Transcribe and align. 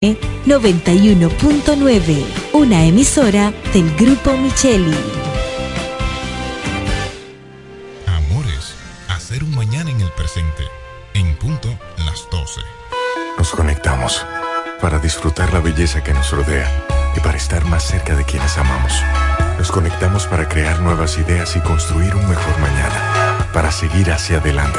91.9, 0.00 2.24
una 2.52 2.84
emisora 2.84 3.52
del 3.72 3.92
Grupo 3.96 4.36
Micheli. 4.36 4.96
Amores, 8.06 8.76
hacer 9.08 9.42
un 9.42 9.56
mañana 9.56 9.90
en 9.90 10.00
el 10.00 10.12
presente, 10.12 10.62
en 11.14 11.34
punto 11.34 11.76
las 12.06 12.28
12. 12.30 12.60
Nos 13.38 13.50
conectamos 13.50 14.24
para 14.80 15.00
disfrutar 15.00 15.52
la 15.52 15.58
belleza 15.58 16.04
que 16.04 16.14
nos 16.14 16.30
rodea 16.30 16.70
y 17.16 17.20
para 17.20 17.36
estar 17.36 17.64
más 17.64 17.82
cerca 17.82 18.14
de 18.14 18.24
quienes 18.24 18.56
amamos. 18.56 18.92
Nos 19.58 19.72
conectamos 19.72 20.28
para 20.28 20.48
crear 20.48 20.80
nuevas 20.80 21.18
ideas 21.18 21.56
y 21.56 21.60
construir 21.60 22.14
un 22.14 22.28
mejor 22.28 22.56
mañana, 22.60 23.48
para 23.52 23.72
seguir 23.72 24.12
hacia 24.12 24.38
adelante. 24.38 24.78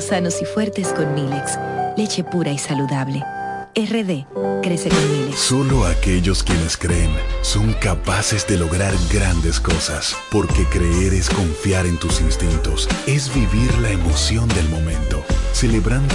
Sanos 0.00 0.42
y 0.42 0.44
fuertes 0.44 0.88
con 0.88 1.14
Milex, 1.14 1.58
leche 1.96 2.22
pura 2.22 2.52
y 2.52 2.58
saludable. 2.58 3.24
RD 3.74 4.26
crece 4.62 4.90
con 4.90 5.12
Milex. 5.12 5.38
Solo 5.38 5.86
aquellos 5.86 6.42
quienes 6.42 6.76
creen 6.76 7.10
son 7.40 7.72
capaces 7.74 8.46
de 8.46 8.58
lograr 8.58 8.92
grandes 9.10 9.58
cosas, 9.58 10.14
porque 10.30 10.66
creer 10.66 11.14
es 11.14 11.30
confiar 11.30 11.86
en 11.86 11.98
tus 11.98 12.20
instintos, 12.20 12.88
es 13.06 13.32
vivir 13.34 13.72
la 13.78 13.90
emoción 13.90 14.48
del 14.48 14.68
momento, 14.68 15.24
celebrando 15.52 16.14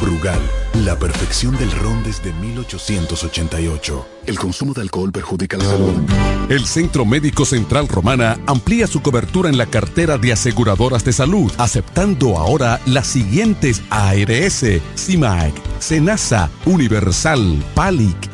Brugal, 0.00 0.40
la 0.84 0.98
perfección 0.98 1.56
del 1.56 1.70
ron 1.70 2.02
desde 2.02 2.32
1888. 2.32 4.06
El 4.26 4.38
consumo 4.38 4.72
de 4.74 4.82
alcohol 4.82 5.12
perjudica 5.12 5.56
la 5.56 5.64
salud. 5.64 5.94
El 6.48 6.66
Centro 6.66 7.04
Médico 7.04 7.44
Central 7.44 7.88
Romana 7.88 8.38
amplía 8.46 8.86
su 8.86 9.00
cobertura 9.02 9.48
en 9.48 9.56
la 9.56 9.66
cartera 9.66 10.18
de 10.18 10.32
aseguradoras 10.32 11.04
de 11.04 11.12
salud, 11.12 11.50
aceptando 11.58 12.36
ahora 12.38 12.80
las 12.86 13.06
siguientes 13.06 13.82
ARS, 13.90 14.64
CIMAC, 14.96 15.54
SENASA, 15.78 16.50
Universal, 16.66 17.62
PALIC, 17.74 18.33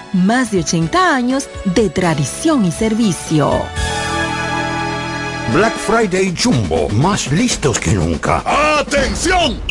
más 0.13 0.51
de 0.51 0.59
80 0.59 1.15
años 1.15 1.49
de 1.65 1.89
tradición 1.89 2.65
y 2.65 2.71
servicio. 2.71 3.51
Black 5.53 5.75
Friday 5.75 6.33
Jumbo, 6.35 6.87
más 6.89 7.31
listos 7.31 7.79
que 7.79 7.93
nunca. 7.93 8.43
¡Atención! 8.79 9.70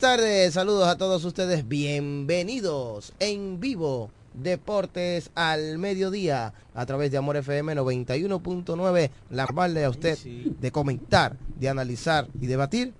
Tardes, 0.00 0.54
saludos 0.54 0.88
a 0.88 0.96
todos 0.96 1.22
ustedes, 1.26 1.68
bienvenidos 1.68 3.12
en 3.20 3.60
vivo. 3.60 4.10
Deportes 4.32 5.30
al 5.34 5.76
mediodía 5.76 6.54
a 6.74 6.86
través 6.86 7.10
de 7.10 7.18
Amor 7.18 7.36
FM 7.36 7.74
91.9, 7.74 9.10
la 9.28 9.44
vale 9.52 9.84
a 9.84 9.90
usted 9.90 10.16
de 10.18 10.72
comentar, 10.72 11.36
de 11.58 11.68
analizar 11.68 12.28
y 12.40 12.46
debatir 12.46 12.94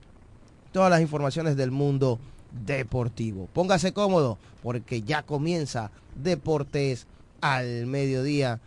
todas 0.73 0.91
las 0.91 1.01
informaciones 1.01 1.57
del 1.57 1.71
mundo 1.71 2.19
deportivo. 2.67 3.49
Póngase 3.55 3.95
cómodo 3.95 4.37
porque 4.63 5.01
ya 5.01 5.23
comienza 5.23 5.91
Deportes 6.17 7.07
al 7.41 7.87
mediodía, 7.87 8.61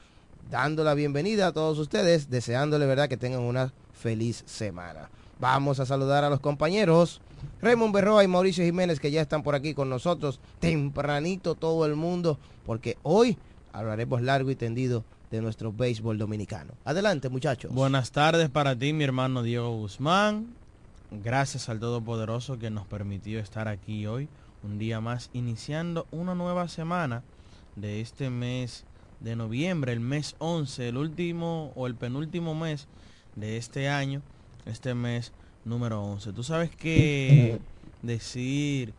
dando 0.50 0.84
la 0.84 0.96
bienvenida 0.96 1.48
a 1.48 1.54
todos 1.54 1.78
ustedes, 1.78 2.32
deseándole 2.32 2.88
verdad 2.88 3.10
que 3.10 3.18
tengan 3.18 3.42
una 3.42 3.72
feliz 3.94 4.42
semana. 4.48 5.12
Vamos 5.40 5.80
a 5.80 5.86
saludar 5.86 6.24
a 6.24 6.32
los 6.32 6.40
compañeros. 6.40 7.22
Raymond 7.62 7.94
Berroa 7.94 8.24
y 8.24 8.28
Mauricio 8.28 8.64
Jiménez 8.64 9.00
que 9.00 9.12
ya 9.12 9.22
están 9.22 9.44
por 9.44 9.56
aquí 9.56 9.74
con 9.74 9.90
nosotros 9.90 10.40
tempranito 10.60 11.56
todo 11.56 11.86
el 11.86 11.96
mundo 11.96 12.38
porque 12.66 12.98
hoy 13.04 13.38
hablaremos 13.72 14.22
largo 14.22 14.52
y 14.52 14.56
tendido 14.56 15.04
de 15.32 15.42
nuestro 15.42 15.74
béisbol 15.74 16.18
dominicano. 16.18 16.74
Adelante 16.86 17.30
muchachos. 17.30 17.74
Buenas 17.74 18.12
tardes 18.12 18.50
para 18.50 18.78
ti 18.78 18.94
mi 18.94 19.04
hermano 19.04 19.42
Diego 19.42 19.76
Guzmán. 19.78 20.54
Gracias 21.24 21.70
al 21.70 21.80
Todopoderoso 21.80 22.58
que 22.58 22.70
nos 22.70 22.88
permitió 22.88 23.40
estar 23.40 23.68
aquí 23.68 24.08
hoy, 24.08 24.30
un 24.64 24.80
día 24.80 25.00
más, 25.00 25.30
iniciando 25.34 26.08
una 26.12 26.34
nueva 26.34 26.68
semana 26.68 27.24
de 27.76 28.02
este 28.02 28.30
mes 28.30 28.86
de 29.20 29.36
noviembre, 29.36 29.94
el 29.94 30.00
mes 30.00 30.36
11, 30.40 30.90
el 30.90 30.98
último 30.98 31.72
o 31.76 31.88
el 31.88 31.96
penúltimo 31.96 32.56
mes 32.56 32.88
de 33.36 33.58
este 33.58 33.90
año, 33.90 34.22
este 34.66 34.94
mes 34.94 35.32
número 35.66 36.02
11. 36.04 36.34
Tú 36.34 36.44
sabes 36.44 36.70
que 36.76 37.60
decir 38.02 38.94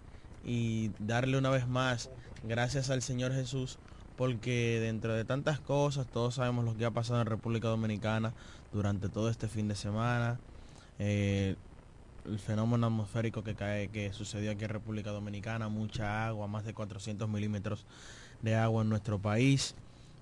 y 0.45 0.91
darle 0.99 1.39
una 1.39 1.51
vez 1.51 1.67
más 1.67 2.11
gracias 2.43 2.91
al 2.91 3.03
Señor 3.03 3.33
Jesús 3.33 3.79
porque 4.17 4.79
dentro 4.81 5.15
de 5.15 5.25
tantas 5.25 5.61
cosas 5.61 6.07
todos 6.07 6.37
sabemos 6.37 6.65
lo 6.65 6.77
que 6.77 6.85
ha 6.85 6.91
pasado 6.91 7.21
en 7.21 7.27
República 7.27 7.69
Dominicana 7.69 8.33
durante 8.73 9.09
todo 9.09 9.29
este 9.29 9.49
fin 9.49 9.69
de 9.69 9.75
semana. 9.75 10.39
Eh, 10.99 11.57
el 12.25 12.39
fenómeno 12.39 12.87
atmosférico 12.87 13.43
que 13.45 13.55
cae 13.55 13.89
que 13.89 14.13
sucedió 14.13 14.51
aquí 14.51 14.65
en 14.65 14.71
República 14.71 15.11
Dominicana, 15.11 15.69
mucha 15.69 16.27
agua, 16.27 16.47
más 16.47 16.65
de 16.65 16.73
400 16.73 17.29
milímetros 17.29 17.85
de 18.43 18.55
agua 18.55 18.83
en 18.83 18.89
nuestro 18.89 19.19
país. 19.19 19.75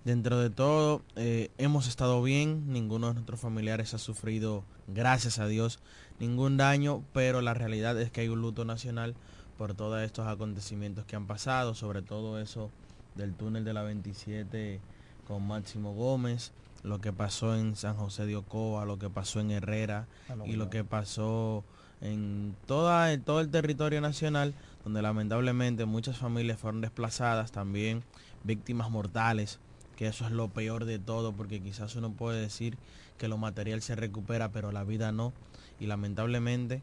Dentro 0.05 0.41
de 0.41 0.51
todo, 0.51 1.03
eh, 1.15 1.51
hemos 1.59 1.87
estado 1.87 2.21
bien, 2.23 2.73
ninguno 2.73 3.09
de 3.09 3.15
nuestros 3.15 3.39
familiares 3.39 3.95
ha 3.95 3.99
sufrido, 3.99 4.65
gracias 4.89 5.39
a 5.39 5.47
Dios, 5.47 5.79
ningún 6.19 6.57
daño, 6.57 7.05
pero 7.13 7.41
la 7.41 7.55
realidad 7.55 8.01
es 8.01 8.11
que 8.11 8.23
hay 8.23 8.29
un 8.29 8.41
luto 8.41 8.65
nacional 8.65 9.15
por 9.59 9.75
todos 9.75 10.03
estos 10.03 10.27
acontecimientos 10.27 11.05
que 11.05 11.15
han 11.15 11.29
pasado, 11.29 11.77
sobre 11.77 12.03
todo 12.03 12.41
eso 12.41 12.69
del 13.15 13.33
túnel 13.35 13.65
de 13.65 13.75
la 13.75 13.83
27 13.83 14.81
con 15.29 15.47
Máximo 15.47 15.95
Gómez, 15.95 16.51
lo 16.83 17.01
que 17.01 17.13
pasó 17.13 17.55
en 17.55 17.77
San 17.77 17.95
José 17.95 18.27
de 18.27 18.35
Ocoa, 18.35 18.85
lo 18.85 18.99
que 18.99 19.09
pasó 19.09 19.39
en 19.39 19.53
Herrera 19.53 20.09
y 20.45 20.55
lo 20.55 20.69
que 20.69 20.83
pasó 20.83 21.63
en 22.01 22.57
toda, 22.67 23.13
en 23.13 23.23
todo 23.23 23.41
el 23.41 23.51
territorio 23.51 24.01
nacional, 24.01 24.55
donde 24.83 25.01
lamentablemente 25.01 25.85
muchas 25.85 26.19
familias 26.19 26.59
fueron 26.59 26.81
desplazadas, 26.81 27.53
también 27.53 28.03
víctimas 28.43 28.91
mortales, 28.91 29.61
que 29.97 30.07
eso 30.07 30.27
es 30.27 30.33
lo 30.33 30.49
peor 30.49 30.85
de 30.85 30.99
todo, 30.99 31.33
porque 31.33 31.61
quizás 31.61 31.97
uno 31.97 32.13
puede 32.13 32.41
decir 32.41 32.77
que 33.19 33.29
lo 33.29 33.39
material 33.39 33.83
se 33.83 33.95
recupera, 33.95 34.51
pero 34.51 34.73
la 34.73 34.85
vida 34.85 35.13
no, 35.13 35.33
y 35.79 35.87
lamentablemente 35.87 36.83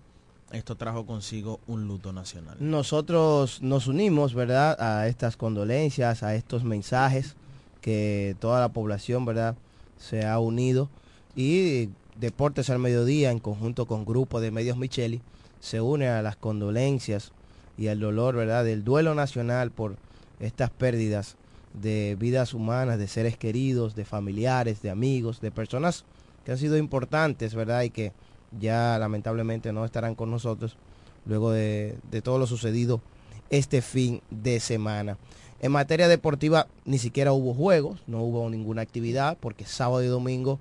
esto 0.51 0.75
trajo 0.75 1.05
consigo 1.05 1.59
un 1.67 1.87
luto 1.87 2.11
nacional. 2.13 2.57
Nosotros 2.59 3.61
nos 3.61 3.87
unimos, 3.87 4.33
¿verdad?, 4.33 4.77
a 4.79 5.07
estas 5.07 5.37
condolencias, 5.37 6.23
a 6.23 6.35
estos 6.35 6.63
mensajes 6.63 7.35
que 7.81 8.35
toda 8.39 8.59
la 8.59 8.69
población, 8.69 9.25
¿verdad?, 9.25 9.55
se 9.97 10.25
ha 10.25 10.39
unido 10.39 10.89
y 11.35 11.89
Deportes 12.19 12.69
al 12.69 12.79
Mediodía 12.79 13.31
en 13.31 13.39
conjunto 13.39 13.85
con 13.85 14.03
Grupo 14.03 14.41
de 14.41 14.51
Medios 14.51 14.75
Micheli 14.77 15.21
se 15.61 15.79
une 15.79 16.09
a 16.09 16.21
las 16.21 16.35
condolencias 16.35 17.31
y 17.77 17.87
al 17.87 17.99
dolor, 17.99 18.35
¿verdad?, 18.35 18.65
del 18.65 18.83
duelo 18.83 19.15
nacional 19.15 19.71
por 19.71 19.95
estas 20.39 20.69
pérdidas 20.69 21.37
de 21.73 22.15
vidas 22.19 22.53
humanas, 22.53 22.99
de 22.99 23.07
seres 23.07 23.37
queridos, 23.37 23.95
de 23.95 24.05
familiares, 24.05 24.81
de 24.81 24.89
amigos, 24.89 25.41
de 25.41 25.51
personas 25.51 26.05
que 26.45 26.51
han 26.51 26.57
sido 26.57 26.77
importantes, 26.77 27.55
¿verdad? 27.55 27.83
Y 27.83 27.89
que 27.89 28.11
ya 28.59 28.97
lamentablemente 28.99 29.71
no 29.71 29.85
estarán 29.85 30.15
con 30.15 30.31
nosotros 30.31 30.77
luego 31.25 31.51
de, 31.51 31.97
de 32.11 32.21
todo 32.21 32.39
lo 32.39 32.47
sucedido 32.47 33.01
este 33.49 33.81
fin 33.81 34.21
de 34.29 34.59
semana. 34.59 35.17
En 35.61 35.71
materia 35.71 36.07
deportiva 36.07 36.67
ni 36.85 36.97
siquiera 36.97 37.33
hubo 37.33 37.53
juegos, 37.53 38.01
no 38.07 38.21
hubo 38.21 38.49
ninguna 38.49 38.81
actividad 38.81 39.37
porque 39.39 39.65
sábado 39.65 40.03
y 40.03 40.07
domingo 40.07 40.59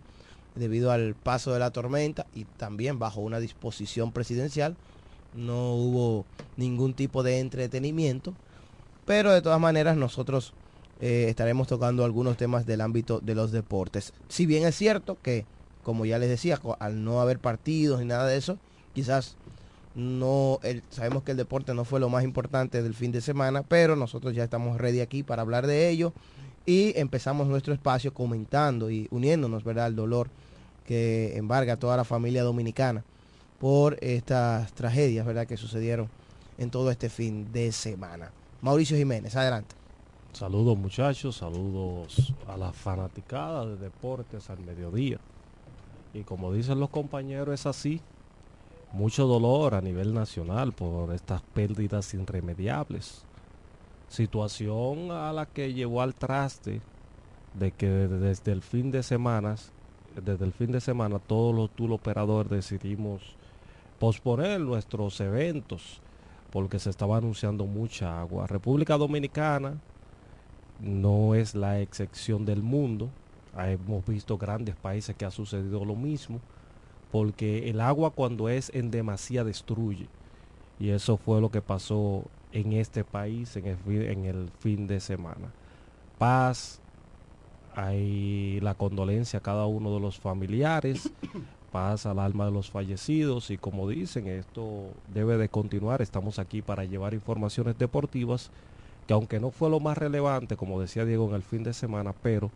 debido 0.55 0.91
al 0.91 1.15
paso 1.15 1.53
de 1.53 1.61
la 1.61 1.71
tormenta 1.71 2.27
y 2.35 2.45
también 2.45 2.99
bajo 2.99 3.21
una 3.21 3.39
disposición 3.39 4.11
presidencial 4.11 4.77
no 5.35 5.75
hubo 5.75 6.25
ningún 6.57 6.95
tipo 6.95 7.23
de 7.23 7.39
entretenimiento, 7.41 8.35
pero 9.07 9.33
de 9.33 9.43
todas 9.43 9.61
maneras 9.61 9.97
nosotros 9.97 10.53
eh, 11.01 11.27
estaremos 11.29 11.69
tocando 11.69 12.05
algunos 12.05 12.37
temas 12.37 12.67
del 12.67 12.81
ámbito 12.81 13.21
de 13.21 13.35
los 13.35 13.53
deportes. 13.53 14.13
Si 14.29 14.47
bien 14.47 14.67
es 14.67 14.75
cierto 14.75 15.17
que, 15.23 15.47
como 15.83 16.05
ya 16.05 16.19
les 16.19 16.29
decía, 16.29 16.61
al 16.81 17.05
no 17.05 17.21
haber 17.21 17.39
partidos 17.39 18.01
ni 18.01 18.07
nada 18.07 18.27
de 18.27 18.37
eso, 18.37 18.59
quizás 18.95 19.37
no, 19.95 20.61
sabemos 20.91 21.23
que 21.23 21.33
el 21.33 21.37
deporte 21.37 21.75
no 21.75 21.85
fue 21.85 22.01
lo 22.01 22.09
más 22.09 22.25
importante 22.25 22.83
del 22.83 22.95
fin 22.95 23.13
de 23.13 23.21
semana, 23.21 23.63
pero 23.63 23.97
nosotros 23.97 24.35
ya 24.35 24.45
estamos 24.45 24.79
ready 24.79 25.01
aquí 25.01 25.23
para 25.23 25.43
hablar 25.43 25.67
de 25.67 25.89
ello 25.89 26.13
y 26.67 26.93
empezamos 26.99 27.47
nuestro 27.49 27.73
espacio 27.73 28.13
comentando 28.13 28.91
y 28.91 29.09
uniéndonos, 29.11 29.65
¿verdad?, 29.65 29.87
al 29.87 29.97
dolor 29.97 30.29
que 30.85 31.37
embarga 31.37 31.75
a 31.75 31.79
toda 31.79 31.97
la 31.97 32.05
familia 32.05 32.43
dominicana 32.43 33.05
por 33.61 33.99
estas 34.03 34.73
tragedias, 34.73 35.27
¿verdad?, 35.27 35.47
que 35.47 35.57
sucedieron 35.57 36.09
en 36.59 36.71
todo 36.71 36.91
este 36.91 37.09
fin 37.09 37.53
de 37.53 37.73
semana. 37.73 38.31
Mauricio 38.61 38.97
Jiménez, 38.97 39.35
adelante. 39.37 39.78
Saludos 40.39 40.79
muchachos, 40.79 41.35
saludos 41.35 42.33
a 42.47 42.57
la 42.57 42.73
fanaticada 42.73 43.67
de 43.67 43.77
deportes 43.77 44.49
al 44.51 44.61
mediodía. 44.61 45.19
Y 46.15 46.23
como 46.23 46.53
dicen 46.53 46.79
los 46.79 46.91
compañeros, 46.91 47.53
es 47.53 47.67
así. 47.67 48.01
Mucho 48.93 49.27
dolor 49.27 49.75
a 49.75 49.81
nivel 49.81 50.15
nacional 50.15 50.73
por 50.73 51.13
estas 51.13 51.43
pérdidas 51.43 52.15
irremediables. 52.15 53.25
Situación 54.07 55.11
a 55.11 55.33
la 55.33 55.45
que 55.45 55.75
llevó 55.75 56.03
al 56.03 56.15
traste 56.15 56.83
de 57.55 57.73
que 57.73 57.89
desde 57.89 58.53
el 58.53 58.63
fin 58.63 58.93
de 58.93 59.03
semana, 59.03 59.57
desde 60.25 60.45
el 60.45 60.53
fin 60.53 60.71
de 60.71 60.81
semana 60.81 61.19
todos 61.19 61.53
los 61.53 61.69
tour 61.71 61.91
operadores 61.91 62.49
decidimos 62.49 63.23
posponer 63.99 64.61
nuestros 64.61 65.21
eventos 65.21 66.01
porque 66.53 66.79
se 66.79 66.91
estaba 66.91 67.17
anunciando 67.17 67.67
mucha 67.67 68.21
agua. 68.21 68.47
República 68.47 68.97
Dominicana 68.97 69.79
no 70.81 71.35
es 71.35 71.55
la 71.55 71.81
excepción 71.81 72.45
del 72.45 72.63
mundo. 72.63 73.09
Hemos 73.57 74.07
visto 74.07 74.39
grandes 74.39 74.77
países 74.77 75.17
que 75.17 75.25
ha 75.25 75.31
sucedido 75.31 75.85
lo 75.85 75.97
mismo, 75.97 76.41
porque 77.11 77.71
el 77.71 77.81
agua 77.81 78.11
cuando 78.11 78.49
es 78.49 78.71
en 78.75 78.91
demasía 78.91 79.45
destruye. 79.45 80.07
Y 80.79 80.91
eso 80.91 81.17
fue 81.17 81.41
lo 81.41 81.51
que 81.51 81.61
pasó 81.61 82.25
en 82.53 82.73
este 82.73 83.05
país 83.05 83.57
en 83.57 83.67
el, 83.67 83.77
fin, 83.77 84.03
en 84.03 84.25
el 84.25 84.51
fin 84.61 84.87
de 84.87 85.01
semana. 85.01 85.53
Paz, 86.19 86.81
hay 87.75 88.61
la 88.61 88.75
condolencia 88.75 89.41
a 89.41 89.43
cada 89.43 89.67
uno 89.67 89.93
de 89.95 90.01
los 90.01 90.19
familiares, 90.19 91.11
paz 91.73 92.07
al 92.07 92.21
alma 92.21 92.47
de 92.47 92.53
los 92.53 92.71
fallecidos 92.71 93.51
y 93.51 93.59
como 93.59 93.89
dicen, 93.89 94.29
esto 94.29 94.91
debe 95.13 95.37
de 95.37 95.49
continuar. 95.49 96.01
Estamos 96.01 96.39
aquí 96.39 96.63
para 96.63 96.85
llevar 96.85 97.13
informaciones 97.13 97.77
deportivas 97.77 98.51
que 99.09 99.15
aunque 99.15 99.41
no 99.41 99.51
fue 99.51 99.71
lo 99.71 99.81
más 99.81 99.97
relevante, 99.97 100.59
como 100.59 100.79
decía 100.79 101.07
Diego 101.07 101.27
en 101.31 101.35
el 101.35 101.43
fin 101.43 101.65
de 101.65 101.73
semana, 101.73 102.13
pero 102.13 102.51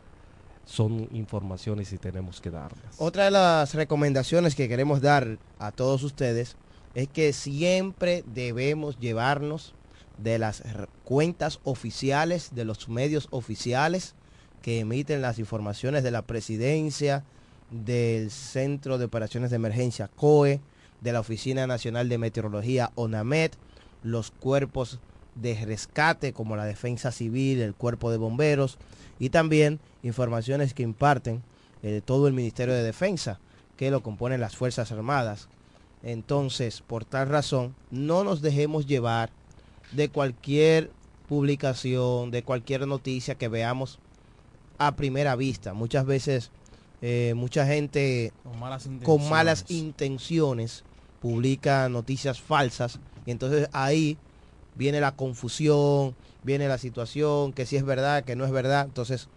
son 0.66 1.08
informaciones 1.10 1.90
y 1.94 1.98
tenemos 1.98 2.42
que 2.42 2.50
darlas. 2.50 2.94
Otra 2.98 3.24
de 3.24 3.30
las 3.30 3.74
recomendaciones 3.74 4.54
que 4.54 4.68
queremos 4.68 5.00
dar 5.00 5.38
a 5.58 5.72
todos 5.72 6.02
ustedes 6.02 6.56
es 6.94 7.08
que 7.08 7.32
siempre 7.32 8.22
debemos 8.34 8.98
llevarnos 9.00 9.72
de 10.18 10.38
las 10.38 10.62
cuentas 11.04 11.58
oficiales, 11.64 12.54
de 12.54 12.66
los 12.66 12.86
medios 12.90 13.28
oficiales 13.30 14.14
que 14.60 14.80
emiten 14.80 15.22
las 15.22 15.38
informaciones 15.38 16.04
de 16.04 16.10
la 16.10 16.20
presidencia, 16.20 17.24
del 17.70 18.30
Centro 18.30 18.98
de 18.98 19.06
Operaciones 19.06 19.48
de 19.48 19.56
Emergencia 19.56 20.08
COE, 20.08 20.60
de 21.00 21.12
la 21.14 21.20
Oficina 21.20 21.66
Nacional 21.66 22.10
de 22.10 22.18
Meteorología 22.18 22.92
ONAMET, 22.94 23.54
los 24.02 24.30
cuerpos 24.30 25.00
de 25.34 25.64
rescate 25.64 26.32
como 26.32 26.56
la 26.56 26.64
Defensa 26.64 27.12
Civil, 27.12 27.60
el 27.60 27.74
Cuerpo 27.74 28.10
de 28.10 28.16
Bomberos 28.16 28.78
y 29.18 29.30
también 29.30 29.80
informaciones 30.02 30.74
que 30.74 30.82
imparten 30.82 31.42
eh, 31.82 32.02
todo 32.04 32.28
el 32.28 32.34
Ministerio 32.34 32.74
de 32.74 32.82
Defensa, 32.82 33.40
que 33.76 33.90
lo 33.90 34.02
componen 34.02 34.40
las 34.40 34.56
Fuerzas 34.56 34.92
Armadas. 34.92 35.48
Entonces, 36.02 36.82
por 36.86 37.04
tal 37.04 37.28
razón, 37.28 37.74
no 37.90 38.24
nos 38.24 38.42
dejemos 38.42 38.86
llevar 38.86 39.30
de 39.92 40.08
cualquier 40.08 40.90
publicación, 41.28 42.30
de 42.30 42.42
cualquier 42.42 42.86
noticia 42.86 43.36
que 43.36 43.48
veamos 43.48 43.98
a 44.78 44.96
primera 44.96 45.36
vista. 45.36 45.74
Muchas 45.74 46.04
veces, 46.06 46.50
eh, 47.00 47.34
mucha 47.36 47.66
gente 47.66 48.32
Con 48.42 48.58
malas 48.58 48.88
con 49.04 49.28
malas 49.28 49.64
intenciones 49.68 50.84
publica 51.20 51.88
noticias 51.88 52.40
falsas 52.40 52.98
y 53.24 53.30
entonces 53.30 53.68
ahí 53.72 54.18
viene 54.74 55.00
la 55.00 55.16
confusión, 55.16 56.14
viene 56.42 56.68
la 56.68 56.78
situación, 56.78 57.52
que 57.52 57.66
si 57.66 57.76
es 57.76 57.84
verdad, 57.84 58.24
que 58.24 58.36
no 58.36 58.44
es 58.44 58.50
verdad. 58.50 58.84
Entonces 58.84 59.28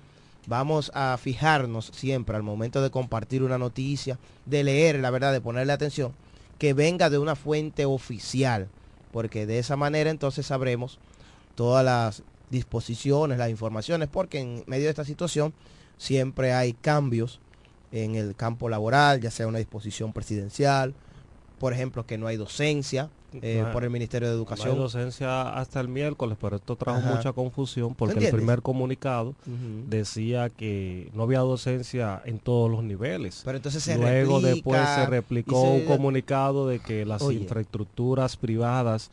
vamos 0.47 0.91
a 0.93 1.17
fijarnos 1.17 1.91
siempre 1.93 2.35
al 2.35 2.43
momento 2.43 2.81
de 2.81 2.91
compartir 2.91 3.43
una 3.43 3.57
noticia, 3.57 4.19
de 4.45 4.63
leer 4.63 4.99
la 4.99 5.09
verdad, 5.09 5.33
de 5.33 5.41
ponerle 5.41 5.73
atención, 5.73 6.13
que 6.57 6.73
venga 6.73 7.09
de 7.09 7.17
una 7.17 7.35
fuente 7.35 7.85
oficial, 7.85 8.67
porque 9.11 9.45
de 9.45 9.59
esa 9.59 9.75
manera 9.75 10.09
entonces 10.09 10.45
sabremos 10.45 10.99
todas 11.55 11.83
las 11.83 12.23
disposiciones, 12.49 13.37
las 13.37 13.49
informaciones, 13.49 14.09
porque 14.09 14.39
en 14.39 14.63
medio 14.67 14.85
de 14.85 14.91
esta 14.91 15.05
situación 15.05 15.53
siempre 15.97 16.53
hay 16.53 16.73
cambios 16.73 17.39
en 17.91 18.15
el 18.15 18.35
campo 18.35 18.69
laboral, 18.69 19.21
ya 19.21 19.31
sea 19.31 19.47
una 19.47 19.59
disposición 19.59 20.13
presidencial, 20.13 20.93
por 21.65 21.73
ejemplo, 21.73 22.05
que 22.05 22.19
no 22.19 22.27
hay 22.27 22.37
docencia 22.37 23.09
eh, 23.41 23.65
por 23.73 23.83
el 23.83 23.89
Ministerio 23.89 24.27
de 24.27 24.35
No 24.35 24.37
Educación. 24.37 24.69
hay 24.73 24.77
docencia 24.77 25.49
hasta 25.49 25.79
el 25.81 25.87
miércoles, 25.87 26.37
pero 26.39 26.57
esto 26.57 26.75
trajo 26.75 26.99
Ajá. 26.99 27.15
mucha 27.15 27.33
confusión 27.33 27.95
porque 27.95 28.23
el 28.27 28.31
primer 28.31 28.61
comunicado 28.61 29.33
decía 29.87 30.51
que 30.51 31.09
no 31.15 31.23
había 31.23 31.39
docencia 31.39 32.21
en 32.25 32.37
todos 32.37 32.69
los 32.69 32.83
niveles. 32.83 33.41
Pero 33.43 33.57
entonces 33.57 33.81
se 33.81 33.97
Luego 33.97 34.35
replica 34.39 34.53
después 34.53 34.89
se 34.89 35.05
replicó 35.07 35.59
se- 35.63 35.67
un 35.71 35.85
comunicado 35.85 36.67
de 36.67 36.77
que 36.77 37.03
las 37.03 37.23
Oye. 37.23 37.39
infraestructuras 37.39 38.37
privadas 38.37 39.09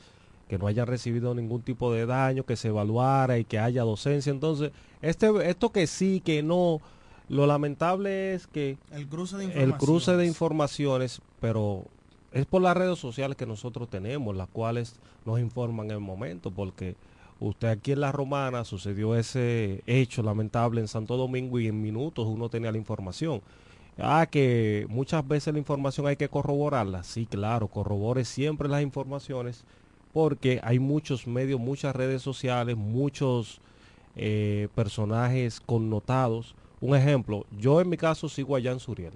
que 0.47 0.59
no 0.59 0.67
hayan 0.67 0.87
recibido 0.87 1.35
ningún 1.35 1.63
tipo 1.63 1.91
de 1.91 2.05
daño, 2.05 2.45
que 2.45 2.57
se 2.57 2.69
evaluara 2.69 3.39
y 3.39 3.45
que 3.47 3.59
haya 3.59 3.83
docencia. 3.85 4.31
Entonces, 4.31 4.73
este 5.01 5.31
esto 5.49 5.73
que 5.73 5.87
sí, 5.87 6.21
que 6.23 6.43
no, 6.43 6.83
lo 7.31 7.47
lamentable 7.47 8.35
es 8.35 8.47
que 8.47 8.77
El 8.93 9.09
cruce 9.09 9.39
de 9.39 9.45
el 9.47 9.73
cruce 9.79 10.15
de 10.19 10.27
informaciones. 10.27 10.29
informaciones, 10.29 11.21
pero 11.41 11.85
es 12.33 12.47
por 12.47 12.63
las 12.63 12.77
redes 12.77 12.99
sociales 12.99 13.37
que 13.37 13.47
nosotros 13.47 13.89
tenemos, 13.89 14.35
las 14.37 14.49
cuales 14.49 14.97
nos 15.25 15.39
informan 15.41 15.87
en 15.87 15.93
el 15.93 16.01
momento, 16.01 16.51
porque 16.51 16.97
usted 17.41 17.69
aquí 17.69 17.93
en 17.93 18.01
La 18.01 18.13
Romana 18.13 18.65
sucedió 18.65 19.15
ese 19.17 19.83
hecho 19.87 20.23
lamentable 20.23 20.81
en 20.81 20.89
Santo 20.89 21.17
Domingo 21.17 21.59
y 21.61 21.69
en 21.69 21.81
minutos 21.83 22.27
uno 22.27 22.49
tenía 22.49 22.73
la 22.73 22.79
información. 22.79 23.43
Ah, 23.99 24.27
que 24.31 24.87
muchas 24.89 25.27
veces 25.27 25.53
la 25.53 25.59
información 25.59 26.07
hay 26.07 26.17
que 26.17 26.29
corroborarla. 26.29 27.03
Sí, 27.05 27.27
claro, 27.27 27.69
corrobore 27.69 28.25
siempre 28.25 28.69
las 28.69 28.83
informaciones 28.83 29.65
porque 30.15 30.61
hay 30.63 30.79
muchos 30.79 31.27
medios, 31.27 31.61
muchas 31.61 31.95
redes 31.95 32.23
sociales, 32.23 32.77
muchos 32.77 33.61
eh, 34.17 34.69
personajes 34.75 35.61
connotados. 35.61 36.55
Un 36.81 36.97
ejemplo, 36.97 37.45
yo 37.59 37.81
en 37.81 37.89
mi 37.89 37.97
caso 37.97 38.29
sigo 38.29 38.57
a 38.57 38.63
Jan 38.63 38.81
Suriel. 38.81 39.13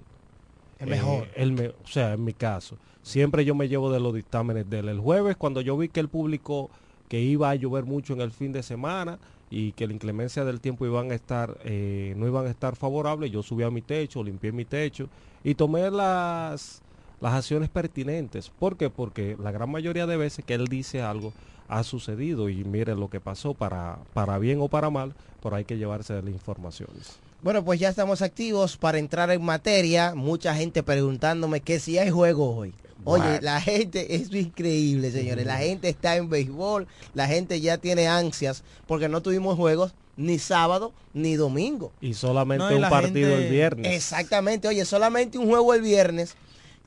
El 0.79 0.89
mejor. 0.89 1.23
Eh, 1.25 1.31
el 1.37 1.51
me- 1.53 1.67
o 1.69 1.87
sea, 1.87 2.13
en 2.13 2.23
mi 2.23 2.33
caso. 2.33 2.77
Siempre 3.07 3.45
yo 3.45 3.55
me 3.55 3.69
llevo 3.69 3.89
de 3.89 4.01
los 4.01 4.13
dictámenes 4.13 4.69
de 4.69 4.79
él. 4.79 4.89
El 4.89 4.99
jueves, 4.99 5.37
cuando 5.37 5.61
yo 5.61 5.77
vi 5.77 5.87
que 5.87 6.01
él 6.01 6.09
publicó 6.09 6.69
que 7.07 7.21
iba 7.21 7.49
a 7.49 7.55
llover 7.55 7.85
mucho 7.85 8.11
en 8.11 8.19
el 8.19 8.31
fin 8.31 8.51
de 8.51 8.61
semana 8.61 9.17
y 9.49 9.71
que 9.71 9.87
la 9.87 9.93
inclemencia 9.93 10.43
del 10.43 10.59
tiempo 10.59 10.85
iban 10.85 11.11
a 11.11 11.15
estar, 11.15 11.57
eh, 11.63 12.13
no 12.17 12.27
iban 12.27 12.47
a 12.47 12.49
estar 12.49 12.75
favorables, 12.75 13.31
yo 13.31 13.43
subí 13.43 13.63
a 13.63 13.71
mi 13.71 13.81
techo, 13.81 14.21
limpié 14.21 14.51
mi 14.51 14.65
techo 14.65 15.07
y 15.41 15.55
tomé 15.55 15.89
las, 15.89 16.81
las 17.21 17.33
acciones 17.33 17.69
pertinentes. 17.69 18.49
¿Por 18.49 18.75
qué? 18.75 18.89
Porque 18.89 19.37
la 19.41 19.53
gran 19.53 19.71
mayoría 19.71 20.05
de 20.05 20.17
veces 20.17 20.43
que 20.43 20.55
él 20.55 20.67
dice 20.67 21.01
algo 21.01 21.31
ha 21.69 21.83
sucedido 21.83 22.49
y 22.49 22.65
mire 22.65 22.93
lo 22.93 23.09
que 23.09 23.21
pasó 23.21 23.53
para, 23.53 23.99
para 24.13 24.37
bien 24.37 24.59
o 24.59 24.67
para 24.67 24.89
mal, 24.89 25.13
pero 25.41 25.55
hay 25.55 25.63
que 25.63 25.77
llevarse 25.77 26.13
de 26.13 26.23
las 26.23 26.33
informaciones. 26.33 27.19
Bueno, 27.41 27.63
pues 27.63 27.79
ya 27.79 27.87
estamos 27.87 28.21
activos 28.21 28.75
para 28.75 28.99
entrar 28.99 29.31
en 29.31 29.41
materia. 29.41 30.13
Mucha 30.13 30.53
gente 30.55 30.83
preguntándome 30.83 31.61
que 31.61 31.79
si 31.79 31.97
hay 31.97 32.09
juego 32.09 32.53
hoy. 32.53 32.73
Oye, 33.03 33.39
la 33.41 33.61
gente 33.61 34.15
es 34.15 34.33
increíble, 34.33 35.11
señores. 35.11 35.45
La 35.45 35.57
gente 35.57 35.89
está 35.89 36.15
en 36.15 36.29
béisbol, 36.29 36.87
la 37.13 37.27
gente 37.27 37.61
ya 37.61 37.77
tiene 37.77 38.07
ansias 38.07 38.63
porque 38.87 39.07
no 39.09 39.21
tuvimos 39.21 39.55
juegos 39.55 39.93
ni 40.17 40.39
sábado 40.39 40.93
ni 41.13 41.35
domingo. 41.35 41.91
Y 42.01 42.13
solamente 42.15 42.65
No, 42.65 42.71
y 42.71 42.75
un 42.83 42.89
partido 42.89 43.29
gente- 43.29 43.45
el 43.45 43.51
viernes. 43.51 43.93
Exactamente, 43.95 44.67
oye, 44.67 44.83
solamente 44.85 45.37
un 45.37 45.47
juego 45.47 45.73
el 45.73 45.81
viernes 45.81 46.35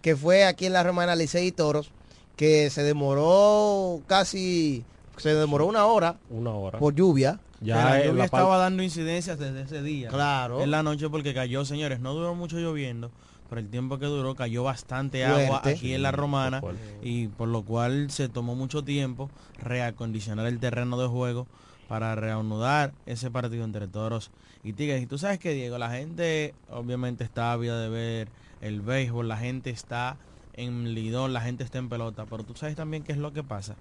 que 0.03 0.17
fue 0.17 0.45
aquí 0.45 0.67
en 0.67 0.73
la 0.73 0.83
Romana 0.83 1.15
Licey 1.17 1.47
y 1.49 1.53
Toros 1.53 1.91
que 2.37 2.71
se 2.71 2.83
demoró 2.83 4.01
casi, 4.07 4.85
se 5.17 5.35
demoró 5.35 5.67
una 5.67 5.87
hora 5.87 6.17
Una 6.31 6.51
hora. 6.55 6.79
por 6.79 6.95
lluvia. 6.95 7.39
Ya 7.61 7.77
la 7.77 7.99
lluvia 7.99 8.13
la 8.15 8.25
estaba 8.25 8.57
dando 8.57 8.83
incidencias 8.83 9.39
desde 9.39 9.63
ese 9.63 9.83
día. 9.83 10.09
Claro. 10.09 10.63
En 10.63 10.71
la 10.71 10.83
noche 10.83 11.11
porque 11.11 11.35
cayó, 11.35 11.65
señores. 11.67 12.01
No 12.01 12.15
duró 12.15 12.35
mucho 12.35 12.57
lloviendo. 12.59 13.11
Por 13.51 13.59
el 13.59 13.69
tiempo 13.69 13.99
que 13.99 14.07
duró, 14.07 14.35
cayó 14.35 14.63
bastante 14.63 15.25
agua 15.27 15.61
aquí 15.65 15.93
en 15.93 16.03
la 16.03 16.13
romana. 16.13 16.63
Y 17.03 17.29
por 17.29 17.49
lo 17.49 17.63
cual 17.63 18.11
se 18.11 18.29
tomó 18.29 18.55
mucho 18.55 18.83
tiempo 18.83 19.29
reacondicionar 19.59 20.47
el 20.47 20.59
terreno 20.59 20.99
de 20.99 21.09
juego 21.09 21.47
para 21.89 22.15
reanudar 22.15 22.95
ese 23.05 23.31
partido 23.31 23.65
entre 23.65 23.89
toros 23.89 24.31
y 24.63 24.73
tigres. 24.73 25.03
Y 25.03 25.07
tú 25.07 25.19
sabes 25.19 25.39
que, 25.39 25.53
Diego, 25.53 25.77
la 25.77 25.91
gente 25.91 26.55
obviamente 26.71 27.25
está 27.25 27.53
ávida 27.53 27.79
de 27.81 27.89
ver 27.89 28.29
el 28.61 28.81
béisbol, 28.81 29.27
la 29.27 29.37
gente 29.37 29.71
está 29.71 30.17
en 30.55 30.95
lidón, 30.95 31.33
la 31.33 31.41
gente 31.41 31.65
está 31.65 31.79
en 31.79 31.89
pelota. 31.89 32.27
Pero 32.31 32.45
tú 32.45 32.55
sabes 32.55 32.77
también 32.77 33.03
qué 33.03 33.13
es 33.13 33.19
lo 33.19 33.33
que 33.33 33.43
pasa 33.43 33.75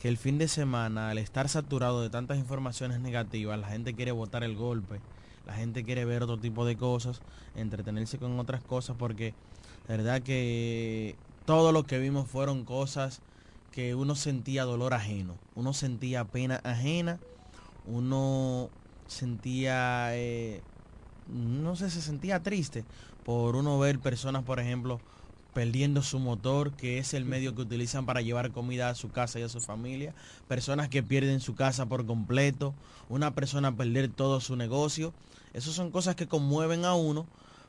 que 0.00 0.08
el 0.08 0.18
fin 0.18 0.38
de 0.38 0.48
semana, 0.48 1.10
al 1.10 1.18
estar 1.18 1.48
saturado 1.48 2.02
de 2.02 2.10
tantas 2.10 2.38
informaciones 2.38 3.00
negativas, 3.00 3.58
la 3.58 3.68
gente 3.68 3.94
quiere 3.94 4.12
botar 4.12 4.44
el 4.44 4.54
golpe, 4.54 5.00
la 5.46 5.54
gente 5.54 5.84
quiere 5.84 6.04
ver 6.04 6.22
otro 6.22 6.38
tipo 6.38 6.66
de 6.66 6.76
cosas, 6.76 7.22
entretenerse 7.54 8.18
con 8.18 8.38
otras 8.38 8.62
cosas, 8.62 8.96
porque 8.98 9.32
la 9.88 9.96
verdad 9.96 10.22
que 10.22 11.16
todo 11.44 11.72
lo 11.72 11.84
que 11.84 11.98
vimos 11.98 12.28
fueron 12.28 12.64
cosas 12.64 13.22
que 13.70 13.94
uno 13.94 14.14
sentía 14.16 14.64
dolor 14.64 14.94
ajeno, 14.94 15.36
uno 15.54 15.72
sentía 15.72 16.24
pena 16.24 16.60
ajena, 16.64 17.20
uno 17.86 18.70
sentía, 19.06 20.16
eh, 20.16 20.62
no 21.28 21.76
sé, 21.76 21.90
se 21.90 22.02
sentía 22.02 22.42
triste 22.42 22.84
por 23.24 23.54
uno 23.54 23.78
ver 23.78 23.98
personas, 24.00 24.42
por 24.44 24.60
ejemplo, 24.60 25.00
perdiendo 25.56 26.02
su 26.02 26.18
motor, 26.18 26.72
que 26.72 26.98
es 26.98 27.14
el 27.14 27.24
medio 27.24 27.54
que 27.54 27.62
utilizan 27.62 28.04
para 28.04 28.20
llevar 28.20 28.50
comida 28.50 28.90
a 28.90 28.94
su 28.94 29.08
casa 29.08 29.40
y 29.40 29.42
a 29.42 29.48
su 29.48 29.62
familia, 29.62 30.12
personas 30.48 30.90
que 30.90 31.02
pierden 31.02 31.40
su 31.40 31.54
casa 31.54 31.86
por 31.86 32.04
completo, 32.04 32.74
una 33.08 33.34
persona 33.34 33.74
perder 33.74 34.10
todo 34.10 34.42
su 34.42 34.54
negocio. 34.54 35.14
Esas 35.54 35.72
son 35.72 35.90
cosas 35.90 36.14
que 36.14 36.28
conmueven 36.28 36.84
a 36.84 36.92
uno, 36.92 37.24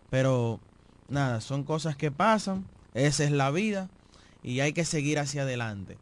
pero 0.09 0.59
nada, 1.07 1.39
son 1.39 1.63
cosas 1.63 1.95
que 1.95 2.11
pasan, 2.11 2.65
esa 2.93 3.23
es 3.23 3.31
la 3.31 3.51
vida 3.51 3.89
y 4.43 4.59
hay 4.59 4.73
que 4.73 4.83
seguir 4.83 5.17
hacia 5.17 5.43
adelante. 5.43 5.97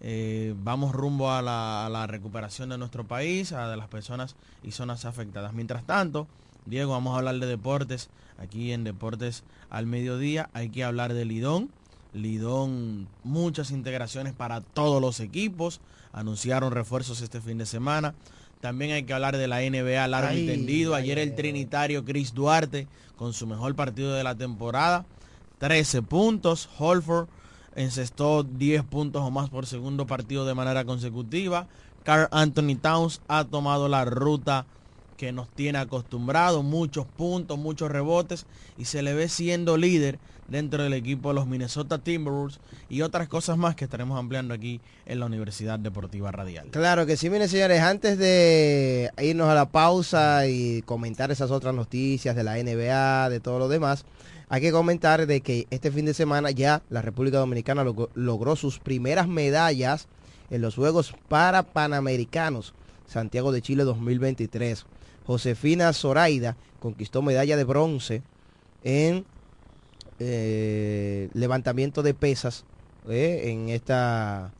Eh, 0.00 0.54
vamos 0.64 0.94
rumbo 0.94 1.32
a 1.32 1.42
la, 1.42 1.84
a 1.84 1.90
la 1.90 2.06
recuperación 2.06 2.70
de 2.70 2.78
nuestro 2.78 3.06
país, 3.06 3.52
a 3.52 3.68
de 3.68 3.76
las 3.76 3.88
personas 3.88 4.36
y 4.62 4.70
zonas 4.70 5.04
afectadas. 5.04 5.52
Mientras 5.52 5.84
tanto, 5.84 6.28
Diego, 6.64 6.92
vamos 6.92 7.14
a 7.14 7.18
hablar 7.18 7.38
de 7.38 7.46
deportes. 7.46 8.08
Aquí 8.38 8.72
en 8.72 8.84
Deportes 8.84 9.44
al 9.70 9.86
Mediodía 9.86 10.50
hay 10.52 10.68
que 10.68 10.84
hablar 10.84 11.14
de 11.14 11.24
Lidón. 11.24 11.70
Lidón, 12.12 13.08
muchas 13.24 13.70
integraciones 13.70 14.32
para 14.32 14.60
todos 14.60 15.00
los 15.00 15.20
equipos. 15.20 15.80
Anunciaron 16.12 16.72
refuerzos 16.72 17.20
este 17.20 17.40
fin 17.40 17.58
de 17.58 17.66
semana. 17.66 18.14
También 18.60 18.92
hay 18.92 19.04
que 19.04 19.12
hablar 19.12 19.36
de 19.36 19.48
la 19.48 19.60
NBA 19.60 20.08
largo 20.08 20.36
y 20.36 20.46
tendido. 20.46 20.94
Ayer 20.94 21.18
el 21.18 21.34
trinitario 21.34 22.04
Chris 22.04 22.32
Duarte 22.32 22.88
con 23.16 23.32
su 23.32 23.46
mejor 23.46 23.74
partido 23.74 24.14
de 24.14 24.24
la 24.24 24.34
temporada. 24.34 25.04
13 25.58 26.02
puntos. 26.02 26.68
Holford 26.78 27.28
encestó 27.74 28.42
10 28.42 28.84
puntos 28.84 29.22
o 29.22 29.30
más 29.30 29.50
por 29.50 29.66
segundo 29.66 30.06
partido 30.06 30.46
de 30.46 30.54
manera 30.54 30.84
consecutiva. 30.84 31.68
Carl 32.02 32.28
Anthony 32.30 32.76
Towns 32.80 33.20
ha 33.28 33.44
tomado 33.44 33.88
la 33.88 34.04
ruta 34.04 34.66
que 35.16 35.32
nos 35.32 35.48
tiene 35.48 35.78
acostumbrados, 35.78 36.62
muchos 36.62 37.06
puntos, 37.06 37.58
muchos 37.58 37.90
rebotes 37.90 38.46
y 38.78 38.84
se 38.84 39.02
le 39.02 39.14
ve 39.14 39.28
siendo 39.28 39.76
líder 39.76 40.18
dentro 40.48 40.82
del 40.82 40.92
equipo 40.92 41.30
de 41.30 41.34
los 41.34 41.46
Minnesota 41.46 41.98
Timberwolves 41.98 42.60
y 42.88 43.02
otras 43.02 43.28
cosas 43.28 43.58
más 43.58 43.74
que 43.74 43.84
estaremos 43.84 44.18
ampliando 44.18 44.54
aquí 44.54 44.80
en 45.06 45.20
la 45.20 45.26
Universidad 45.26 45.78
Deportiva 45.78 46.30
Radial. 46.30 46.68
Claro 46.70 47.06
que 47.06 47.16
sí, 47.16 47.30
miren 47.30 47.48
señores, 47.48 47.80
antes 47.80 48.18
de 48.18 49.10
irnos 49.20 49.48
a 49.48 49.54
la 49.54 49.66
pausa 49.66 50.46
y 50.46 50.82
comentar 50.82 51.30
esas 51.30 51.50
otras 51.50 51.74
noticias 51.74 52.36
de 52.36 52.44
la 52.44 52.56
NBA, 52.56 53.30
de 53.30 53.40
todo 53.40 53.58
lo 53.58 53.68
demás, 53.68 54.04
hay 54.48 54.60
que 54.60 54.70
comentar 54.70 55.26
de 55.26 55.40
que 55.40 55.66
este 55.70 55.90
fin 55.90 56.06
de 56.06 56.14
semana 56.14 56.52
ya 56.52 56.82
la 56.88 57.02
República 57.02 57.38
Dominicana 57.38 57.84
logró 58.14 58.54
sus 58.54 58.78
primeras 58.78 59.26
medallas 59.26 60.06
en 60.50 60.62
los 60.62 60.76
Juegos 60.76 61.12
para 61.28 61.64
Panamericanos 61.64 62.72
Santiago 63.06 63.52
de 63.52 63.62
Chile 63.62 63.84
2023. 63.84 64.86
Josefina 65.26 65.92
Zoraida 65.92 66.56
conquistó 66.78 67.22
medalla 67.22 67.56
de 67.56 67.64
bronce 67.64 68.22
en 68.84 69.24
eh, 70.18 71.28
levantamiento 71.34 72.02
de 72.02 72.14
pesas 72.14 72.64
eh, 73.08 73.50
en 73.50 73.68
esta 73.68 74.52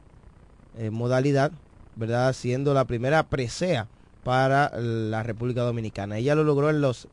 eh, 0.76 0.90
modalidad, 0.90 1.52
¿verdad? 1.94 2.32
Siendo 2.32 2.74
la 2.74 2.84
primera 2.84 3.22
presea 3.22 3.88
para 4.24 4.70
la 4.80 5.22
República 5.22 5.62
Dominicana. 5.62 6.18
Ella 6.18 6.34
lo 6.34 6.44
logró 6.44 6.68
en 6.68 6.80
los 6.80 7.08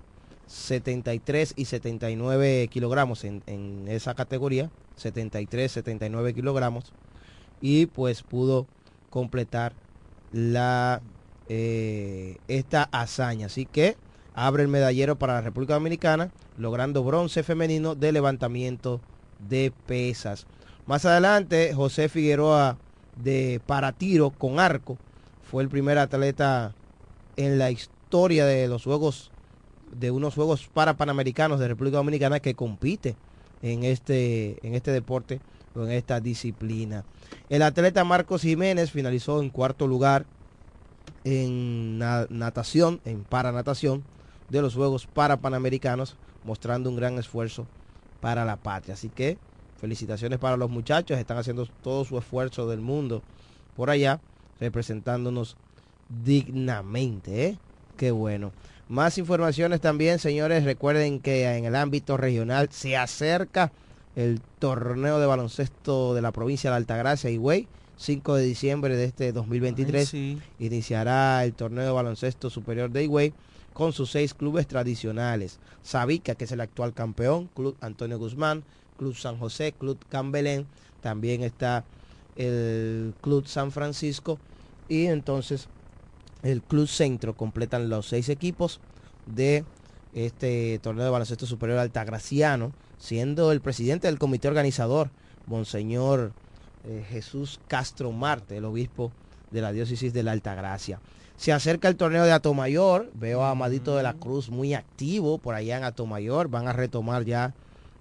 73 0.47 1.53
y 1.55 1.65
79 1.65 2.67
kilogramos 2.69 3.23
en, 3.23 3.43
en 3.45 3.85
esa 3.87 4.15
categoría, 4.15 4.71
73, 4.95 5.71
79 5.71 6.33
kilogramos, 6.33 6.91
y 7.61 7.85
pues 7.85 8.23
pudo 8.23 8.67
completar 9.09 9.73
la 10.31 11.01
eh, 11.49 12.37
esta 12.47 12.83
hazaña. 12.91 13.47
Así 13.47 13.65
que 13.65 13.97
abre 14.33 14.63
el 14.63 14.69
medallero 14.69 15.17
para 15.17 15.33
la 15.33 15.41
República 15.41 15.73
Dominicana, 15.73 16.31
logrando 16.57 17.03
bronce 17.03 17.43
femenino 17.43 17.95
de 17.95 18.11
levantamiento 18.11 19.01
de 19.47 19.71
pesas. 19.85 20.45
Más 20.85 21.05
adelante, 21.05 21.73
José 21.73 22.09
Figueroa 22.09 22.77
de 23.21 23.61
para 23.65 23.91
tiro 23.91 24.31
con 24.31 24.59
arco 24.59 24.97
fue 25.43 25.63
el 25.63 25.69
primer 25.69 25.97
atleta 25.97 26.73
en 27.35 27.59
la 27.59 27.71
historia 27.71 28.45
de 28.45 28.67
los 28.67 28.83
juegos 28.83 29.31
de 29.91 30.11
unos 30.11 30.33
juegos 30.33 30.67
para 30.73 30.97
panamericanos 30.97 31.59
de 31.59 31.67
República 31.67 31.97
Dominicana 31.97 32.39
que 32.39 32.55
compite 32.55 33.15
en 33.61 33.83
este 33.83 34.57
en 34.65 34.73
este 34.73 34.91
deporte 34.91 35.39
o 35.75 35.83
en 35.83 35.91
esta 35.91 36.19
disciplina. 36.19 37.05
El 37.49 37.61
atleta 37.61 38.03
Marcos 38.03 38.41
Jiménez 38.41 38.91
finalizó 38.91 39.41
en 39.41 39.49
cuarto 39.49 39.87
lugar 39.87 40.25
en 41.23 41.99
natación, 41.99 43.01
en 43.05 43.23
paranatación 43.23 44.03
de 44.49 44.61
los 44.61 44.75
Juegos 44.75 45.07
para 45.07 45.37
Panamericanos, 45.37 46.15
mostrando 46.43 46.89
un 46.89 46.95
gran 46.95 47.17
esfuerzo 47.17 47.65
para 48.21 48.45
la 48.45 48.57
patria. 48.57 48.93
Así 48.93 49.09
que 49.09 49.37
felicitaciones 49.83 50.39
para 50.39 50.55
los 50.55 50.69
muchachos, 50.69 51.17
están 51.17 51.37
haciendo 51.37 51.65
todo 51.81 52.05
su 52.05 52.17
esfuerzo 52.17 52.69
del 52.69 52.79
mundo 52.79 53.21
por 53.75 53.89
allá, 53.89 54.21
representándonos 54.59 55.57
dignamente. 56.23 57.47
¿eh? 57.47 57.57
Qué 57.97 58.11
bueno. 58.11 58.53
Más 58.87 59.17
informaciones 59.17 59.81
también, 59.81 60.19
señores. 60.19 60.63
Recuerden 60.63 61.19
que 61.19 61.57
en 61.57 61.65
el 61.65 61.75
ámbito 61.75 62.15
regional 62.15 62.69
se 62.71 62.95
acerca 62.95 63.71
el 64.15 64.39
torneo 64.59 65.19
de 65.19 65.25
baloncesto 65.25 66.13
de 66.13 66.21
la 66.21 66.31
provincia 66.31 66.69
de 66.69 66.77
Altagracia, 66.77 67.29
Higüey. 67.29 67.67
5 68.03 68.35
de 68.35 68.43
diciembre 68.43 68.97
de 68.97 69.05
este 69.05 69.31
2023 69.31 70.13
iniciará 70.59 71.45
el 71.45 71.53
torneo 71.53 71.85
de 71.85 71.91
baloncesto 71.91 72.49
superior 72.49 72.91
de 72.91 73.05
Higüey 73.05 73.33
con 73.71 73.93
sus 73.93 74.11
seis 74.11 74.33
clubes 74.33 74.67
tradicionales. 74.67 75.59
Sabica, 75.83 76.35
que 76.35 76.43
es 76.43 76.51
el 76.51 76.59
actual 76.59 76.93
campeón, 76.93 77.49
Club 77.55 77.77
Antonio 77.79 78.19
Guzmán, 78.19 78.65
Club 78.97 79.15
San 79.15 79.37
José, 79.37 79.71
Club 79.71 79.97
Cambelén, 80.09 80.67
también 80.99 81.43
está 81.43 81.85
el 82.35 83.13
Club 83.21 83.47
San 83.47 83.71
Francisco 83.71 84.37
y 84.89 85.05
entonces 85.05 85.69
el 86.41 86.61
Club 86.61 86.89
Centro 86.89 87.37
completan 87.37 87.87
los 87.87 88.07
seis 88.07 88.27
equipos 88.27 88.81
de 89.27 89.63
este 90.13 90.77
torneo 90.79 91.05
de 91.05 91.09
baloncesto 91.09 91.45
superior 91.45 91.79
altagraciano, 91.79 92.73
siendo 92.97 93.53
el 93.53 93.61
presidente 93.61 94.07
del 94.07 94.19
comité 94.19 94.49
organizador, 94.49 95.09
Monseñor 95.45 96.33
eh, 96.85 97.05
Jesús 97.09 97.59
Castro 97.67 98.11
Marte, 98.11 98.57
el 98.57 98.65
obispo 98.65 99.11
de 99.51 99.61
la 99.61 99.71
diócesis 99.71 100.13
de 100.13 100.23
la 100.23 100.31
Altagracia. 100.31 100.99
Se 101.37 101.51
acerca 101.51 101.87
el 101.87 101.95
torneo 101.95 102.23
de 102.25 102.31
Atomayor, 102.31 103.09
veo 103.13 103.43
a 103.43 103.51
Amadito 103.51 103.95
de 103.95 104.03
la 104.03 104.13
Cruz 104.13 104.49
muy 104.49 104.73
activo 104.73 105.37
por 105.37 105.55
allá 105.55 105.77
en 105.77 105.83
Atomayor, 105.83 106.47
van 106.47 106.67
a 106.67 106.73
retomar 106.73 107.25
ya 107.25 107.53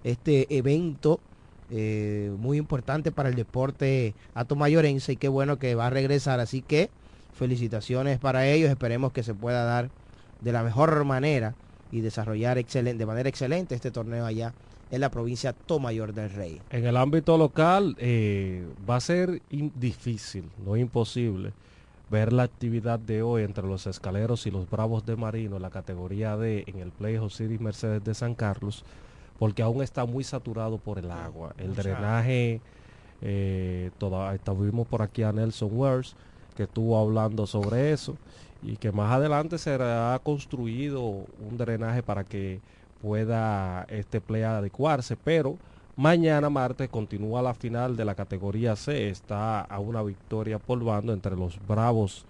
este 0.03 0.55
evento 0.55 1.19
eh, 1.71 2.31
muy 2.37 2.57
importante 2.57 3.11
para 3.11 3.29
el 3.29 3.35
deporte 3.35 4.13
atomayorense 4.35 5.13
y 5.13 5.17
qué 5.17 5.27
bueno 5.27 5.57
que 5.57 5.75
va 5.75 5.87
a 5.87 5.89
regresar, 5.89 6.39
así 6.39 6.61
que 6.61 6.89
felicitaciones 7.33 8.19
para 8.19 8.45
ellos, 8.47 8.69
esperemos 8.69 9.11
que 9.11 9.23
se 9.23 9.33
pueda 9.33 9.63
dar 9.63 9.89
de 10.41 10.51
la 10.51 10.61
mejor 10.61 11.03
manera 11.03 11.55
y 11.91 12.01
desarrollar 12.01 12.57
excelente, 12.57 12.99
de 12.99 13.05
manera 13.05 13.29
excelente 13.29 13.75
este 13.75 13.91
torneo 13.91 14.25
allá 14.25 14.53
en 14.93 15.01
la 15.01 15.09
provincia 15.09 15.53
Tomayor 15.53 16.13
del 16.13 16.29
Rey. 16.29 16.61
En 16.69 16.85
el 16.85 16.97
ámbito 16.97 17.35
local 17.35 17.95
eh, 17.97 18.63
va 18.87 18.97
a 18.97 18.99
ser 18.99 19.41
difícil, 19.49 20.51
no 20.63 20.77
imposible, 20.77 21.51
ver 22.11 22.31
la 22.31 22.43
actividad 22.43 22.99
de 22.99 23.23
hoy 23.23 23.41
entre 23.41 23.65
los 23.65 23.87
escaleros 23.87 24.45
y 24.45 24.51
los 24.51 24.69
Bravos 24.69 25.03
de 25.03 25.15
Marino 25.15 25.55
en 25.55 25.63
la 25.63 25.71
categoría 25.71 26.37
D 26.37 26.63
en 26.67 26.77
el 26.77 26.91
Play 26.91 27.17
City 27.31 27.57
Mercedes 27.57 28.03
de 28.03 28.13
San 28.13 28.35
Carlos, 28.35 28.85
porque 29.39 29.63
aún 29.63 29.81
está 29.81 30.05
muy 30.05 30.23
saturado 30.23 30.77
por 30.77 30.99
el 30.99 31.09
agua. 31.09 31.55
El 31.57 31.73
drenaje, 31.73 32.61
eh, 33.23 33.89
toda, 33.97 34.35
estuvimos 34.35 34.87
por 34.87 35.01
aquí 35.01 35.23
a 35.23 35.31
Nelson 35.31 35.71
Wers, 35.71 36.15
que 36.55 36.63
estuvo 36.63 36.99
hablando 36.99 37.47
sobre 37.47 37.93
eso 37.93 38.15
y 38.61 38.77
que 38.77 38.91
más 38.91 39.11
adelante 39.11 39.57
será 39.57 40.21
construido 40.23 41.01
un 41.01 41.57
drenaje 41.57 42.03
para 42.03 42.23
que 42.23 42.61
pueda 43.03 43.85
este 43.89 44.21
play 44.21 44.43
adecuarse, 44.43 45.17
pero 45.17 45.57
mañana 45.97 46.49
martes 46.49 46.87
continúa 46.87 47.41
la 47.41 47.53
final 47.53 47.97
de 47.97 48.05
la 48.05 48.15
categoría 48.15 48.77
C, 48.77 49.09
está 49.09 49.59
a 49.59 49.79
una 49.79 50.01
victoria 50.01 50.57
por 50.57 50.81
bando 50.81 51.11
entre 51.11 51.35
los 51.35 51.59
Bravos 51.67 52.25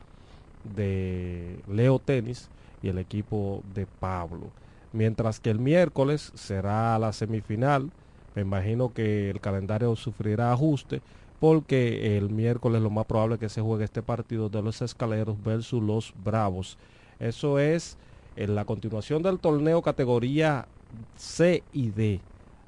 de 0.76 1.60
Leo 1.70 2.00
Tenis 2.00 2.50
y 2.82 2.90
el 2.90 2.98
equipo 2.98 3.62
de 3.76 3.86
Pablo. 3.86 4.50
Mientras 4.92 5.40
que 5.40 5.52
el 5.52 5.60
miércoles 5.60 6.32
será 6.34 6.98
la 6.98 7.14
semifinal, 7.14 7.92
me 8.34 8.42
imagino 8.42 8.94
que 8.94 9.30
el 9.30 9.40
calendario 9.40 9.96
sufrirá 9.96 10.52
ajuste 10.52 11.02
porque 11.40 12.18
el 12.18 12.32
miércoles 12.32 12.82
lo 12.82 12.90
más 12.90 13.06
probable 13.06 13.36
es 13.36 13.40
que 13.40 13.50
se 13.50 13.62
juegue 13.62 13.86
este 13.86 14.02
partido 14.02 14.50
de 14.50 14.64
los 14.64 14.82
escaleros 14.82 15.36
versus 15.44 15.84
los 15.84 16.14
Bravos. 16.24 16.80
Eso 17.20 17.60
es 17.60 17.96
en 18.36 18.56
la 18.56 18.65
continuación 18.65 19.24
del 19.24 19.39
torneo 19.39 19.82
categoría 19.82 20.67
C 21.15 21.63
y 21.74 21.89
D 21.89 22.19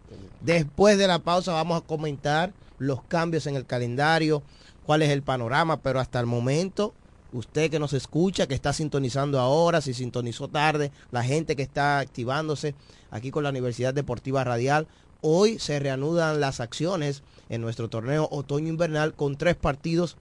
Después 0.47 0.97
de 0.97 1.09
la 1.09 1.19
pausa 1.19 1.53
vamos 1.53 1.77
a 1.77 1.85
comentar 1.85 2.53
los 2.79 3.03
cambios 3.03 3.49
en 3.49 3.57
el 3.57 3.67
calendario, 3.67 4.45
cuál 4.85 5.03
es 5.03 5.11
el 5.11 5.25
panorama, 5.25 5.79
pero 5.79 5.99
hasta 5.99 6.21
el 6.21 6.27
momento, 6.27 6.95
usted 7.33 7.69
que 7.69 7.81
nos 7.81 7.93
escucha, 7.95 8.47
que 8.47 8.55
está 8.55 8.73
sintonizando 8.73 9.41
ahora, 9.41 9.81
si 9.81 9.93
sintonizó 9.93 10.47
tarde, 10.47 10.93
la 11.11 11.25
gente 11.25 11.57
que 11.57 11.65
está 11.65 11.99
activándose 11.99 12.77
aquí 13.11 13.33
con 13.33 13.43
la 13.43 13.51
Universidad 13.51 13.93
Deportiva 13.93 14.45
Radial, 14.45 14.87
hoy 15.21 15.59
se 15.59 15.81
reanudan 15.81 16.39
las 16.39 16.61
acciones 16.61 17.25
en 17.49 17.61
nuestro 17.61 17.89
torneo 17.89 18.29
otoño 18.31 18.69
invernal 18.69 19.15
con 19.15 19.35
tres 19.35 19.57
partidos, 19.57 20.17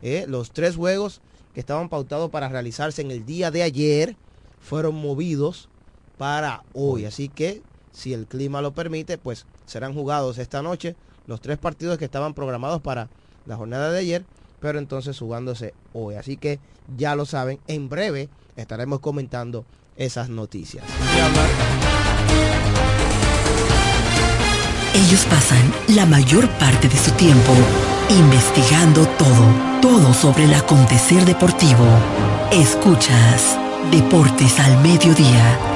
eh, 0.00 0.24
los 0.26 0.52
tres 0.52 0.76
juegos 0.76 1.20
que 1.52 1.60
estaban 1.60 1.90
pautados 1.90 2.30
para 2.30 2.48
realizarse 2.48 3.02
en 3.02 3.10
el 3.10 3.26
día 3.26 3.50
de 3.50 3.62
ayer 3.62 4.16
fueron 4.58 4.94
movidos 4.94 5.68
para 6.16 6.64
hoy. 6.72 7.04
Así 7.04 7.28
que 7.28 7.60
si 7.96 8.12
el 8.12 8.26
clima 8.26 8.60
lo 8.60 8.74
permite, 8.74 9.16
pues 9.16 9.46
serán 9.64 9.94
jugados 9.94 10.36
esta 10.36 10.60
noche 10.60 10.94
los 11.26 11.40
tres 11.40 11.56
partidos 11.56 11.96
que 11.96 12.04
estaban 12.04 12.34
programados 12.34 12.82
para 12.82 13.08
la 13.46 13.56
jornada 13.56 13.90
de 13.90 13.98
ayer, 13.98 14.24
pero 14.60 14.78
entonces 14.78 15.18
jugándose 15.18 15.72
hoy. 15.94 16.16
Así 16.16 16.36
que 16.36 16.60
ya 16.96 17.16
lo 17.16 17.24
saben, 17.24 17.58
en 17.66 17.88
breve 17.88 18.28
estaremos 18.54 19.00
comentando 19.00 19.64
esas 19.96 20.28
noticias. 20.28 20.84
Ellos 24.94 25.24
pasan 25.30 25.72
la 25.88 26.04
mayor 26.04 26.48
parte 26.58 26.88
de 26.88 26.96
su 26.96 27.10
tiempo 27.12 27.52
investigando 28.10 29.06
todo, 29.18 29.80
todo 29.80 30.12
sobre 30.12 30.44
el 30.44 30.54
acontecer 30.54 31.24
deportivo. 31.24 31.86
Escuchas 32.52 33.58
Deportes 33.90 34.60
al 34.60 34.82
Mediodía. 34.82 35.75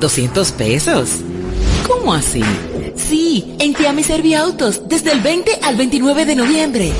¿200 0.00 0.52
pesos? 0.52 1.20
¿Cómo 1.86 2.14
así? 2.14 2.42
Sí, 2.96 3.54
en 3.58 3.74
Tiami 3.74 4.02
Serviautos, 4.02 4.88
desde 4.88 5.12
el 5.12 5.20
20 5.20 5.58
al 5.62 5.76
29 5.76 6.26
de 6.26 6.36
noviembre. 6.36 6.92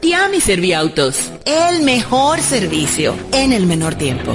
Tiami 0.00 0.40
Serviautos, 0.40 1.32
el 1.44 1.82
mejor 1.82 2.40
servicio 2.40 3.14
en 3.32 3.52
el 3.52 3.66
menor 3.66 3.96
tiempo. 3.96 4.34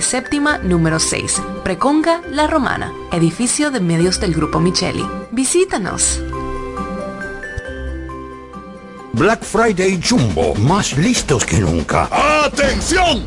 séptima 0.00 0.58
número 0.58 0.98
6, 0.98 1.42
Preconga 1.64 2.22
La 2.30 2.46
Romana, 2.46 2.92
edificio 3.12 3.70
de 3.70 3.80
medios 3.80 4.20
del 4.20 4.34
Grupo 4.34 4.60
Micheli. 4.60 5.04
Visítanos. 5.30 6.20
Black 9.12 9.42
Friday 9.42 10.00
Jumbo, 10.02 10.54
más 10.54 10.96
listos 10.96 11.44
que 11.44 11.58
nunca. 11.58 12.08
¡Atención! 12.44 13.26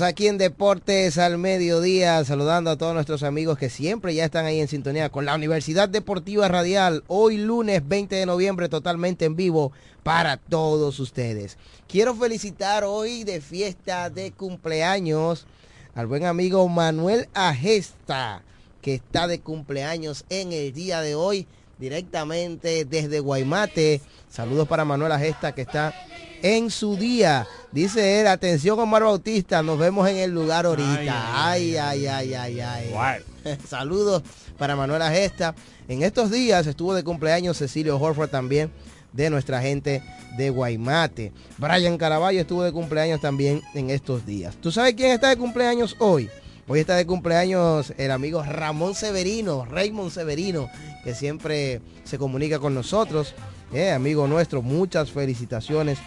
Aquí 0.00 0.26
en 0.26 0.38
Deportes 0.38 1.18
al 1.18 1.36
Mediodía, 1.36 2.24
saludando 2.24 2.70
a 2.70 2.78
todos 2.78 2.94
nuestros 2.94 3.22
amigos 3.22 3.58
que 3.58 3.68
siempre 3.68 4.14
ya 4.14 4.24
están 4.24 4.46
ahí 4.46 4.58
en 4.58 4.68
sintonía 4.68 5.10
con 5.10 5.26
la 5.26 5.34
Universidad 5.34 5.86
Deportiva 5.86 6.48
Radial. 6.48 7.04
Hoy 7.08 7.36
lunes 7.36 7.86
20 7.86 8.14
de 8.16 8.24
noviembre 8.24 8.70
totalmente 8.70 9.26
en 9.26 9.36
vivo 9.36 9.72
para 10.02 10.38
todos 10.38 10.98
ustedes. 10.98 11.58
Quiero 11.88 12.14
felicitar 12.14 12.84
hoy 12.84 13.24
de 13.24 13.42
fiesta 13.42 14.08
de 14.08 14.30
cumpleaños 14.32 15.46
al 15.94 16.06
buen 16.06 16.24
amigo 16.24 16.66
Manuel 16.68 17.28
Agesta, 17.34 18.42
que 18.80 18.94
está 18.94 19.26
de 19.26 19.40
cumpleaños 19.40 20.24
en 20.30 20.52
el 20.52 20.72
día 20.72 21.02
de 21.02 21.14
hoy 21.14 21.46
directamente 21.82 22.84
desde 22.84 23.18
Guaymate. 23.18 24.00
Saludos 24.30 24.68
para 24.68 24.84
Manuel 24.84 25.10
Agesta 25.10 25.52
que 25.52 25.62
está 25.62 25.92
en 26.40 26.70
su 26.70 26.96
día. 26.96 27.48
Dice 27.72 28.20
él, 28.20 28.28
atención 28.28 28.78
Omar 28.78 29.02
Bautista, 29.02 29.64
nos 29.64 29.80
vemos 29.80 30.08
en 30.08 30.18
el 30.18 30.30
lugar 30.30 30.64
ahorita. 30.64 31.48
Ay, 31.50 31.76
ay, 31.76 32.06
ay, 32.06 32.34
ay, 32.34 32.60
ay. 32.60 33.24
Saludos 33.68 34.22
para 34.56 34.76
Manuela 34.76 35.10
Gesta. 35.10 35.56
En 35.88 36.04
estos 36.04 36.30
días 36.30 36.68
estuvo 36.68 36.94
de 36.94 37.02
cumpleaños 37.02 37.58
Cecilio 37.58 37.98
Horford 37.98 38.30
también 38.30 38.70
de 39.12 39.28
nuestra 39.28 39.60
gente 39.60 40.04
de 40.36 40.50
Guaymate. 40.50 41.32
Brian 41.58 41.98
Caraballo 41.98 42.40
estuvo 42.40 42.62
de 42.62 42.70
cumpleaños 42.70 43.20
también 43.20 43.60
en 43.74 43.90
estos 43.90 44.24
días. 44.24 44.56
¿Tú 44.60 44.70
sabes 44.70 44.94
quién 44.94 45.10
está 45.10 45.30
de 45.30 45.36
cumpleaños 45.36 45.96
hoy? 45.98 46.30
Hoy 46.72 46.80
está 46.80 46.96
de 46.96 47.04
cumpleaños 47.04 47.92
el 47.98 48.10
amigo 48.10 48.42
Ramón 48.42 48.94
Severino, 48.94 49.66
Raymond 49.66 50.10
Severino, 50.10 50.70
que 51.04 51.14
siempre 51.14 51.82
se 52.02 52.16
comunica 52.16 52.60
con 52.60 52.72
nosotros. 52.72 53.34
Eh, 53.74 53.90
amigo 53.90 54.26
nuestro, 54.26 54.62
muchas 54.62 55.10
felicitaciones 55.10 55.98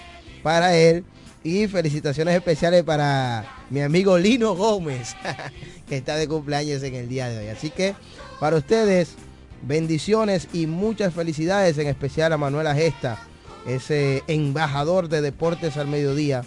para 0.42 0.76
él. 0.76 1.04
Y 1.44 1.68
felicitaciones 1.68 2.34
especiales 2.34 2.82
para 2.82 3.46
mi 3.70 3.82
amigo 3.82 4.18
Lino 4.18 4.56
Gómez, 4.56 5.16
que 5.88 5.98
está 5.98 6.16
de 6.16 6.28
cumpleaños 6.28 6.82
en 6.82 6.96
el 6.96 7.10
día 7.10 7.30
de 7.30 7.38
hoy. 7.38 7.48
Así 7.50 7.70
que 7.70 7.94
para 8.40 8.58
ustedes, 8.58 9.14
bendiciones 9.62 10.48
y 10.52 10.66
muchas 10.66 11.14
felicidades, 11.14 11.78
en 11.78 11.86
especial 11.86 12.34
a 12.34 12.38
Manuela 12.38 12.74
Gesta, 12.74 13.20
ese 13.68 14.24
embajador 14.26 15.10
de 15.10 15.22
deportes 15.22 15.78
al 15.78 15.86
mediodía 15.86 16.44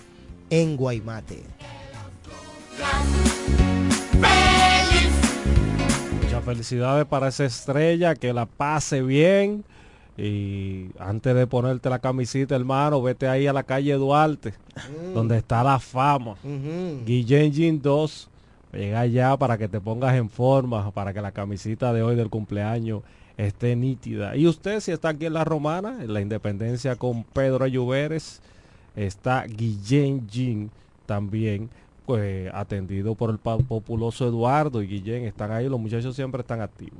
en 0.50 0.76
Guaymate. 0.76 1.57
Felicidades 6.48 7.04
para 7.04 7.28
esa 7.28 7.44
estrella, 7.44 8.14
que 8.14 8.32
la 8.32 8.46
pase 8.46 9.02
bien. 9.02 9.64
Y 10.16 10.86
antes 10.98 11.34
de 11.34 11.46
ponerte 11.46 11.90
la 11.90 11.98
camisita, 11.98 12.56
hermano, 12.56 13.02
vete 13.02 13.28
ahí 13.28 13.46
a 13.46 13.52
la 13.52 13.62
calle 13.62 13.92
Duarte, 13.94 14.54
donde 15.14 15.36
está 15.36 15.62
la 15.62 15.78
fama. 15.78 16.36
Guillén 17.04 17.52
Gin 17.52 17.82
2, 17.82 18.30
llega 18.72 19.00
allá 19.00 19.36
para 19.36 19.58
que 19.58 19.68
te 19.68 19.78
pongas 19.78 20.16
en 20.16 20.28
forma, 20.30 20.90
para 20.90 21.12
que 21.12 21.20
la 21.20 21.32
camisita 21.32 21.92
de 21.92 22.02
hoy 22.02 22.16
del 22.16 22.30
cumpleaños 22.30 23.02
esté 23.36 23.76
nítida. 23.76 24.34
Y 24.34 24.46
usted, 24.46 24.80
si 24.80 24.90
está 24.90 25.10
aquí 25.10 25.26
en 25.26 25.34
La 25.34 25.44
Romana, 25.44 25.98
en 26.00 26.12
la 26.12 26.20
Independencia 26.20 26.96
con 26.96 27.22
Pedro 27.24 27.64
Ayuberes, 27.64 28.40
está 28.96 29.44
Guillén 29.44 30.26
Gin 30.28 30.70
también, 31.06 31.70
pues 32.08 32.50
atendido 32.54 33.14
por 33.14 33.28
el 33.28 33.36
populoso 33.38 34.26
Eduardo 34.26 34.82
y 34.82 34.86
Guillén, 34.86 35.24
están 35.24 35.52
ahí, 35.52 35.68
los 35.68 35.78
muchachos 35.78 36.16
siempre 36.16 36.40
están 36.40 36.62
activos. 36.62 36.98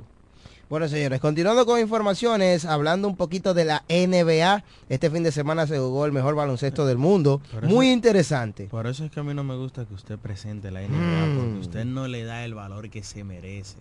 Bueno, 0.69 0.87
señores, 0.87 1.19
continuando 1.19 1.65
con 1.65 1.79
informaciones, 1.79 2.63
hablando 2.63 3.07
un 3.07 3.15
poquito 3.15 3.55
de 3.55 3.65
la 3.65 3.83
NBA. 3.89 4.63
Este 4.87 5.09
fin 5.09 5.23
de 5.23 5.31
semana 5.31 5.65
se 5.65 5.79
jugó 5.79 6.05
el 6.05 6.11
mejor 6.11 6.35
baloncesto 6.35 6.85
del 6.85 6.99
mundo. 6.99 7.41
Muy 7.63 7.89
interesante. 7.91 8.65
Por 8.67 8.85
eso 8.85 9.03
es 9.03 9.09
que 9.09 9.19
a 9.19 9.23
mí 9.23 9.33
no 9.33 9.43
me 9.43 9.55
gusta 9.55 9.83
que 9.85 9.95
usted 9.95 10.19
presente 10.19 10.69
la 10.69 10.81
NBA, 10.83 11.35
porque 11.39 11.57
usted 11.59 11.85
no 11.85 12.07
le 12.07 12.23
da 12.23 12.45
el 12.45 12.53
valor 12.53 12.91
que 12.91 13.01
se 13.01 13.23
merece. 13.23 13.77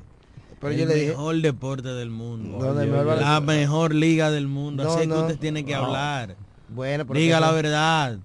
Pero 0.63 0.73
el 0.73 0.79
yo 0.81 0.87
le 0.87 0.95
dije- 0.95 1.09
mejor 1.11 1.43
deporte 1.43 1.89
del 1.89 2.09
mundo. 2.09 2.57
No, 2.59 2.73
mejor 2.73 3.19
la 3.21 3.41
mejor 3.43 3.95
liga 3.95 4.31
del 4.31 4.49
mundo. 4.49 4.85
No, 4.85 4.93
Así 4.93 5.03
es 5.03 5.09
no. 5.09 5.15
que 5.17 5.21
usted 5.21 5.39
tiene 5.39 5.67
que 5.67 5.75
No. 5.75 5.85
hablar. 5.85 6.37
Bueno, 6.71 7.05
Diga 7.05 7.39
la 7.39 7.53
verdad. 7.53 8.19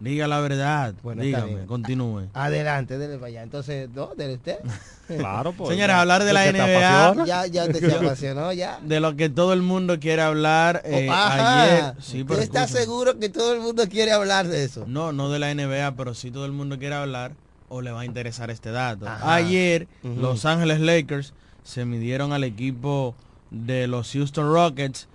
Diga 0.00 0.26
la 0.26 0.40
verdad. 0.40 0.94
Bueno, 1.02 1.22
Dígame, 1.22 1.66
continúe. 1.66 2.28
Adelante, 2.34 2.98
dele 2.98 3.16
para 3.16 3.26
allá. 3.28 3.42
Entonces, 3.42 3.88
no, 3.94 4.14
dele 4.16 4.34
usted. 4.34 4.58
Claro, 5.10 5.52
pues. 5.52 5.70
Señores, 5.70 5.96
hablar 5.96 6.22
de 6.22 6.32
la 6.32 6.44
¿Qué 6.44 6.52
te 6.52 6.58
NBA. 6.58 7.24
Ya, 7.26 7.44
ya 7.46 7.66
te 7.66 7.80
se 7.80 7.92
apasionó, 7.92 8.52
ya. 8.52 8.78
De 8.84 9.00
lo 9.00 9.16
que 9.16 9.28
todo 9.28 9.52
el 9.52 9.60
mundo 9.60 9.98
quiere 9.98 10.22
hablar 10.22 10.82
eh, 10.84 11.08
Oh, 11.10 11.12
ayer. 11.12 11.94
Sí, 12.00 12.22
pero 12.22 12.34
¿Usted 12.34 12.44
está 12.44 12.62
escúchame. 12.62 12.84
seguro 12.84 13.18
que 13.18 13.28
todo 13.28 13.52
el 13.54 13.58
mundo 13.60 13.88
quiere 13.88 14.12
hablar 14.12 14.46
de 14.46 14.62
eso? 14.62 14.84
No, 14.86 15.10
no 15.12 15.28
de 15.28 15.40
la 15.40 15.52
NBA, 15.52 15.96
pero 15.96 16.14
sí 16.14 16.30
todo 16.30 16.46
el 16.46 16.52
mundo 16.52 16.78
quiere 16.78 16.94
hablar 16.94 17.32
o 17.68 17.80
le 17.82 17.90
va 17.90 18.02
a 18.02 18.04
interesar 18.04 18.50
este 18.52 18.70
dato. 18.70 19.08
Ajá. 19.08 19.34
Ayer. 19.34 19.88
Los 20.04 20.44
Ángeles 20.44 20.78
Lakers 20.78 21.34
se 21.64 21.84
midieron 21.84 22.32
al 22.32 22.44
equipo 22.44 23.16
de 23.50 23.88
los 23.88 24.12
Houston 24.12 24.52
Rockets. 24.52 25.08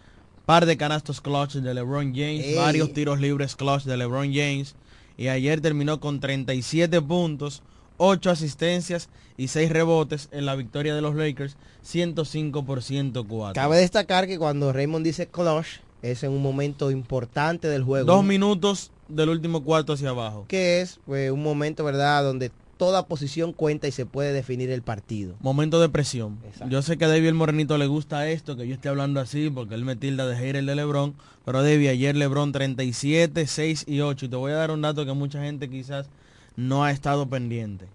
Par 0.45 0.65
de 0.65 0.77
canastos 0.77 1.21
clutch 1.21 1.55
de 1.55 1.73
LeBron 1.73 2.13
James, 2.13 2.45
Ey. 2.45 2.55
varios 2.55 2.93
tiros 2.93 3.19
libres 3.19 3.55
clutch 3.55 3.83
de 3.83 3.97
LeBron 3.97 4.31
James. 4.33 4.75
Y 5.17 5.29
ayer 5.29 5.61
terminó 5.61 5.99
con 5.99 6.19
37 6.19 7.01
puntos, 7.01 7.63
8 7.97 8.29
asistencias 8.29 9.09
y 9.37 9.47
6 9.47 9.71
rebotes 9.71 10.29
en 10.31 10.45
la 10.45 10.55
victoria 10.55 10.93
de 10.93 11.01
los 11.01 11.15
Lakers, 11.15 11.57
105 11.81 12.65
por 12.65 12.83
104. 12.83 13.53
Cabe 13.53 13.77
destacar 13.77 14.27
que 14.27 14.37
cuando 14.37 14.71
Raymond 14.71 15.05
dice 15.05 15.27
clutch, 15.27 15.79
es 16.01 16.23
en 16.23 16.31
un 16.31 16.43
momento 16.43 16.91
importante 16.91 17.67
del 17.67 17.83
juego. 17.83 18.05
Dos 18.05 18.23
minutos 18.23 18.91
del 19.07 19.29
último 19.29 19.63
cuarto 19.63 19.93
hacia 19.93 20.09
abajo. 20.09 20.45
Que 20.47 20.81
es 20.81 20.99
pues, 21.05 21.31
un 21.31 21.41
momento, 21.41 21.83
¿verdad?, 21.83 22.23
donde 22.23 22.51
toda 22.77 23.07
posición 23.07 23.53
cuenta 23.53 23.87
y 23.87 23.91
se 23.91 24.05
puede 24.05 24.33
definir 24.33 24.69
el 24.69 24.81
partido. 24.81 25.35
Momento 25.39 25.79
de 25.79 25.89
presión. 25.89 26.39
Exacto. 26.45 26.71
Yo 26.71 26.81
sé 26.81 26.97
que 26.97 27.05
a 27.05 27.07
David 27.07 27.27
el 27.27 27.33
Morenito 27.33 27.77
le 27.77 27.87
gusta 27.87 28.29
esto, 28.29 28.55
que 28.55 28.67
yo 28.67 28.73
esté 28.73 28.89
hablando 28.89 29.19
así, 29.19 29.49
porque 29.49 29.75
él 29.75 29.85
me 29.85 29.95
tilda 29.95 30.27
de 30.27 30.35
hater 30.35 30.63
de 30.63 30.75
Lebron. 30.75 31.15
Pero 31.45 31.63
David, 31.63 31.89
ayer 31.89 32.15
Lebron 32.15 32.51
37, 32.51 33.47
6 33.47 33.85
y 33.87 34.01
8. 34.01 34.25
Y 34.25 34.29
te 34.29 34.35
voy 34.35 34.51
a 34.51 34.55
dar 34.55 34.71
un 34.71 34.81
dato 34.81 35.05
que 35.05 35.13
mucha 35.13 35.41
gente 35.41 35.69
quizás 35.69 36.07
no 36.55 36.83
ha 36.83 36.91
estado 36.91 37.27
pendiente. 37.27 37.87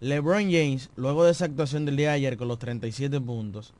LeBron 0.00 0.50
James, 0.50 0.90
luego 0.96 1.24
de 1.24 1.32
esa 1.32 1.46
actuación 1.46 1.86
del 1.86 1.96
día 1.96 2.10
de 2.10 2.16
ayer 2.16 2.36
con 2.36 2.48
los 2.48 2.58
37 2.58 3.18
puntos, 3.20 3.72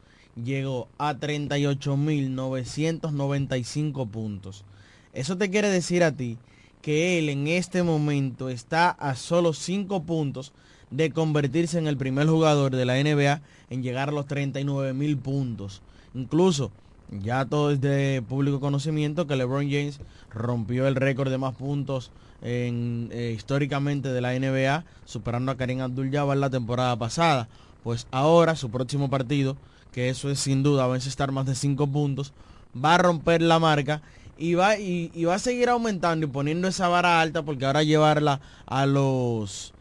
llegó 0.43 0.89
a 0.99 1.15
38.995 1.15 4.09
puntos. 4.09 4.65
Eso 5.13 5.37
te 5.37 5.51
quiere 5.51 5.69
decir 5.69 6.03
a 6.03 6.13
ti 6.13 6.39
que 6.87 7.19
él 7.19 7.31
en 7.31 7.49
este 7.49 7.83
momento 7.83 8.49
está 8.49 8.91
a 8.91 9.17
solo 9.17 9.53
5 9.55 10.05
puntos 10.05 10.53
de 10.93 11.11
convertirse 11.11 11.79
en 11.79 11.89
el 11.89 11.97
primer 11.97 12.29
jugador 12.29 12.77
de 12.77 12.85
la 12.85 12.95
NBA 12.95 13.41
en 13.71 13.83
llegar 13.83 14.09
a 14.09 14.13
los 14.13 14.29
39 14.29 14.93
mil 14.93 15.19
puntos. 15.19 15.83
Incluso 16.15 16.71
ya 17.11 17.45
todo 17.45 17.73
es 17.73 17.81
de 17.81 18.23
público 18.29 18.61
conocimiento 18.61 19.27
que 19.27 19.35
LeBron 19.35 19.69
James 19.69 19.99
rompió 20.31 20.87
el 20.87 20.95
récord 20.95 21.29
de 21.29 21.39
más 21.39 21.57
puntos 21.57 22.13
eh, 22.43 23.35
históricamente 23.37 24.11
de 24.11 24.21
la 24.21 24.39
NBA, 24.39 24.85
superando 25.07 25.51
a 25.51 25.57
Karim 25.57 25.81
Abdul-Jabbar 25.81 26.37
la 26.37 26.51
temporada 26.51 26.95
pasada. 26.95 27.49
Pues 27.83 28.07
ahora 28.13 28.55
su 28.55 28.71
próximo 28.71 29.11
partido, 29.11 29.57
que 29.91 30.09
eso 30.09 30.31
es 30.31 30.39
sin 30.39 30.63
duda, 30.63 30.87
va 30.87 30.95
a 30.95 30.99
estar 30.99 31.33
más 31.33 31.47
de 31.47 31.57
5 31.57 31.85
puntos, 31.89 32.33
va 32.77 32.95
a 32.95 32.99
romper 32.99 33.43
la 33.43 33.59
marca 33.59 34.03
y 34.39 34.55
va, 34.55 34.79
y, 34.79 35.11
y 35.15 35.25
va 35.25 35.35
a 35.37 35.39
seguir 35.39 35.69
aumentando 35.69 36.27
y 36.27 36.31
poniendo 36.31 36.69
esa 36.69 36.89
vara 36.89 37.21
alta 37.21 37.43
porque 37.43 37.65
ahora 37.67 37.83
llevarla 37.83 38.41
a 38.67 38.87
los 38.87 39.73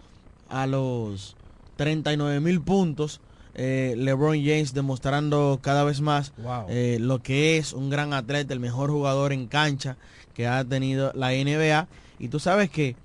a 0.49 0.67
los 0.67 1.35
39 1.75 2.39
mil 2.39 2.61
puntos. 2.61 3.19
eh, 3.57 3.95
LeBron 3.97 4.37
James 4.37 4.73
demostrando 4.73 5.59
cada 5.61 5.83
vez 5.85 6.01
más 6.01 6.33
Wow. 6.37 6.65
eh, 6.69 6.97
lo 6.99 7.21
que 7.23 7.57
es 7.57 7.71
un 7.73 7.89
gran 7.89 8.13
atleta, 8.13 8.53
el 8.53 8.59
mejor 8.59 8.91
jugador 8.91 9.31
en 9.33 9.47
cancha 9.47 9.97
que 10.33 10.45
ha 10.47 10.63
tenido 10.65 11.11
la 11.15 11.31
NBA. 11.33 11.87
Y 12.19 12.27
tú 12.27 12.39
sabes 12.39 12.69
que 12.69 12.95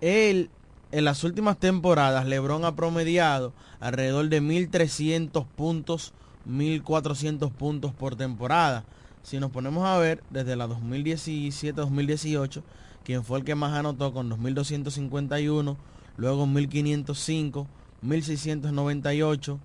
él, 0.00 0.50
en 0.92 1.04
las 1.04 1.22
últimas 1.24 1.58
temporadas, 1.58 2.26
LeBron 2.26 2.64
ha 2.64 2.74
promediado 2.74 3.52
alrededor 3.80 4.28
de 4.28 4.40
1.300 4.40 5.46
puntos, 5.56 6.12
1.400 6.48 7.50
puntos 7.52 7.92
por 7.94 8.16
temporada. 8.16 8.84
Si 9.24 9.40
nos 9.40 9.50
ponemos 9.50 9.84
a 9.86 9.96
ver, 9.96 10.22
desde 10.28 10.54
la 10.54 10.68
2017-2018, 10.68 12.62
quien 13.04 13.24
fue 13.24 13.38
el 13.38 13.44
que 13.44 13.54
más 13.54 13.72
anotó 13.72 14.12
con 14.12 14.28
2.251, 14.28 15.76
luego 16.18 16.46
1.505, 16.46 17.66
1.698, 18.04 19.58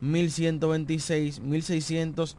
1.126, 0.00 1.42
1.695, 1.42 2.34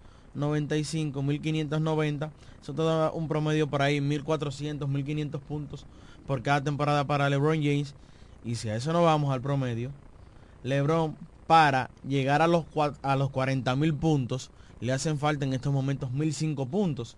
1.590. 1.13 2.31
Eso 2.59 2.73
te 2.73 2.81
da 2.81 3.11
un 3.11 3.27
promedio 3.27 3.67
por 3.67 3.83
ahí, 3.83 3.99
1.400, 3.99 4.79
1.500 4.79 5.39
puntos 5.41 5.85
por 6.25 6.41
cada 6.41 6.63
temporada 6.63 7.05
para 7.05 7.29
LeBron 7.29 7.57
James. 7.57 7.93
Y 8.43 8.55
si 8.55 8.69
a 8.69 8.75
eso 8.75 8.91
no 8.93 9.03
vamos 9.03 9.31
al 9.31 9.41
promedio, 9.41 9.91
LeBron 10.63 11.15
para 11.45 11.91
llegar 12.07 12.41
a 12.41 12.47
los, 12.47 12.65
a 13.03 13.15
los 13.15 13.29
40.000 13.29 13.99
puntos, 13.99 14.49
le 14.83 14.91
hacen 14.91 15.17
falta 15.17 15.45
en 15.45 15.53
estos 15.53 15.71
momentos 15.71 16.09
1.005 16.11 16.69
puntos. 16.69 17.15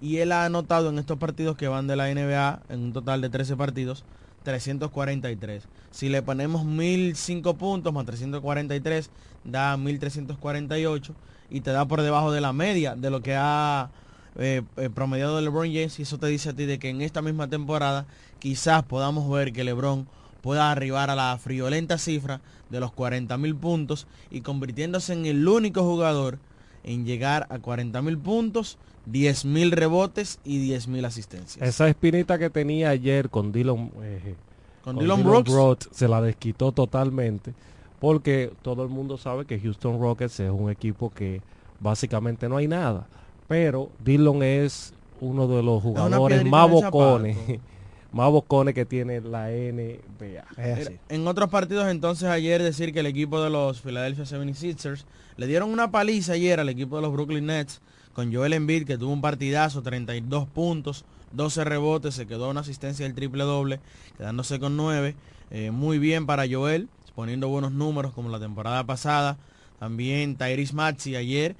Y 0.00 0.18
él 0.18 0.32
ha 0.32 0.46
anotado 0.46 0.88
en 0.88 0.98
estos 0.98 1.18
partidos 1.18 1.56
que 1.56 1.68
van 1.68 1.86
de 1.86 1.96
la 1.96 2.12
NBA, 2.12 2.62
en 2.68 2.80
un 2.80 2.92
total 2.92 3.20
de 3.20 3.28
13 3.28 3.56
partidos, 3.56 4.04
343. 4.42 5.64
Si 5.90 6.08
le 6.08 6.22
ponemos 6.22 6.64
1005 6.64 7.54
puntos 7.54 7.92
más 7.92 8.06
343, 8.06 9.10
da 9.44 9.76
1348 9.76 11.14
y 11.50 11.60
te 11.60 11.72
da 11.72 11.86
por 11.86 12.00
debajo 12.00 12.32
de 12.32 12.40
la 12.40 12.52
media 12.52 12.96
de 12.96 13.10
lo 13.10 13.22
que 13.22 13.36
ha 13.36 13.90
eh, 14.36 14.62
eh, 14.76 14.90
promediado 14.90 15.40
LeBron 15.40 15.66
James. 15.66 15.98
Y 15.98 16.02
eso 16.02 16.18
te 16.18 16.26
dice 16.26 16.50
a 16.50 16.52
ti 16.54 16.64
de 16.64 16.78
que 16.78 16.88
en 16.88 17.02
esta 17.02 17.22
misma 17.22 17.48
temporada 17.48 18.06
quizás 18.38 18.82
podamos 18.82 19.30
ver 19.30 19.52
que 19.52 19.64
LeBron 19.64 20.08
pueda 20.42 20.70
arribar 20.70 21.10
a 21.10 21.14
la 21.14 21.38
friolenta 21.38 21.98
cifra 21.98 22.40
de 22.70 22.80
los 22.80 22.92
40 22.92 23.36
mil 23.38 23.54
puntos 23.56 24.06
y 24.30 24.40
convirtiéndose 24.40 25.12
en 25.12 25.26
el 25.26 25.46
único 25.46 25.82
jugador 25.82 26.38
en 26.84 27.04
llegar 27.04 27.46
a 27.50 27.58
40 27.58 28.00
mil 28.02 28.18
puntos, 28.18 28.78
10 29.06 29.44
mil 29.46 29.72
rebotes 29.72 30.38
y 30.44 30.58
10 30.58 30.88
mil 30.88 31.04
asistencias. 31.04 31.66
Esa 31.66 31.88
espinita 31.88 32.38
que 32.38 32.50
tenía 32.50 32.90
ayer 32.90 33.28
con 33.30 33.52
Dylan, 33.52 33.90
eh, 34.02 34.34
Con 34.82 34.98
Dylan 34.98 35.22
Brooks. 35.22 35.88
se 35.90 36.08
la 36.08 36.20
desquitó 36.20 36.72
totalmente 36.72 37.52
porque 38.00 38.52
todo 38.62 38.82
el 38.82 38.90
mundo 38.90 39.16
sabe 39.16 39.46
que 39.46 39.58
Houston 39.58 39.98
Rockets 39.98 40.40
es 40.40 40.50
un 40.50 40.70
equipo 40.70 41.10
que 41.10 41.40
básicamente 41.80 42.48
no 42.48 42.58
hay 42.58 42.68
nada. 42.68 43.06
Pero 43.48 43.90
Dylan 44.04 44.42
es 44.42 44.92
uno 45.20 45.48
de 45.48 45.62
los 45.62 45.82
jugadores 45.82 46.44
más 46.44 46.70
bocones, 46.70 47.36
más 48.12 48.30
bocones 48.30 48.74
que 48.74 48.84
tiene 48.84 49.22
la 49.22 49.48
NBA. 49.48 50.44
Es 50.62 50.86
así. 50.86 50.98
En 51.08 51.26
otros 51.26 51.48
partidos 51.48 51.88
entonces 51.88 52.28
ayer 52.28 52.62
decir 52.62 52.92
que 52.92 53.00
el 53.00 53.06
equipo 53.06 53.42
de 53.42 53.48
los 53.48 53.80
Philadelphia 53.80 54.24
76ers 54.24 55.04
le 55.36 55.46
dieron 55.46 55.70
una 55.70 55.90
paliza 55.90 56.34
ayer 56.34 56.60
al 56.60 56.68
equipo 56.68 56.96
de 56.96 57.02
los 57.02 57.12
Brooklyn 57.12 57.46
Nets 57.46 57.80
con 58.12 58.32
Joel 58.32 58.52
Embiid 58.52 58.86
que 58.86 58.98
tuvo 58.98 59.12
un 59.12 59.20
partidazo, 59.20 59.82
32 59.82 60.46
puntos, 60.48 61.04
12 61.32 61.64
rebotes, 61.64 62.14
se 62.14 62.26
quedó 62.26 62.50
una 62.50 62.60
asistencia 62.60 63.04
del 63.04 63.14
triple 63.14 63.44
doble, 63.44 63.80
quedándose 64.16 64.60
con 64.60 64.76
9. 64.76 65.16
Eh, 65.50 65.70
muy 65.70 65.98
bien 65.98 66.26
para 66.26 66.44
Joel, 66.48 66.88
poniendo 67.14 67.48
buenos 67.48 67.72
números 67.72 68.12
como 68.12 68.28
la 68.28 68.38
temporada 68.38 68.84
pasada. 68.84 69.36
También 69.78 70.36
Tyrese 70.36 70.74
Maxey 70.74 71.16
ayer 71.16 71.56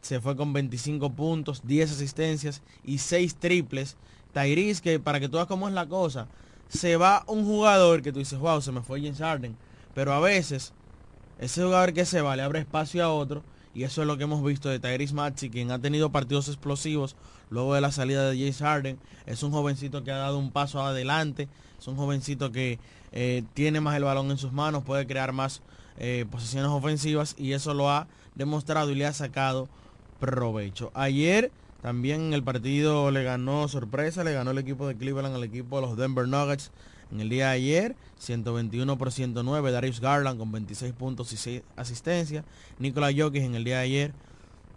se 0.00 0.20
fue 0.20 0.36
con 0.36 0.52
25 0.52 1.12
puntos, 1.12 1.62
10 1.66 1.92
asistencias 1.92 2.62
y 2.84 2.98
6 2.98 3.36
triples. 3.36 3.96
Tyrese, 4.32 4.82
que 4.82 4.98
para 4.98 5.20
que 5.20 5.28
tú 5.28 5.36
veas 5.36 5.46
cómo 5.46 5.68
es 5.68 5.74
la 5.74 5.86
cosa, 5.86 6.28
se 6.68 6.96
va 6.96 7.24
un 7.26 7.44
jugador 7.44 8.02
que 8.02 8.12
tú 8.12 8.18
dices, 8.18 8.38
wow, 8.38 8.60
se 8.60 8.72
me 8.72 8.82
fue 8.82 9.00
James 9.00 9.18
Harden. 9.18 9.56
Pero 9.94 10.12
a 10.12 10.20
veces, 10.20 10.72
ese 11.38 11.62
jugador 11.62 11.92
que 11.92 12.04
se 12.04 12.20
va 12.20 12.36
le 12.36 12.42
abre 12.42 12.60
espacio 12.60 13.04
a 13.04 13.12
otro. 13.12 13.42
Y 13.74 13.84
eso 13.84 14.00
es 14.00 14.08
lo 14.08 14.16
que 14.16 14.24
hemos 14.24 14.42
visto 14.42 14.68
de 14.68 14.80
Tyrese 14.80 15.14
Maxey, 15.14 15.50
quien 15.50 15.70
ha 15.70 15.78
tenido 15.78 16.10
partidos 16.10 16.48
explosivos 16.48 17.14
luego 17.48 17.74
de 17.74 17.80
la 17.80 17.92
salida 17.92 18.28
de 18.28 18.36
James 18.36 18.58
Harden. 18.58 18.98
Es 19.26 19.42
un 19.42 19.52
jovencito 19.52 20.02
que 20.02 20.10
ha 20.10 20.16
dado 20.16 20.38
un 20.38 20.50
paso 20.50 20.82
adelante. 20.82 21.48
Es 21.78 21.86
un 21.86 21.96
jovencito 21.96 22.50
que 22.50 22.80
eh, 23.12 23.44
tiene 23.54 23.80
más 23.80 23.96
el 23.96 24.04
balón 24.04 24.30
en 24.30 24.38
sus 24.38 24.52
manos, 24.52 24.82
puede 24.82 25.06
crear 25.06 25.32
más 25.32 25.62
eh, 25.98 26.26
posiciones 26.30 26.70
ofensivas. 26.70 27.36
Y 27.38 27.52
eso 27.52 27.72
lo 27.72 27.88
ha 27.90 28.08
demostrado 28.34 28.90
y 28.90 28.96
le 28.96 29.06
ha 29.06 29.12
sacado 29.12 29.68
provecho. 30.18 30.90
Ayer 30.94 31.52
también 31.82 32.22
en 32.22 32.34
el 32.34 32.42
partido 32.42 33.12
le 33.12 33.22
ganó 33.22 33.68
sorpresa, 33.68 34.24
le 34.24 34.32
ganó 34.32 34.50
el 34.50 34.58
equipo 34.58 34.88
de 34.88 34.96
Cleveland 34.96 35.36
al 35.36 35.44
equipo 35.44 35.76
de 35.80 35.86
los 35.86 35.96
Denver 35.96 36.26
Nuggets 36.26 36.72
en 37.10 37.20
el 37.20 37.28
día 37.28 37.46
de 37.46 37.52
ayer, 37.52 37.96
121 38.18 38.98
por 38.98 39.12
109, 39.12 39.70
Darius 39.72 40.00
Garland 40.00 40.38
con 40.38 40.52
26 40.52 40.92
puntos 40.92 41.32
y 41.32 41.36
6 41.36 41.62
asistencias, 41.76 42.44
Nikola 42.78 43.10
Jokic 43.16 43.42
en 43.42 43.54
el 43.54 43.64
día 43.64 43.76
de 43.76 43.84
ayer, 43.84 44.12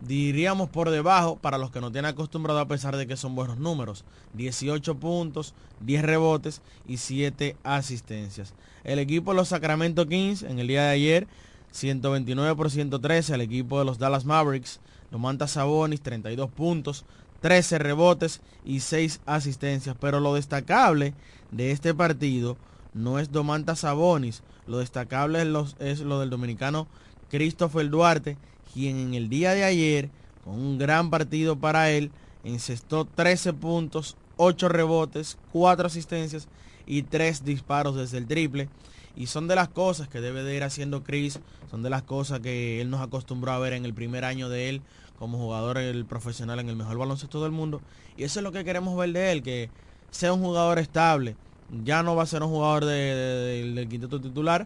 diríamos 0.02 0.70
por 0.70 0.90
debajo 0.90 1.38
para 1.38 1.58
los 1.58 1.72
que 1.72 1.82
no 1.82 1.92
tienen 1.92 2.12
acostumbrado 2.12 2.60
a 2.60 2.68
pesar 2.68 2.98
de 2.98 3.08
que 3.08 3.18
son 3.18 3.36
buenos 3.36 3.58
números, 3.58 4.04
18 4.34 4.96
puntos, 4.96 5.54
10 5.82 6.04
rebotes 6.04 6.62
y 6.88 6.98
7 6.98 7.56
asistencias. 7.64 8.54
El 8.84 9.00
equipo 9.00 9.32
de 9.32 9.38
los 9.38 9.50
Sacramento 9.50 10.08
Kings 10.08 10.44
en 10.44 10.60
el 10.60 10.68
día 10.68 10.84
de 10.84 10.90
ayer, 10.90 11.28
129 11.72 12.56
por 12.56 12.72
113 12.72 13.34
al 13.34 13.42
equipo 13.42 13.80
de 13.80 13.86
los 13.86 14.00
Dallas 14.00 14.26
Mavericks, 14.26 14.80
Domantas 15.12 15.52
Sabonis 15.52 16.02
32 16.02 16.50
puntos, 16.50 17.06
13 17.42 17.80
rebotes 17.80 18.42
y 18.64 18.80
6 18.80 19.22
asistencias. 19.26 19.96
Pero 20.00 20.20
lo 20.20 20.36
destacable 20.36 21.14
de 21.52 21.72
este 21.72 21.94
partido 21.94 22.58
no 22.94 23.20
es 23.20 23.32
Domantas 23.32 23.80
Sabonis, 23.80 24.44
lo 24.68 24.80
destacable 24.80 25.42
es, 25.80 26.00
lo 26.00 26.20
del 26.20 26.30
dominicano 26.30 26.88
Christopher 27.30 27.90
Duarte, 27.90 28.38
quien 28.74 28.98
en 28.98 29.14
el 29.14 29.30
día 29.30 29.54
de 29.54 29.64
ayer, 29.64 30.10
con 30.44 30.56
un 30.56 30.78
gran 30.78 31.10
partido 31.10 31.58
para 31.58 31.92
él, 31.92 32.12
encestó 32.44 33.06
13 33.06 33.54
puntos, 33.54 34.18
8 34.38 34.70
rebotes, 34.70 35.38
4 35.52 35.88
asistencias 35.88 36.48
y 36.86 37.04
3 37.04 37.44
disparos 37.44 37.96
desde 37.96 38.18
el 38.18 38.28
triple. 38.28 38.70
Y 39.16 39.28
son 39.28 39.48
de 39.48 39.56
las 39.56 39.68
cosas 39.68 40.08
que 40.08 40.22
debe 40.22 40.44
de 40.44 40.56
ir 40.56 40.64
haciendo 40.64 41.04
Chris, 41.04 41.40
son 41.70 41.84
de 41.84 41.90
las 41.90 42.04
cosas 42.04 42.40
que 42.40 42.82
él 42.82 42.90
nos 42.90 43.02
acostumbró 43.02 43.52
a 43.52 43.60
ver 43.60 43.74
en 43.74 43.86
el 43.86 43.94
primer 43.94 44.24
año 44.24 44.48
de 44.48 44.70
él 44.70 44.82
como 45.22 45.38
jugador 45.38 45.78
el 45.78 46.04
profesional 46.04 46.60
en 46.60 46.68
el 46.68 46.76
mejor 46.76 46.98
baloncesto 46.98 47.44
del 47.44 47.52
mundo. 47.52 47.80
Y 48.18 48.24
eso 48.24 48.40
es 48.40 48.44
lo 48.44 48.52
que 48.52 48.64
queremos 48.64 48.98
ver 48.98 49.14
de 49.14 49.32
él, 49.32 49.44
que 49.44 49.70
sea 50.10 50.34
un 50.34 50.42
jugador 50.42 50.80
estable. 50.80 51.36
Ya 51.84 52.02
no 52.02 52.16
va 52.16 52.24
a 52.24 52.26
ser 52.26 52.42
un 52.42 52.50
jugador 52.50 52.86
del 52.86 53.88
quinteto 53.88 54.20
titular, 54.20 54.66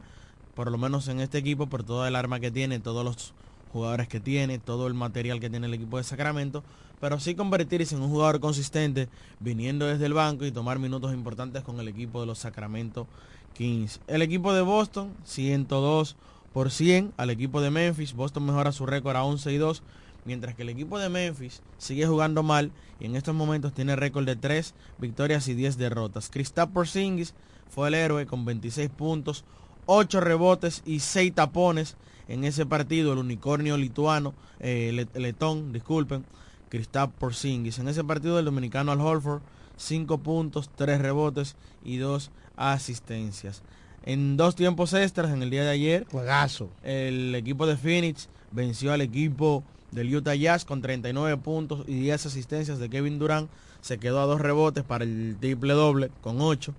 por 0.54 0.72
lo 0.72 0.78
menos 0.78 1.10
en 1.10 1.20
este 1.20 1.40
equipo, 1.40 1.68
por 1.68 1.84
toda 1.84 2.08
el 2.08 2.16
arma 2.16 2.40
que 2.40 2.52
tiene, 2.52 2.80
todos 2.80 3.04
los 3.04 3.34
jugadores 3.74 4.08
que 4.08 4.22
tiene, 4.22 4.58
todo 4.58 4.88
el 4.88 4.94
material 4.94 5.42
que 5.42 5.50
tiene 5.50 5.68
el 5.68 5.74
equipo 5.74 5.98
de 5.98 6.06
Sacramento, 6.06 6.64
pero 7.02 7.20
sí 7.20 7.36
convertirse 7.36 7.94
en 7.94 8.02
un 8.02 8.10
jugador 8.10 8.40
consistente, 8.40 9.10
viniendo 9.42 9.86
desde 9.86 10.06
el 10.06 10.14
banco 10.14 10.46
y 10.46 10.54
tomar 10.54 10.80
minutos 10.80 11.14
importantes 11.14 11.64
con 11.64 11.82
el 11.82 11.90
equipo 11.90 12.22
de 12.22 12.28
los 12.28 12.40
Sacramento 12.40 13.08
Kings. 13.56 14.00
El 14.08 14.22
equipo 14.22 14.54
de 14.54 14.62
Boston, 14.62 15.14
102 15.26 16.16
por 16.54 16.72
100 16.72 17.12
al 17.18 17.30
equipo 17.30 17.60
de 17.60 17.70
Memphis. 17.70 18.14
Boston 18.14 18.46
mejora 18.46 18.72
su 18.72 18.86
récord 18.86 19.18
a 19.18 19.26
11 19.26 19.52
y 19.52 19.58
2, 19.58 19.84
mientras 20.26 20.56
que 20.56 20.64
el 20.64 20.70
equipo 20.70 21.00
de 21.00 21.10
Memphis 21.10 21.62
sigue 21.78 22.06
jugando 22.08 22.44
mal 22.44 22.72
y 23.00 23.06
en 23.06 23.16
estos 23.16 23.36
momentos 23.36 23.74
tiene 23.74 23.96
récord 23.96 24.26
de 24.26 24.36
3 24.36 24.74
victorias 24.98 25.48
y 25.48 25.54
10 25.54 25.78
derrotas. 25.78 26.30
Kristaps 26.30 26.74
Porzingis 26.74 27.34
fue 27.70 27.88
el 27.88 27.94
héroe 27.94 28.26
con 28.26 28.44
26 28.44 28.90
puntos, 28.90 29.46
8 29.86 30.20
rebotes 30.20 30.82
y 30.86 31.00
6 31.00 31.34
tapones 31.34 31.96
en 32.28 32.44
ese 32.44 32.66
partido. 32.66 33.14
El 33.14 33.20
unicornio 33.20 33.78
lituano, 33.78 34.34
eh, 34.60 35.08
letón, 35.14 35.72
disculpen, 35.72 36.26
Kristaps 36.70 37.14
Porzingis. 37.18 37.80
En 37.80 37.88
ese 37.88 38.04
partido 38.04 38.40
el 38.40 38.46
dominicano 38.46 38.92
Al 38.92 39.02
Holford, 39.02 39.42
5 39.78 40.18
puntos, 40.20 40.70
3 40.76 41.00
rebotes 41.00 41.56
y 41.84 41.98
2 41.98 42.32
asistencias. 42.58 43.62
En 44.04 44.38
dos 44.38 44.56
tiempos 44.56 44.94
extras, 44.94 45.32
en 45.32 45.42
el 45.42 45.50
día 45.50 45.64
de 45.64 45.72
ayer, 45.72 46.06
juegazo. 46.12 46.70
El 46.84 47.34
equipo 47.34 47.66
de 47.66 47.76
Phoenix 47.76 48.30
venció 48.52 48.94
al 48.94 49.02
equipo 49.02 49.64
del 49.96 50.14
Utah 50.14 50.36
Jazz 50.36 50.66
con 50.66 50.82
39 50.82 51.38
puntos 51.38 51.86
y 51.88 51.96
10 52.02 52.28
asistencias 52.28 52.78
de 52.78 52.90
Kevin 52.90 53.18
Durant. 53.18 53.50
Se 53.82 53.98
quedó 53.98 54.20
a 54.20 54.26
dos 54.26 54.42
rebotes 54.42 54.84
para 54.84 55.04
el 55.06 55.38
triple 55.40 55.74
doble 55.74 56.12
con 56.22 56.42
8. 56.42 56.74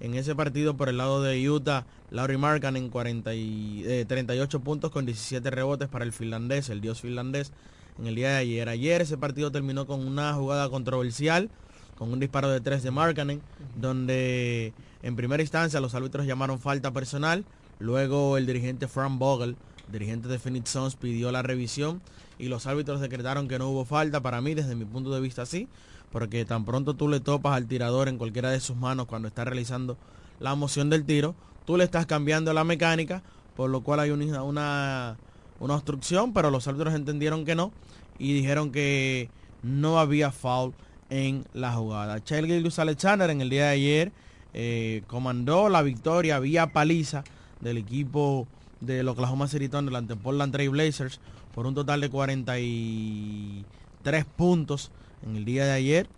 En 0.00 0.14
ese 0.14 0.34
partido 0.34 0.76
por 0.76 0.88
el 0.88 0.96
lado 0.96 1.22
de 1.22 1.48
Utah, 1.48 1.84
Laurie 2.10 2.38
Markan 2.38 2.76
en 2.76 2.90
38 2.90 4.60
puntos 4.60 4.90
con 4.90 5.06
17 5.06 5.50
rebotes 5.50 5.88
para 5.88 6.04
el 6.04 6.12
finlandés, 6.12 6.68
el 6.68 6.80
dios 6.80 7.00
finlandés, 7.00 7.52
en 7.98 8.06
el 8.06 8.14
día 8.14 8.30
de 8.30 8.36
ayer. 8.36 8.68
Ayer 8.68 9.02
ese 9.02 9.16
partido 9.16 9.50
terminó 9.50 9.86
con 9.86 10.06
una 10.06 10.32
jugada 10.34 10.68
controversial, 10.68 11.48
con 11.96 12.12
un 12.12 12.20
disparo 12.20 12.50
de 12.50 12.60
3 12.60 12.82
de 12.82 12.90
Markkanen, 12.90 13.40
donde 13.80 14.72
en 15.02 15.16
primera 15.16 15.42
instancia 15.42 15.80
los 15.80 15.94
árbitros 15.94 16.26
llamaron 16.26 16.58
falta 16.58 16.92
personal, 16.92 17.44
luego 17.78 18.36
el 18.36 18.46
dirigente 18.46 18.88
Frank 18.88 19.18
Vogel, 19.18 19.56
dirigente 19.90 20.28
de 20.28 20.38
Phoenix 20.38 20.70
Suns, 20.70 20.96
pidió 20.96 21.32
la 21.32 21.42
revisión 21.42 22.00
y 22.38 22.48
los 22.48 22.66
árbitros 22.66 23.00
decretaron 23.00 23.48
que 23.48 23.58
no 23.58 23.68
hubo 23.68 23.84
falta. 23.84 24.20
Para 24.20 24.40
mí, 24.40 24.54
desde 24.54 24.74
mi 24.74 24.84
punto 24.84 25.12
de 25.12 25.20
vista, 25.20 25.46
sí, 25.46 25.68
porque 26.12 26.44
tan 26.44 26.64
pronto 26.64 26.94
tú 26.94 27.08
le 27.08 27.20
topas 27.20 27.54
al 27.54 27.66
tirador 27.66 28.08
en 28.08 28.18
cualquiera 28.18 28.50
de 28.50 28.60
sus 28.60 28.76
manos 28.76 29.06
cuando 29.06 29.28
está 29.28 29.44
realizando 29.44 29.96
la 30.40 30.54
moción 30.54 30.90
del 30.90 31.04
tiro, 31.04 31.34
tú 31.64 31.76
le 31.76 31.84
estás 31.84 32.06
cambiando 32.06 32.52
la 32.52 32.64
mecánica, 32.64 33.22
por 33.56 33.70
lo 33.70 33.82
cual 33.82 34.00
hay 34.00 34.10
una, 34.10 34.42
una, 34.42 35.16
una 35.60 35.74
obstrucción, 35.74 36.32
pero 36.32 36.50
los 36.50 36.66
árbitros 36.66 36.94
entendieron 36.94 37.44
que 37.44 37.54
no 37.54 37.72
y 38.18 38.32
dijeron 38.32 38.70
que 38.70 39.30
no 39.62 39.98
había 39.98 40.30
foul 40.30 40.74
en 41.10 41.46
la 41.52 41.72
jugada. 41.72 42.22
Chel 42.22 42.46
Gilgus 42.46 42.78
Alexander 42.78 43.30
en 43.30 43.40
el 43.40 43.50
día 43.50 43.64
de 43.64 43.70
ayer 43.70 44.12
eh, 44.52 45.02
comandó 45.06 45.68
la 45.68 45.82
victoria 45.82 46.38
vía 46.38 46.68
paliza 46.72 47.24
del 47.60 47.78
equipo 47.78 48.46
del 48.84 49.08
Oklahoma 49.08 49.48
City 49.48 49.68
Thunder 49.68 49.96
ante 49.96 50.16
Portland 50.16 50.52
Trail 50.52 50.70
Blazers 50.70 51.20
por 51.54 51.66
un 51.66 51.74
total 51.74 52.00
de 52.00 52.10
43 52.10 54.24
puntos 54.36 54.90
en 55.24 55.36
el 55.36 55.44
día 55.44 55.64
de 55.64 55.72
ayer. 55.72 56.08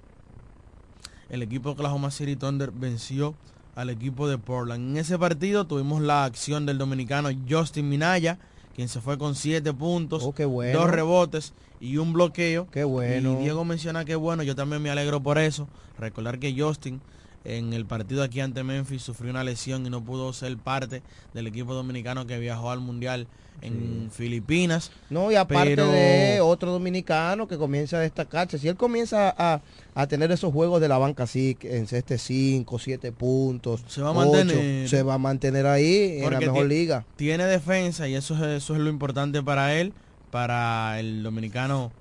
El 1.28 1.42
equipo 1.42 1.68
de 1.68 1.74
Oklahoma 1.74 2.10
City 2.10 2.36
Thunder 2.36 2.70
venció 2.70 3.34
al 3.74 3.90
equipo 3.90 4.28
de 4.28 4.38
Portland. 4.38 4.90
En 4.90 4.96
ese 4.96 5.18
partido 5.18 5.66
tuvimos 5.66 6.00
la 6.00 6.24
acción 6.24 6.66
del 6.66 6.78
dominicano 6.78 7.28
Justin 7.48 7.88
Minaya, 7.88 8.38
quien 8.74 8.88
se 8.88 9.00
fue 9.00 9.18
con 9.18 9.34
7 9.34 9.72
puntos, 9.74 10.22
oh, 10.24 10.34
dos 10.72 10.90
rebotes 10.90 11.52
y 11.80 11.98
un 11.98 12.12
bloqueo. 12.12 12.68
Qué 12.70 12.84
bueno. 12.84 13.34
Y 13.34 13.44
Diego 13.44 13.64
menciona 13.64 14.04
que 14.04 14.16
bueno, 14.16 14.42
yo 14.42 14.54
también 14.54 14.82
me 14.82 14.90
alegro 14.90 15.22
por 15.22 15.38
eso. 15.38 15.68
Recordar 15.98 16.38
que 16.38 16.54
Justin 16.58 17.00
en 17.46 17.72
el 17.72 17.86
partido 17.86 18.22
aquí 18.22 18.40
ante 18.40 18.64
Memphis 18.64 19.02
sufrió 19.02 19.30
una 19.30 19.44
lesión 19.44 19.86
y 19.86 19.90
no 19.90 20.02
pudo 20.02 20.32
ser 20.32 20.56
parte 20.56 21.02
del 21.32 21.46
equipo 21.46 21.74
dominicano 21.74 22.26
que 22.26 22.38
viajó 22.38 22.70
al 22.70 22.80
Mundial 22.80 23.28
en 23.62 24.10
Filipinas. 24.12 24.90
No, 25.08 25.30
y 25.30 25.36
aparte 25.36 25.76
de 25.76 26.40
otro 26.40 26.72
dominicano 26.72 27.46
que 27.48 27.56
comienza 27.56 27.98
a 27.98 28.00
destacarse, 28.00 28.58
si 28.58 28.68
él 28.68 28.76
comienza 28.76 29.34
a, 29.38 30.06
tener 30.06 30.30
esos 30.32 30.52
juegos 30.52 30.80
de 30.80 30.88
la 30.88 30.98
banca 30.98 31.22
así, 31.22 31.56
en 31.62 31.86
este 31.90 32.18
5, 32.18 32.78
7 32.78 33.12
puntos, 33.12 33.82
se 33.86 34.02
va 34.02 34.10
a 34.10 34.12
mantener, 34.12 34.88
se 34.88 35.02
va 35.02 35.14
a 35.14 35.18
mantener 35.18 35.66
ahí 35.66 36.18
en 36.20 36.30
la 36.30 36.40
mejor 36.40 36.66
liga. 36.66 37.06
Tiene 37.16 37.44
defensa 37.44 38.08
y 38.08 38.14
eso 38.14 38.34
es, 38.34 38.62
eso 38.62 38.74
es 38.74 38.80
lo 38.80 38.90
importante 38.90 39.42
para 39.42 39.74
él, 39.74 39.92
para 40.30 40.98
el 40.98 41.22
dominicano 41.22 41.92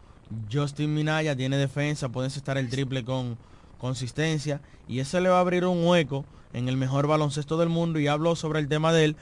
Justin 0.52 0.94
Minaya, 0.94 1.36
tiene 1.36 1.58
defensa, 1.58 2.10
puede 2.10 2.28
estar 2.28 2.58
el 2.58 2.70
triple 2.70 3.06
con 3.06 3.38
consistencia 3.78 4.62
y 4.88 5.00
eso 5.00 5.20
le 5.20 5.30
va 5.30 5.38
a 5.38 5.42
abrir 5.42 5.66
un 5.66 5.86
hueco 5.86 6.26
en 6.54 6.70
el 6.70 6.78
mejor 6.78 7.08
baloncesto 7.08 7.58
del 7.58 7.70
mundo 7.70 8.00
y 8.00 8.08
hablo 8.08 8.36
sobre 8.36 8.60
el 8.60 8.68
tema 8.68 8.94
de 8.94 9.06
él 9.06 9.16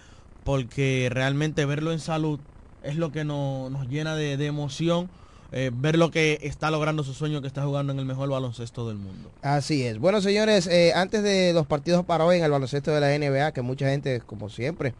porque 0.43 1.09
realmente 1.11 1.65
verlo 1.65 1.91
en 1.91 1.99
salud 1.99 2.39
es 2.83 2.97
lo 2.97 3.11
que 3.11 3.23
nos, 3.23 3.87
llena 3.89 4.15
de, 4.15 4.33
emoción. 4.45 5.09
Eh, 5.55 5.69
ver 5.71 5.99
lo 5.99 6.09
que 6.09 6.39
está 6.41 6.71
logrando 6.71 7.03
su 7.03 7.13
sueño 7.13 7.39
que 7.41 7.47
está 7.47 7.63
jugando 7.63 7.93
en 7.93 7.99
el 7.99 8.05
mejor 8.05 8.27
baloncesto 8.27 8.87
del 8.87 8.97
mundo. 8.97 9.29
Así 9.43 9.83
es. 9.83 9.99
Bueno, 9.99 10.19
señores, 10.19 10.65
eh, 10.65 10.93
antes 10.95 11.21
de 11.21 11.53
los 11.53 11.67
partidos 11.67 12.03
para 12.05 12.25
hoy 12.25 12.37
en 12.37 12.43
el 12.43 12.49
baloncesto 12.49 12.91
de 12.91 12.99
la 12.99 13.15
NBA, 13.15 13.51
que 13.51 13.61
mucha 13.61 13.87
gente, 13.87 14.19
como 14.21 14.49
siempre, 14.49 14.95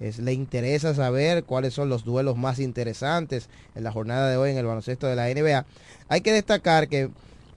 le 0.00 0.32
interesa 0.32 0.94
saber 0.94 1.44
cuáles 1.44 1.74
son 1.74 1.88
los 1.88 2.04
duelos 2.04 2.36
más 2.36 2.58
interesantes 2.58 3.50
en 3.74 3.84
la 3.84 3.92
jornada 3.92 4.30
de 4.30 4.36
hoy 4.36 4.50
en 4.50 4.56
el 4.56 4.64
baloncesto 4.64 5.06
de 5.06 5.16
la 5.16 5.28
NBA, 5.28 5.66
hay 6.08 6.20
que 6.20 6.32
destacar 6.32 6.88
que 6.88 7.10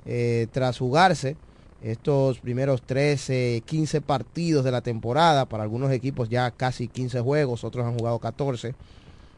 eh, 0.05 0.47
tras 0.51 0.77
jugarse 0.77 1.35
estos 1.81 2.39
primeros 2.39 2.83
13, 2.83 3.63
15 3.65 4.01
partidos 4.01 4.63
de 4.63 4.71
la 4.71 4.81
temporada, 4.81 5.45
para 5.45 5.63
algunos 5.63 5.91
equipos 5.91 6.29
ya 6.29 6.51
casi 6.51 6.87
15 6.87 7.21
juegos, 7.21 7.63
otros 7.63 7.85
han 7.85 7.97
jugado 7.97 8.19
14. 8.19 8.75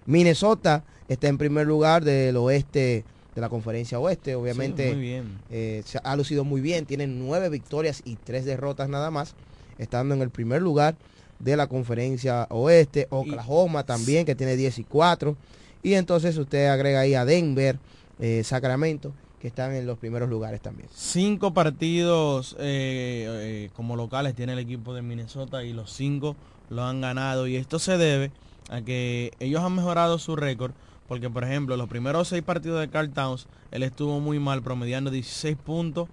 Minnesota 0.06 0.84
está 1.08 1.28
en 1.28 1.38
primer 1.38 1.68
lugar 1.68 2.04
del 2.04 2.36
oeste 2.38 3.06
de 3.34 3.42
la 3.42 3.50
conferencia 3.50 4.00
oeste, 4.00 4.36
obviamente 4.36 5.24
eh, 5.50 5.82
se 5.86 6.00
ha 6.04 6.16
lucido 6.16 6.44
muy 6.44 6.62
bien, 6.62 6.86
tienen 6.86 7.18
nueve 7.26 7.50
victorias 7.50 8.02
y 8.06 8.16
tres 8.16 8.46
derrotas 8.46 8.90
nada 8.90 9.10
más, 9.10 9.34
estando 9.78 10.14
en 10.14 10.22
el 10.22 10.30
primer 10.30 10.62
lugar 10.62 10.96
de 11.40 11.58
la 11.58 11.68
conferencia 11.68 12.46
oeste, 12.52 13.08
Oklahoma 13.10 13.86
también 13.86 14.26
que 14.26 14.36
tiene 14.36 14.56
10 14.56 14.80
y 14.80 14.84
4, 14.84 15.36
y 15.82 15.94
entonces 15.96 16.38
usted 16.38 16.68
agrega 16.68 17.02
ahí 17.02 17.16
a 17.16 17.26
Denver, 17.26 17.80
eh, 18.20 18.44
Sacramento, 18.44 19.14
que 19.44 19.50
están 19.50 19.76
en 19.76 19.86
los 19.86 19.98
primeros 19.98 20.30
lugares 20.30 20.62
también. 20.62 20.88
Cinco 20.94 21.54
partidos 21.54 22.56
eh, 22.60 23.28
eh, 23.28 23.70
como 23.76 23.98
locales 23.98 24.36
tiene 24.36 24.54
el 24.54 24.60
equipo 24.60 24.94
de 24.94 25.02
Minnesota 25.02 25.66
y 25.66 25.74
los 25.74 25.92
cinco 25.92 26.38
lo 26.70 26.86
han 26.86 27.02
ganado 27.02 27.46
y 27.46 27.58
esto 27.58 27.78
se 27.78 27.98
debe 27.98 28.32
a 28.70 28.84
que 28.84 29.34
ellos 29.42 29.62
han 29.62 29.76
mejorado 29.76 30.18
su 30.18 30.38
récord 30.38 30.72
porque 31.10 31.30
por 31.30 31.44
ejemplo 31.44 31.76
los 31.76 31.90
primeros 31.90 32.30
seis 32.30 32.42
partidos 32.42 32.80
de 32.80 32.90
Carl 32.90 33.10
Towns 33.10 33.48
él 33.72 33.84
estuvo 33.84 34.22
muy 34.22 34.40
mal 34.40 34.64
promediando 34.64 35.12
16 35.12 35.58
puntos 35.58 36.08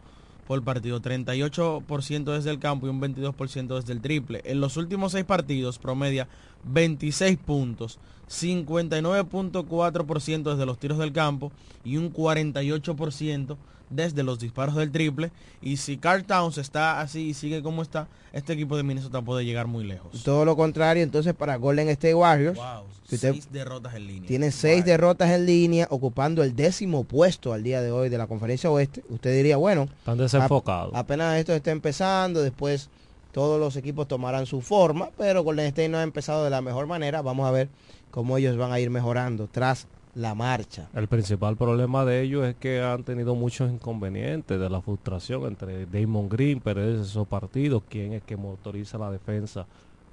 por 0.48 0.64
partido, 0.64 1.00
38% 1.00 2.24
desde 2.34 2.50
el 2.50 2.58
campo 2.58 2.88
y 2.88 2.90
un 2.90 3.00
22% 3.00 3.76
desde 3.76 3.92
el 3.92 4.00
triple. 4.00 4.40
En 4.44 4.60
los 4.60 4.76
últimos 4.76 5.12
seis 5.12 5.24
partidos 5.24 5.78
promedia 5.78 6.26
26 6.64 7.38
puntos, 7.38 8.00
59.4% 8.30 10.50
desde 10.52 10.66
los 10.66 10.78
tiros 10.78 10.98
del 10.98 11.12
campo 11.12 11.50
y 11.84 11.96
un 11.96 12.12
48% 12.12 13.56
desde 13.90 14.22
los 14.22 14.38
disparos 14.38 14.76
del 14.76 14.92
triple. 14.92 15.32
Y 15.60 15.78
si 15.78 15.96
Carl 15.96 16.22
Towns 16.24 16.58
está 16.58 17.00
así 17.00 17.30
y 17.30 17.34
sigue 17.34 17.60
como 17.62 17.82
está, 17.82 18.06
este 18.32 18.52
equipo 18.52 18.76
de 18.76 18.84
Minnesota 18.84 19.20
puede 19.20 19.44
llegar 19.44 19.66
muy 19.66 19.82
lejos. 19.84 20.22
Todo 20.22 20.44
lo 20.44 20.54
contrario, 20.56 21.02
entonces 21.02 21.34
para 21.34 21.56
Golden 21.56 21.88
State 21.88 22.14
Warriors, 22.14 22.56
Wow, 22.56 22.84
usted 23.12 23.32
seis 23.32 23.48
derrotas 23.50 23.94
en 23.96 24.06
línea. 24.06 24.28
tiene 24.28 24.52
seis 24.52 24.84
derrotas 24.84 25.30
en 25.30 25.44
línea, 25.46 25.88
ocupando 25.90 26.44
el 26.44 26.54
décimo 26.54 27.02
puesto 27.02 27.52
al 27.52 27.64
día 27.64 27.82
de 27.82 27.90
hoy 27.90 28.08
de 28.08 28.18
la 28.18 28.28
conferencia 28.28 28.70
oeste. 28.70 29.02
Usted 29.08 29.34
diría, 29.34 29.56
bueno, 29.56 29.88
Están 29.98 30.18
desenfocados. 30.18 30.92
ap- 30.94 30.98
apenas 31.00 31.36
esto 31.38 31.52
está 31.52 31.72
empezando, 31.72 32.40
después 32.42 32.88
todos 33.32 33.58
los 33.58 33.74
equipos 33.76 34.06
tomarán 34.06 34.46
su 34.46 34.60
forma, 34.60 35.10
pero 35.18 35.42
Golden 35.42 35.66
State 35.66 35.88
no 35.88 35.98
ha 35.98 36.04
empezado 36.04 36.44
de 36.44 36.50
la 36.50 36.60
mejor 36.62 36.86
manera. 36.86 37.22
Vamos 37.22 37.48
a 37.48 37.50
ver 37.50 37.68
cómo 38.10 38.36
ellos 38.36 38.56
van 38.56 38.72
a 38.72 38.80
ir 38.80 38.90
mejorando 38.90 39.48
tras 39.50 39.86
la 40.14 40.34
marcha. 40.34 40.88
El 40.94 41.06
principal 41.06 41.56
problema 41.56 42.04
de 42.04 42.22
ellos 42.22 42.44
es 42.44 42.56
que 42.56 42.82
han 42.82 43.04
tenido 43.04 43.34
muchos 43.34 43.70
inconvenientes 43.70 44.58
de 44.58 44.68
la 44.68 44.80
frustración 44.80 45.44
entre 45.46 45.86
Damon 45.86 46.28
Green, 46.28 46.60
perder 46.60 47.00
esos 47.00 47.28
partidos, 47.28 47.82
quien 47.88 48.14
es 48.14 48.22
que 48.22 48.36
motoriza 48.36 48.98
la 48.98 49.10
defensa 49.10 49.66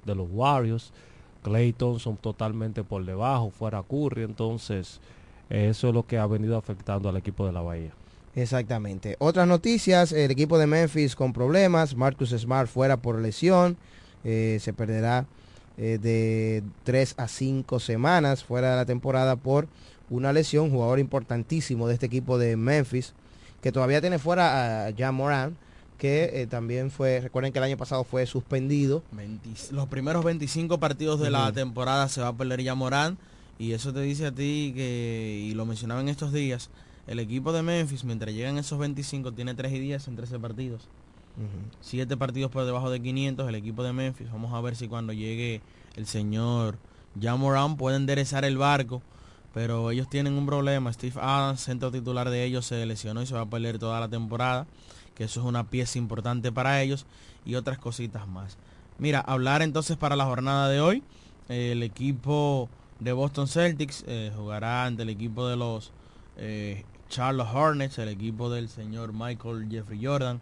de 0.04 0.14
los 0.14 0.28
Warriors. 0.30 0.92
Clay 1.42 1.72
Thompson 1.72 2.16
totalmente 2.16 2.82
por 2.84 3.04
debajo, 3.04 3.50
fuera 3.50 3.82
Curry, 3.82 4.22
entonces 4.22 5.00
eso 5.50 5.88
es 5.88 5.94
lo 5.94 6.06
que 6.06 6.18
ha 6.18 6.26
venido 6.26 6.56
afectando 6.56 7.08
al 7.08 7.16
equipo 7.16 7.46
de 7.46 7.52
la 7.52 7.62
Bahía. 7.62 7.90
Exactamente. 8.34 9.16
Otras 9.18 9.48
noticias, 9.48 10.12
el 10.12 10.30
equipo 10.30 10.58
de 10.58 10.66
Memphis 10.66 11.16
con 11.16 11.32
problemas, 11.32 11.96
Marcus 11.96 12.30
Smart 12.30 12.68
fuera 12.68 12.96
por 12.96 13.18
lesión, 13.18 13.76
eh, 14.24 14.58
se 14.60 14.72
perderá 14.72 15.26
eh, 15.78 15.98
de 16.00 16.64
3 16.84 17.14
a 17.18 17.28
5 17.28 17.78
semanas 17.78 18.42
fuera 18.42 18.72
de 18.72 18.76
la 18.76 18.84
temporada 18.84 19.36
por 19.36 19.68
una 20.10 20.32
lesión, 20.32 20.70
jugador 20.70 20.98
importantísimo 20.98 21.86
de 21.86 21.94
este 21.94 22.06
equipo 22.06 22.36
de 22.36 22.56
Memphis, 22.56 23.14
que 23.62 23.70
todavía 23.72 24.00
tiene 24.00 24.18
fuera 24.18 24.88
a 24.88 24.92
Jan 24.92 25.14
Moran, 25.14 25.56
que 25.98 26.30
eh, 26.32 26.46
también 26.46 26.90
fue, 26.90 27.20
recuerden 27.20 27.52
que 27.52 27.58
el 27.58 27.64
año 27.64 27.76
pasado 27.76 28.04
fue 28.04 28.26
suspendido. 28.26 29.02
20 29.12 29.72
los 29.72 29.88
primeros 29.88 30.24
25 30.24 30.78
partidos 30.78 31.20
de 31.20 31.30
la 31.30 31.52
temporada 31.52 32.08
se 32.08 32.20
va 32.20 32.28
a 32.28 32.36
perder 32.36 32.62
ya 32.62 32.74
Morán 32.74 33.18
y 33.58 33.72
eso 33.72 33.92
te 33.92 34.00
dice 34.00 34.26
a 34.26 34.32
ti 34.32 34.72
que, 34.74 35.46
y 35.48 35.54
lo 35.54 35.66
mencionaba 35.66 36.00
en 36.00 36.08
estos 36.08 36.32
días, 36.32 36.70
el 37.06 37.18
equipo 37.18 37.52
de 37.52 37.62
Memphis 37.62 38.04
mientras 38.04 38.34
llegan 38.34 38.58
esos 38.58 38.78
25 38.78 39.32
tiene 39.32 39.54
3 39.54 39.72
y 39.72 39.78
10 39.80 40.08
en 40.08 40.16
13 40.16 40.38
partidos. 40.38 40.88
7 41.80 42.16
partidos 42.16 42.50
por 42.50 42.64
debajo 42.64 42.90
de 42.90 43.00
500 43.00 43.48
el 43.48 43.54
equipo 43.54 43.82
de 43.82 43.92
Memphis. 43.92 44.30
Vamos 44.30 44.52
a 44.52 44.60
ver 44.60 44.76
si 44.76 44.88
cuando 44.88 45.12
llegue 45.12 45.60
el 45.96 46.06
señor 46.06 46.78
Jan 47.20 47.38
Moran 47.38 47.76
puede 47.76 47.96
enderezar 47.96 48.44
el 48.44 48.58
barco. 48.58 49.02
Pero 49.54 49.90
ellos 49.90 50.08
tienen 50.08 50.34
un 50.34 50.46
problema. 50.46 50.92
Steve 50.92 51.14
Adams, 51.20 51.60
centro 51.60 51.90
titular 51.90 52.28
de 52.30 52.44
ellos, 52.44 52.66
se 52.66 52.84
lesionó 52.86 53.22
y 53.22 53.26
se 53.26 53.34
va 53.34 53.42
a 53.42 53.50
perder 53.50 53.78
toda 53.78 53.98
la 53.98 54.08
temporada. 54.08 54.66
Que 55.14 55.24
eso 55.24 55.40
es 55.40 55.46
una 55.46 55.68
pieza 55.68 55.98
importante 55.98 56.52
para 56.52 56.82
ellos. 56.82 57.06
Y 57.44 57.54
otras 57.54 57.78
cositas 57.78 58.28
más. 58.28 58.58
Mira, 58.98 59.20
hablar 59.20 59.62
entonces 59.62 59.96
para 59.96 60.16
la 60.16 60.26
jornada 60.26 60.68
de 60.68 60.80
hoy. 60.80 61.02
el 61.48 61.82
equipo 61.82 62.68
de 63.00 63.12
Boston 63.12 63.46
Celtics 63.46 64.04
eh, 64.06 64.32
jugará 64.36 64.84
ante 64.84 65.02
el 65.02 65.08
equipo 65.08 65.46
de 65.46 65.56
los 65.56 65.92
eh, 66.36 66.84
Charlotte 67.08 67.48
Hornets, 67.52 67.98
el 67.98 68.08
equipo 68.08 68.50
del 68.50 68.68
señor 68.68 69.12
Michael 69.12 69.68
Jeffrey 69.70 70.04
Jordan. 70.04 70.40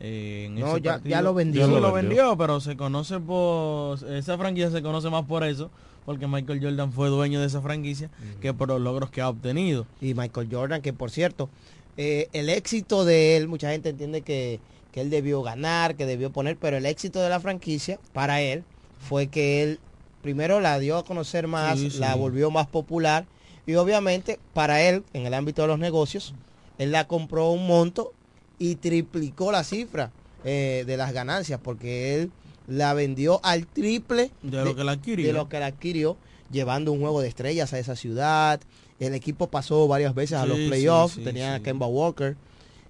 Eh, 0.00 0.44
en 0.46 0.54
No, 0.56 0.72
ese 0.72 0.80
ya- 0.82 0.92
partido- 0.92 1.10
ya 1.10 1.22
lo 1.22 1.34
vendió. 1.34 1.66
Sí, 1.66 1.70
Ya 1.72 1.74
lo, 1.80 1.80
lo 1.88 1.92
vendió. 1.92 2.16
vendió. 2.16 2.36
pero 2.36 2.60
se 2.60 2.76
conoce 2.76 3.18
por... 3.20 3.98
Esa 4.12 4.36
franquicia 4.38 4.70
se 4.70 4.82
conoce 4.82 5.08
más 5.10 5.24
por 5.24 5.42
eso, 5.44 5.70
porque 6.04 6.26
Michael 6.26 6.60
Jordan 6.62 6.92
fue 6.92 7.08
dueño 7.08 7.40
de 7.40 7.46
esa 7.46 7.60
franquicia, 7.62 8.10
que 8.40 8.52
por 8.54 8.68
los 8.68 8.80
logros 8.80 9.10
que 9.10 9.20
ha 9.20 9.28
obtenido. 9.28 9.86
Y 10.00 10.14
Michael 10.14 10.48
Jordan, 10.50 10.82
que 10.82 10.92
por 10.92 11.10
cierto, 11.10 11.48
eh, 11.96 12.28
el 12.32 12.48
éxito 12.50 13.04
de 13.04 13.36
él, 13.36 13.48
mucha 13.48 13.70
gente 13.70 13.88
entiende 13.88 14.20
que, 14.22 14.60
que 14.92 15.00
él 15.00 15.10
debió 15.10 15.42
ganar, 15.42 15.96
que 15.96 16.06
debió 16.06 16.30
poner, 16.30 16.56
pero 16.56 16.76
el 16.76 16.86
éxito 16.86 17.20
de 17.20 17.28
la 17.30 17.40
franquicia 17.40 17.98
para 18.12 18.40
él 18.40 18.64
fue 19.08 19.26
que 19.28 19.62
él 19.62 19.80
primero 20.22 20.60
la 20.60 20.78
dio 20.78 20.98
a 20.98 21.04
conocer 21.04 21.46
más, 21.46 21.78
Sí, 21.78 21.90
sí. 21.90 21.98
la 21.98 22.14
volvió 22.16 22.50
más 22.50 22.66
popular 22.66 23.26
y 23.66 23.74
obviamente 23.74 24.38
para 24.54 24.82
él, 24.82 25.02
en 25.12 25.26
el 25.26 25.34
ámbito 25.34 25.62
de 25.62 25.68
los 25.68 25.78
negocios, 25.78 26.34
él 26.78 26.92
la 26.92 27.06
compró 27.06 27.50
un 27.50 27.66
monto 27.66 28.12
y 28.58 28.76
triplicó 28.76 29.52
la 29.52 29.64
cifra 29.64 30.10
eh, 30.44 30.84
de 30.86 30.96
las 30.96 31.12
ganancias 31.12 31.58
porque 31.62 32.14
él 32.14 32.30
la 32.68 32.94
vendió 32.94 33.40
al 33.44 33.66
triple 33.66 34.30
De 34.42 34.64
lo 34.64 34.74
que 34.76 34.84
la 34.84 34.92
adquirió. 34.92 35.26
de 35.26 35.32
lo 35.32 35.48
que 35.48 35.60
la 35.60 35.66
adquirió, 35.66 36.16
llevando 36.50 36.92
un 36.92 37.00
juego 37.00 37.20
de 37.20 37.28
estrellas 37.28 37.72
a 37.72 37.78
esa 37.78 37.96
ciudad. 37.96 38.60
El 38.98 39.14
equipo 39.14 39.48
pasó 39.48 39.86
varias 39.88 40.14
veces 40.14 40.38
a 40.38 40.46
los 40.46 40.58
playoffs, 40.58 41.14
sí, 41.16 41.22
tenían 41.24 41.52
a 41.54 41.56
sí. 41.58 41.62
Kemba 41.64 41.86
Walker. 41.86 42.36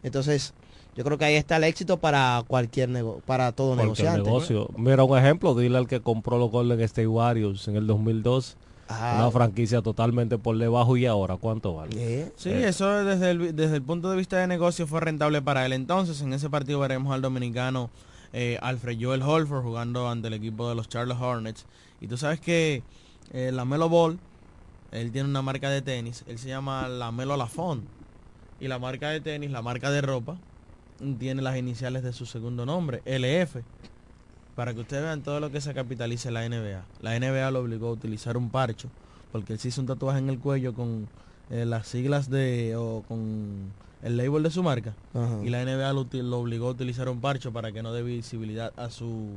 Entonces, 0.03 0.55
yo 0.97 1.05
creo 1.05 1.18
que 1.18 1.24
ahí 1.27 1.35
está 1.35 1.57
el 1.57 1.64
éxito 1.64 1.99
para 1.99 2.43
cualquier 2.47 2.89
nego 2.89 3.20
para 3.27 3.53
todo 3.53 3.74
Cualquier 3.74 4.07
negociante. 4.12 4.22
negocio. 4.22 4.70
Mira 4.79 5.05
un 5.05 5.18
ejemplo, 5.18 5.55
dile 5.55 5.77
al 5.79 5.89
que 5.89 6.01
compró 6.01 6.39
los 6.39 6.51
Golden 6.51 6.81
State 6.81 7.07
Warriors 7.09 7.66
en 7.68 7.77
el 7.77 7.87
2002. 7.87 8.57
Ah. 8.89 9.16
Una 9.18 9.30
franquicia 9.30 9.82
totalmente 9.82 10.39
por 10.39 10.57
debajo 10.59 10.97
y 10.97 11.07
ahora 11.07 11.37
cuánto 11.37 11.74
vale. 11.74 12.30
Sí, 12.37 12.51
Eh, 12.51 12.68
eso 12.68 12.89
desde 13.05 13.30
el, 13.32 13.57
desde 13.57 13.76
el 13.76 13.82
punto 13.82 14.11
de 14.11 14.16
vista 14.16 14.37
de 14.39 14.47
negocio 14.47 14.87
fue 14.87 15.01
rentable 15.01 15.43
para 15.43 15.66
él. 15.66 15.72
Entonces, 15.72 16.20
en 16.22 16.32
ese 16.32 16.49
partido 16.49 16.78
veremos 16.78 17.12
al 17.12 17.20
dominicano 17.22 17.91
eh, 18.32 18.59
Alfred 18.62 18.99
Joel 19.01 19.22
Holford 19.22 19.62
jugando 19.62 20.09
ante 20.09 20.28
el 20.28 20.34
equipo 20.34 20.68
de 20.68 20.74
los 20.76 20.89
Charlotte 20.89 21.20
Hornets. 21.20 21.66
Y 22.01 22.07
tú 22.07 22.16
sabes 22.16 22.39
que 22.41 22.82
eh, 23.32 23.51
la 23.53 23.64
Melo 23.64 23.89
Ball, 23.89 24.18
él 24.93 25.11
tiene 25.11 25.28
una 25.28 25.43
marca 25.43 25.68
de 25.68 25.82
tenis, 25.82 26.22
él 26.28 26.39
se 26.39 26.49
llama 26.49 26.89
la 26.89 27.11
Melo 27.11 27.37
Lafon. 27.37 27.82
Y 28.61 28.68
la 28.68 28.78
marca 28.78 29.11
de 29.11 29.20
tenis, 29.20 29.51
la 29.51 29.62
marca 29.62 29.91
de 29.91 30.01
ropa, 30.01 30.37
tiene 31.18 31.43
las 31.43 31.57
iniciales 31.57 32.03
de 32.03 32.12
su 32.12 32.24
segundo 32.24 32.64
nombre, 32.64 33.03
LF. 33.05 33.57
Para 34.57 34.74
que 34.74 34.80
ustedes 34.80 35.02
vean 35.04 35.22
todo 35.22 35.38
lo 35.38 35.52
que 35.52 35.61
se 35.61 35.72
capitaliza 35.74 36.28
en 36.28 36.34
la 36.34 36.48
NBA. 36.48 36.84
La 37.00 37.18
NBA 37.20 37.50
lo 37.52 37.61
obligó 37.61 37.88
a 37.88 37.92
utilizar 37.92 38.36
un 38.36 38.50
parcho, 38.50 38.88
porque 39.30 39.52
él 39.52 39.59
se 39.59 39.68
hizo 39.68 39.80
un 39.82 39.86
tatuaje 39.86 40.18
en 40.18 40.30
el 40.30 40.38
cuello 40.38 40.74
con 40.74 41.09
eh, 41.50 41.64
las 41.64 41.86
siglas 41.86 42.28
de 42.28 42.74
o 42.74 43.04
con 43.07 43.70
el 44.02 44.16
label 44.16 44.42
de 44.42 44.50
su 44.50 44.62
marca 44.62 44.94
Ajá. 45.14 45.38
y 45.44 45.48
la 45.48 45.64
NBA 45.64 45.92
lo 45.92 46.38
obligó 46.38 46.68
a 46.68 46.70
utilizar 46.70 47.09
un 47.09 47.20
parcho 47.20 47.52
para 47.52 47.70
que 47.70 47.82
no 47.82 47.92
dé 47.92 48.02
visibilidad 48.02 48.72
a 48.76 48.90
su 48.90 49.28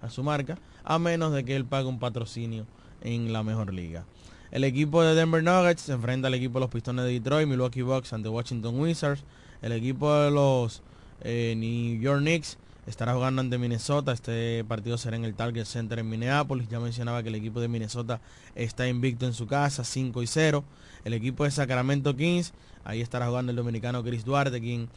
a 0.00 0.10
su 0.10 0.22
marca 0.22 0.58
a 0.84 0.98
menos 0.98 1.32
de 1.32 1.44
que 1.44 1.56
él 1.56 1.64
pague 1.64 1.88
un 1.88 1.98
patrocinio 1.98 2.66
en 3.02 3.32
la 3.32 3.42
mejor 3.42 3.74
liga 3.74 4.04
el 4.52 4.62
equipo 4.64 5.02
de 5.02 5.14
Denver 5.14 5.42
Nuggets 5.42 5.82
se 5.82 5.92
enfrenta 5.92 6.28
al 6.28 6.34
equipo 6.34 6.54
de 6.54 6.66
los 6.66 6.70
Pistones 6.70 7.04
de 7.04 7.12
Detroit 7.12 7.48
Milwaukee 7.48 7.82
Bucks 7.82 8.12
ante 8.12 8.28
Washington 8.28 8.78
Wizards 8.78 9.24
el 9.60 9.72
equipo 9.72 10.14
de 10.14 10.30
los 10.30 10.82
eh, 11.22 11.54
New 11.56 12.00
York 12.00 12.20
Knicks 12.20 12.58
estará 12.86 13.14
jugando 13.14 13.40
ante 13.40 13.58
Minnesota. 13.58 14.12
Este 14.12 14.64
partido 14.64 14.98
será 14.98 15.16
en 15.16 15.24
el 15.24 15.34
Target 15.34 15.64
Center 15.64 15.98
en 15.98 16.08
Minneapolis. 16.08 16.68
Ya 16.68 16.80
mencionaba 16.80 17.22
que 17.22 17.28
el 17.28 17.34
equipo 17.34 17.60
de 17.60 17.68
Minnesota 17.68 18.20
está 18.54 18.88
invicto 18.88 19.26
en 19.26 19.34
su 19.34 19.46
casa, 19.46 19.84
5 19.84 20.22
y 20.22 20.26
0. 20.26 20.64
El 21.04 21.12
equipo 21.12 21.44
de 21.44 21.50
Sacramento 21.50 22.16
Kings, 22.16 22.52
ahí 22.84 23.00
estará 23.00 23.26
jugando 23.28 23.50
el 23.50 23.56
dominicano 23.56 24.02
Chris 24.02 24.24
Duarte, 24.24 24.60
quien 24.60 24.88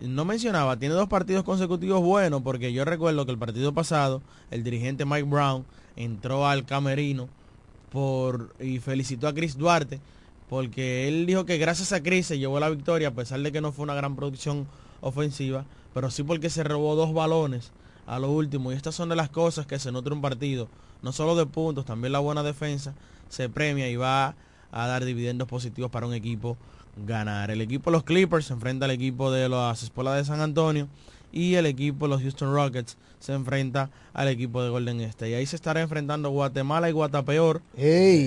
no 0.00 0.24
mencionaba, 0.24 0.76
tiene 0.76 0.94
dos 0.94 1.08
partidos 1.08 1.42
consecutivos 1.42 2.02
buenos, 2.02 2.42
porque 2.42 2.72
yo 2.72 2.84
recuerdo 2.84 3.24
que 3.24 3.32
el 3.32 3.38
partido 3.38 3.72
pasado, 3.72 4.20
el 4.50 4.62
dirigente 4.62 5.06
Mike 5.06 5.22
Brown 5.22 5.64
entró 5.96 6.46
al 6.46 6.66
camerino 6.66 7.28
por 7.90 8.54
y 8.60 8.78
felicitó 8.78 9.26
a 9.26 9.32
Chris 9.32 9.56
Duarte 9.56 10.00
porque 10.48 11.08
él 11.08 11.26
dijo 11.26 11.44
que 11.44 11.58
gracias 11.58 11.92
a 11.92 12.02
Chris 12.02 12.26
se 12.26 12.38
llevó 12.38 12.60
la 12.60 12.68
victoria 12.68 13.08
a 13.08 13.14
pesar 13.14 13.40
de 13.40 13.52
que 13.52 13.60
no 13.60 13.72
fue 13.72 13.84
una 13.84 13.94
gran 13.94 14.16
producción 14.16 14.66
ofensiva, 15.00 15.64
pero 15.96 16.10
sí 16.10 16.22
porque 16.22 16.50
se 16.50 16.62
robó 16.62 16.94
dos 16.94 17.14
balones 17.14 17.70
a 18.06 18.18
lo 18.18 18.30
último 18.30 18.70
y 18.70 18.74
estas 18.74 18.94
son 18.94 19.08
de 19.08 19.16
las 19.16 19.30
cosas 19.30 19.64
que 19.66 19.78
se 19.78 19.90
nutre 19.90 20.12
un 20.12 20.20
partido, 20.20 20.68
no 21.00 21.10
solo 21.10 21.34
de 21.36 21.46
puntos, 21.46 21.86
también 21.86 22.12
la 22.12 22.18
buena 22.18 22.42
defensa 22.42 22.92
se 23.30 23.48
premia 23.48 23.88
y 23.88 23.96
va 23.96 24.34
a 24.72 24.86
dar 24.86 25.06
dividendos 25.06 25.48
positivos 25.48 25.90
para 25.90 26.06
un 26.06 26.12
equipo 26.12 26.58
ganar. 27.06 27.50
El 27.50 27.62
equipo 27.62 27.90
de 27.90 27.96
los 27.96 28.04
Clippers 28.04 28.44
se 28.44 28.52
enfrenta 28.52 28.84
al 28.84 28.90
equipo 28.90 29.30
de 29.32 29.48
las 29.48 29.82
Espuelas 29.82 30.16
de 30.16 30.24
San 30.26 30.42
Antonio 30.42 30.86
y 31.32 31.54
el 31.54 31.64
equipo 31.64 32.04
de 32.04 32.10
los 32.10 32.20
Houston 32.20 32.52
Rockets 32.52 32.98
se 33.18 33.32
enfrenta 33.32 33.88
al 34.12 34.28
equipo 34.28 34.62
de 34.62 34.68
Golden 34.68 35.00
State. 35.00 35.30
Y 35.30 35.34
ahí 35.34 35.46
se 35.46 35.56
estará 35.56 35.80
enfrentando 35.80 36.28
Guatemala 36.28 36.90
y 36.90 36.92
Guatapeor 36.92 37.62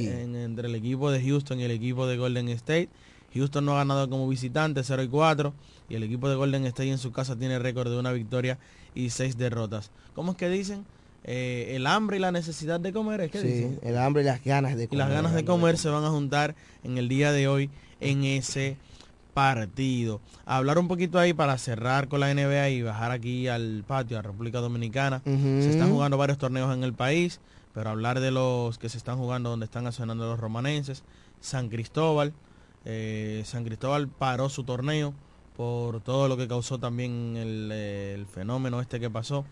en- 0.07 0.35
entre 0.35 0.67
el 0.69 0.73
equipo 0.75 1.11
de 1.11 1.21
Houston 1.23 1.59
y 1.59 1.63
el 1.65 1.71
equipo 1.71 2.07
de 2.07 2.17
Golden 2.17 2.49
State. 2.49 2.89
Houston 3.35 3.63
no 3.63 3.73
ha 3.73 3.77
ganado 3.77 4.09
como 4.09 4.27
visitante 4.27 4.83
0 4.83 5.03
y 5.03 5.07
4 5.07 5.53
y 5.89 5.95
el 5.95 6.03
equipo 6.03 6.29
de 6.29 6.35
Golden 6.35 6.65
State 6.65 6.89
en 6.91 6.97
su 6.97 7.11
casa 7.11 7.35
tiene 7.35 7.59
récord 7.59 7.89
de 7.91 7.97
una 7.99 8.11
victoria 8.11 8.57
y 8.95 9.09
seis 9.09 9.37
derrotas. 9.37 9.91
¿Cómo 10.15 10.31
es 10.31 10.37
que 10.37 10.49
dicen? 10.49 10.85
Eh, 11.25 11.73
el 11.75 11.85
hambre 11.87 12.17
y 12.17 12.19
la 12.19 12.31
necesidad 12.31 12.79
de 12.79 12.93
comer, 12.93 13.21
¿es 13.21 13.31
que 13.31 13.41
Sí, 13.41 13.47
dicen? 13.47 13.79
el 13.83 13.97
hambre 13.97 14.21
y 14.21 14.25
las 14.25 14.43
ganas 14.43 14.77
de 14.77 14.85
y 14.85 14.87
comer. 14.87 15.05
las 15.05 15.13
ganas 15.13 15.33
de 15.33 15.43
comer 15.45 15.77
se 15.77 15.89
van 15.89 16.03
a 16.05 16.09
juntar 16.09 16.55
en 16.83 16.97
el 16.97 17.09
día 17.09 17.31
de 17.31 17.47
hoy 17.47 17.69
en 17.99 18.23
ese 18.23 18.77
partido. 19.33 20.21
Hablar 20.45 20.79
un 20.79 20.87
poquito 20.87 21.19
ahí 21.19 21.33
para 21.33 21.57
cerrar 21.57 22.07
con 22.07 22.19
la 22.19 22.33
NBA 22.33 22.69
y 22.69 22.81
bajar 22.81 23.11
aquí 23.11 23.47
al 23.47 23.83
patio, 23.87 24.17
a 24.17 24.21
República 24.21 24.59
Dominicana. 24.59 25.21
Se 25.25 25.69
están 25.69 25.91
jugando 25.91 26.17
varios 26.17 26.37
torneos 26.37 26.73
en 26.75 26.83
el 26.83 26.93
país, 26.93 27.39
pero 27.73 27.89
hablar 27.89 28.19
de 28.19 28.31
los 28.31 28.77
que 28.77 28.89
se 28.89 28.97
están 28.97 29.17
jugando 29.17 29.49
donde 29.49 29.65
están 29.65 29.87
accionando 29.87 30.25
los 30.27 30.39
romanenses. 30.39 31.03
San 31.41 31.69
Cristóbal, 31.69 32.33
eh, 32.85 33.43
San 33.45 33.63
Cristóbal 33.63 34.07
paró 34.07 34.49
su 34.49 34.63
torneo 34.63 35.13
por 35.59 35.99
todo 35.99 36.29
lo 36.29 36.37
que 36.37 36.47
causó 36.47 36.77
también 36.77 37.35
el, 37.35 37.69
el 37.69 38.25
fenómeno 38.27 38.79
este 38.79 38.97
que 38.97 39.09
pasó 39.09 39.43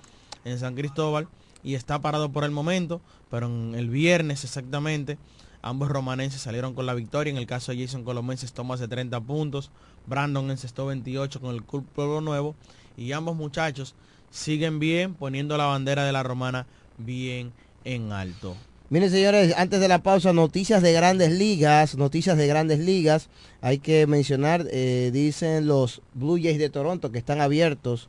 en 0.46 0.58
San 0.58 0.74
Cristóbal 0.74 1.28
y 1.64 1.74
está 1.74 2.00
parado 2.00 2.32
por 2.32 2.46
el 2.46 2.52
momento, 2.52 3.02
pero 3.30 3.48
en 3.48 3.76
el 3.76 3.90
viernes 3.90 4.46
exactamente 4.46 5.18
ambos 5.62 5.90
romanenses 5.90 6.40
salieron 6.40 6.76
con 6.76 6.86
la 6.86 6.94
victoria. 6.94 7.32
En 7.32 7.36
el 7.36 7.46
caso 7.46 7.74
de 7.74 7.82
Jason 7.82 8.06
Colomenses 8.06 8.54
toma 8.54 8.78
de 8.78 8.88
30 8.88 9.20
puntos, 9.20 9.70
Brandon 10.06 10.50
encestó 10.50 10.86
28 10.86 11.42
con 11.42 11.54
el 11.54 11.66
Club 11.66 11.86
Pueblo 11.94 12.22
Nuevo 12.22 12.56
y 12.96 13.12
ambos 13.12 13.36
muchachos 13.36 13.94
siguen 14.30 14.80
bien 14.80 15.14
poniendo 15.14 15.58
la 15.58 15.66
bandera 15.66 16.06
de 16.06 16.14
la 16.14 16.24
romana 16.24 16.68
bien 16.98 17.52
en 17.84 18.14
alto. 18.14 18.56
Miren 18.90 19.12
señores, 19.12 19.54
antes 19.58 19.82
de 19.82 19.90
la 19.90 20.02
pausa, 20.02 20.32
noticias 20.32 20.82
de 20.82 20.94
grandes 20.94 21.34
ligas, 21.34 21.98
noticias 21.98 22.38
de 22.38 22.48
grandes 22.48 22.80
ligas. 22.80 23.28
Hay 23.60 23.80
que 23.80 24.08
mencionar, 24.08 24.66
eh, 24.72 25.10
dicen 25.12 25.68
los 25.68 26.02
Blue 26.14 26.40
Jays 26.42 26.58
de 26.58 26.70
Toronto 26.70 27.12
que 27.12 27.18
están 27.18 27.42
abiertos 27.42 28.08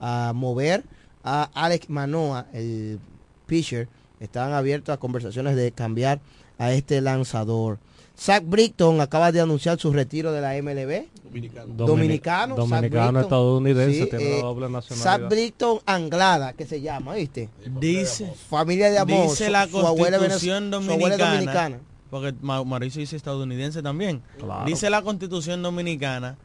a 0.00 0.32
mover 0.34 0.84
a 1.24 1.44
Alex 1.54 1.88
Manoa, 1.88 2.46
el 2.52 2.98
pitcher. 3.46 3.88
Están 4.20 4.52
abiertos 4.52 4.92
a 4.92 4.98
conversaciones 4.98 5.56
de 5.56 5.72
cambiar 5.72 6.20
a 6.58 6.72
este 6.72 7.00
lanzador. 7.00 7.78
Zach 8.20 8.42
Britton 8.44 9.00
acaba 9.00 9.30
de 9.30 9.40
anunciar 9.40 9.78
su 9.78 9.92
retiro 9.92 10.32
de 10.32 10.40
la 10.40 10.54
MLB. 10.60 11.06
Dominicano. 11.24 11.74
Dominicano. 11.74 12.56
Dominicano, 12.56 13.12
Britton. 13.12 13.16
estadounidense, 13.22 14.02
Sí, 14.04 14.10
tiene 14.10 14.24
eh, 14.24 14.36
la 14.38 14.42
doble 14.42 14.66
Zach 14.66 14.72
nacionalidad. 14.72 15.28
Britton 15.30 15.78
Anglada, 15.86 16.52
que 16.54 16.66
se 16.66 16.80
llama, 16.80 17.14
¿viste? 17.14 17.48
Dice, 17.80 18.32
Familia 18.48 18.90
de 18.90 18.98
amor. 18.98 19.22
dice 19.30 19.46
Su- 19.46 19.52
la 19.52 19.68
su 19.68 19.78
abuela 19.86 20.16
es 20.16 20.22
constitución 20.22 20.70
venez- 20.72 20.84
su 20.84 20.92
abuela 20.92 21.14
es 21.14 21.20
dominicana, 21.20 21.32
dominicana. 21.34 21.78
porque 22.10 22.34
Ma- 22.40 22.64
Mauricio 22.64 23.00
dice 23.00 23.14
estadounidense 23.16 23.82
también. 23.82 24.22
Claro. 24.38 24.64
Dice 24.66 24.90
la 24.90 25.02
constitución 25.02 25.62
dominicana 25.62 26.36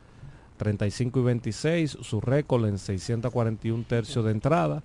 35 0.57 1.19
y 1.19 1.23
26, 1.23 1.97
su 2.01 2.21
récord 2.21 2.67
en 2.67 2.77
641 2.77 3.83
tercios 3.87 4.23
de 4.23 4.31
entrada, 4.31 4.83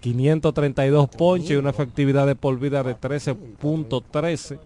532 0.00 1.08
ponches 1.08 1.50
y 1.50 1.56
una 1.56 1.70
efectividad 1.70 2.26
de 2.26 2.36
por 2.36 2.58
vida 2.58 2.82
de 2.82 2.96
13.13, 2.96 4.58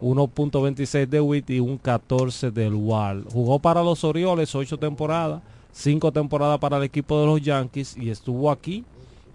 1.26 0.00 1.06
de 1.06 1.20
WIT 1.20 1.50
y 1.50 1.60
un 1.60 1.76
14 1.78 2.50
del 2.50 2.74
WAR. 2.74 3.24
Jugó 3.30 3.58
para 3.58 3.82
los 3.82 4.04
Orioles 4.04 4.54
8 4.54 4.78
temporadas, 4.78 5.42
5 5.72 6.12
temporadas 6.12 6.58
para 6.58 6.78
el 6.78 6.84
equipo 6.84 7.20
de 7.20 7.26
los 7.26 7.42
Yankees 7.42 7.96
y 7.96 8.10
estuvo 8.10 8.50
aquí 8.50 8.84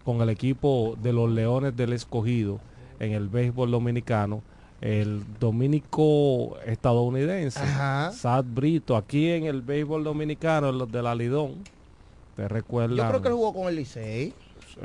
con 0.04 0.22
el 0.22 0.30
equipo 0.30 0.98
de 1.02 1.14
los 1.14 1.32
Leones 1.32 1.76
del 1.76 1.94
Escogido 1.94 2.60
en 3.00 3.14
el 3.14 3.30
béisbol 3.30 3.72
dominicano. 3.72 4.42
El 4.84 5.24
dominico 5.40 6.58
estadounidense, 6.66 7.58
Ajá. 7.62 8.12
Sad 8.12 8.44
Brito, 8.46 8.98
aquí 8.98 9.30
en 9.30 9.46
el 9.46 9.62
béisbol 9.62 10.04
dominicano, 10.04 10.68
en 10.70 10.78
los 10.78 10.92
de 10.92 11.02
la 11.02 11.16
Lidón. 11.16 11.54
Te 12.36 12.50
recuerda. 12.50 12.94
Yo 12.98 13.08
creo 13.08 13.22
que 13.22 13.28
él 13.30 13.34
jugó 13.34 13.54
con 13.54 13.68
el 13.70 13.78
Licey. 13.78 14.34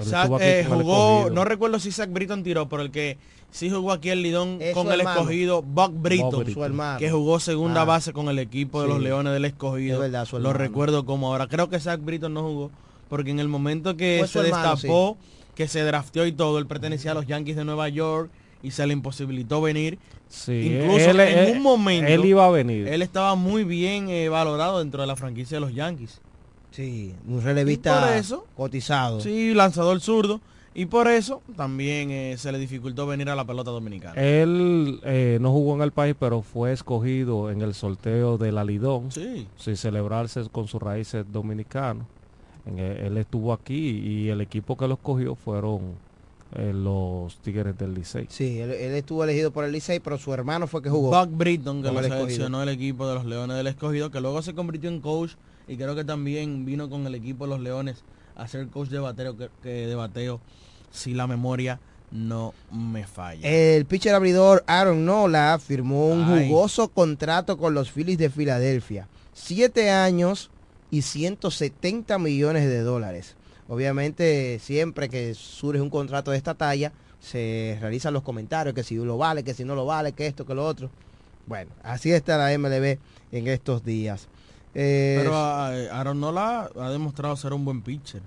Zach, 0.03 0.31
eh, 0.41 0.65
jugó, 0.69 1.31
no 1.33 1.45
recuerdo 1.45 1.81
si 1.81 1.91
Zach 1.91 2.11
Britton 2.13 2.45
tiró, 2.45 2.69
pero 2.69 2.83
el 2.83 2.93
que 2.93 3.19
sí 3.51 3.71
jugó 3.71 3.91
aquí 3.91 4.11
el 4.11 4.23
Lidón 4.23 4.59
Es 4.61 4.73
con 4.73 4.87
el 4.93 5.01
hermano. 5.01 5.21
escogido, 5.23 5.63
Buck 5.63 5.93
Britton, 5.95 6.31
Buck 6.31 6.39
Britton. 6.45 6.55
Su 6.55 6.65
hermano. 6.65 6.99
que 7.01 7.11
jugó 7.11 7.41
segunda 7.41 7.83
Ah. 7.83 7.87
base 7.87 8.13
con 8.13 8.29
el 8.29 8.39
equipo 8.39 8.81
de 8.83 8.87
Sí. 8.87 8.93
los 8.95 9.03
Leones 9.03 9.33
del 9.33 9.47
Escogido. 9.47 9.95
Es 9.97 10.01
verdad, 10.13 10.27
su 10.27 10.37
Lo 10.39 10.51
hermano. 10.51 10.59
recuerdo 10.65 11.07
como 11.07 11.27
ahora. 11.29 11.49
Creo 11.49 11.69
que 11.71 11.81
Zach 11.81 12.01
Britton 12.01 12.35
no 12.35 12.43
jugó, 12.43 12.71
porque 13.09 13.33
en 13.33 13.41
el 13.41 13.49
momento 13.49 13.97
que 13.97 14.25
se 14.29 14.39
hermano, 14.47 14.75
destapó, 14.77 15.17
que 15.57 15.67
se 15.67 15.83
drafteó 15.83 16.25
y 16.25 16.31
todo, 16.33 16.59
él 16.61 16.67
pertenecía 16.67 17.11
a 17.11 17.15
los 17.15 17.27
Yankees 17.27 17.57
de 17.57 17.65
Nueva 17.65 17.89
York 17.89 18.31
y 18.63 18.71
se 18.71 18.87
le 18.87 18.93
imposibilitó 18.93 19.61
venir. 19.61 19.99
Sí, 20.29 20.79
Incluso 20.81 21.11
él- 21.11 21.21
en 21.21 21.39
él- 21.39 21.57
un 21.57 21.63
momento, 21.63 22.11
él 22.11 22.25
iba 22.25 22.47
a 22.47 22.51
venir. 22.51 22.87
Él 22.89 23.03
estaba 23.03 23.35
muy 23.35 23.65
bien 23.65 24.09
eh, 24.11 24.29
valorado 24.29 24.79
dentro 24.81 25.01
de 25.01 25.07
la 25.07 25.17
franquicia 25.17 25.57
de 25.57 25.61
los 25.61 25.75
Yankees. 25.75 26.21
Sí, 26.71 27.15
un 27.27 27.43
relevista 27.43 28.01
por 28.07 28.17
eso- 28.17 28.47
cotizado. 28.57 29.21
Sí, 29.21 29.55
lanzador 29.55 30.01
zurdo. 30.01 30.41
Y 30.75 30.87
por 30.87 31.09
eso 31.09 31.43
también 31.57 32.11
eh, 32.13 32.37
se 32.39 32.53
le 32.53 32.59
dificultó 32.59 33.05
venir 33.07 33.29
a 33.31 33.35
la 33.35 33.45
pelota 33.45 33.71
dominicana. 33.73 34.15
Él 34.21 35.01
eh, 35.03 35.39
no 35.41 35.51
jugó 35.51 35.75
en 35.75 35.83
el 35.83 35.91
país, 35.91 36.15
pero 36.21 36.43
fue 36.43 36.73
escogido 36.73 37.51
en 37.51 37.63
el 37.63 37.75
sorteo 37.75 38.39
de 38.39 38.53
la 38.53 38.63
Lidón. 38.65 39.11
Sí. 39.11 39.49
Sin 39.57 39.77
celebrarse 39.77 40.43
con 40.53 40.69
sus 40.69 40.81
raíces 40.81 41.25
dominicanos. 41.33 42.05
En 42.67 42.79
e- 42.79 43.07
él 43.07 43.17
estuvo 43.17 43.53
aquí 43.53 43.75
y 43.75 44.29
el 44.29 44.41
equipo 44.41 44.77
que 44.77 44.87
lo 44.87 44.95
escogió 44.95 45.35
fueron 45.35 45.81
eh, 46.55 46.73
los 46.75 47.37
Tigres 47.39 47.77
del 47.77 47.95
Licey. 47.95 48.27
Sí, 48.31 48.59
él, 48.59 48.71
él 48.71 48.95
estuvo 48.95 49.23
elegido 49.25 49.51
por 49.51 49.65
el 49.65 49.73
Licey, 49.73 50.01
pero 50.01 50.19
su 50.19 50.33
hermano 50.33 50.67
fue 50.67 50.83
que 50.83 50.91
jugó. 50.91 51.11
Buck 51.11 51.37
Britton, 51.37 51.83
que 51.83 51.93
lo 51.93 52.01
el 52.01 52.07
seleccionó 52.07 52.63
el 52.63 52.71
equipo 52.71 53.07
de 53.09 53.15
los 53.15 53.25
Leones 53.27 53.57
del 53.57 53.67
Escogido, 53.67 54.11
que 54.11 54.21
luego 54.21 54.41
se 54.43 54.55
convirtió 54.55 54.89
en 54.89 55.01
coach 55.01 55.33
y 55.67 55.77
creo 55.77 55.95
que 55.95 56.05
también 56.05 56.65
vino 56.65 56.89
con 56.89 57.07
el 57.07 57.15
equipo 57.15 57.45
de 57.45 57.51
los 57.51 57.61
Leones 57.61 58.03
a 58.37 58.49
ser 58.49 58.67
coach 58.69 58.89
de 58.89 58.99
bateo, 58.99 59.37
que, 59.37 59.51
que 59.63 59.87
de 59.87 59.95
bateo, 59.95 60.41
si 60.91 61.13
la 61.13 61.27
memoria 61.27 61.81
no 62.11 62.55
me 62.73 63.07
falla. 63.07 63.47
El 63.47 63.85
pitcher 63.85 64.15
abridor 64.15 64.65
Aaron 64.67 65.05
Nola 65.05 65.59
firmó 65.59 66.09
un 66.09 66.25
Ay. 66.25 66.49
jugoso 66.49 66.89
contrato 66.89 67.59
con 67.59 67.75
los 67.75 67.91
Phillies 67.91 68.19
de 68.19 68.31
Filadelfia. 68.31 69.09
Siete 69.35 69.91
años 69.91 70.51
y 70.91 71.03
170 71.03 72.19
millones 72.19 72.67
de 72.67 72.81
dólares. 72.81 73.37
Obviamente, 73.69 74.59
siempre 74.61 75.11
que 75.11 75.35
surge 75.35 75.81
un 75.81 75.91
contrato 75.91 76.31
de 76.31 76.39
esta 76.39 76.55
talla, 76.55 76.93
se 77.21 77.77
realizan 77.81 78.15
los 78.15 78.23
comentarios, 78.23 78.75
que 78.75 78.83
si 78.83 78.97
lo 78.97 79.19
vale, 79.19 79.45
que 79.45 79.53
si 79.53 79.65
no 79.65 79.75
lo 79.75 79.85
vale, 79.85 80.13
que 80.13 80.27
esto, 80.27 80.47
que 80.47 80.55
lo 80.55 80.67
otro. 80.67 80.91
Bueno, 81.47 81.71
así 81.83 82.11
está 82.11 82.39
la 82.39 82.57
MLB 82.57 82.99
en 83.31 83.47
estos 83.47 83.85
días. 83.85 84.29
Eh, 84.75 85.17
Pero 85.19 85.33
ah, 85.35 85.71
Aaron 85.93 86.21
Nola 86.21 86.71
ha 86.79 86.91
demostrado 86.91 87.37
ser 87.37 87.53
un 87.53 87.65
buen 87.65 87.83
pitcher. 87.83 88.23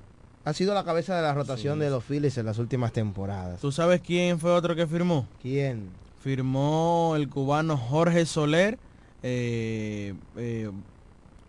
ha 0.45 0.53
sido 0.53 0.73
la 0.73 0.83
cabeza 0.83 1.15
de 1.15 1.23
la 1.23 1.33
rotación 1.33 1.79
de 1.79 1.89
los 1.89 2.03
Phillies 2.03 2.37
en 2.37 2.45
las 2.45 2.59
últimas 2.59 2.93
temporadas. 2.93 3.61
¿Tú 3.61 3.71
sabes 3.71 4.01
quién 4.01 4.39
fue 4.39 4.51
otro 4.51 4.75
que 4.75 4.85
firmó? 4.85 5.27
¿Quién? 5.41 5.89
Firmó 6.19 7.13
el 7.15 7.29
cubano 7.29 7.77
Jorge 7.77 8.27
Soler, 8.27 8.77
eh, 9.23 10.13
eh, 10.35 10.69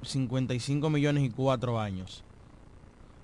55 0.02 0.88
millones 0.88 1.24
y 1.24 1.30
4 1.30 1.78
años 1.78 2.24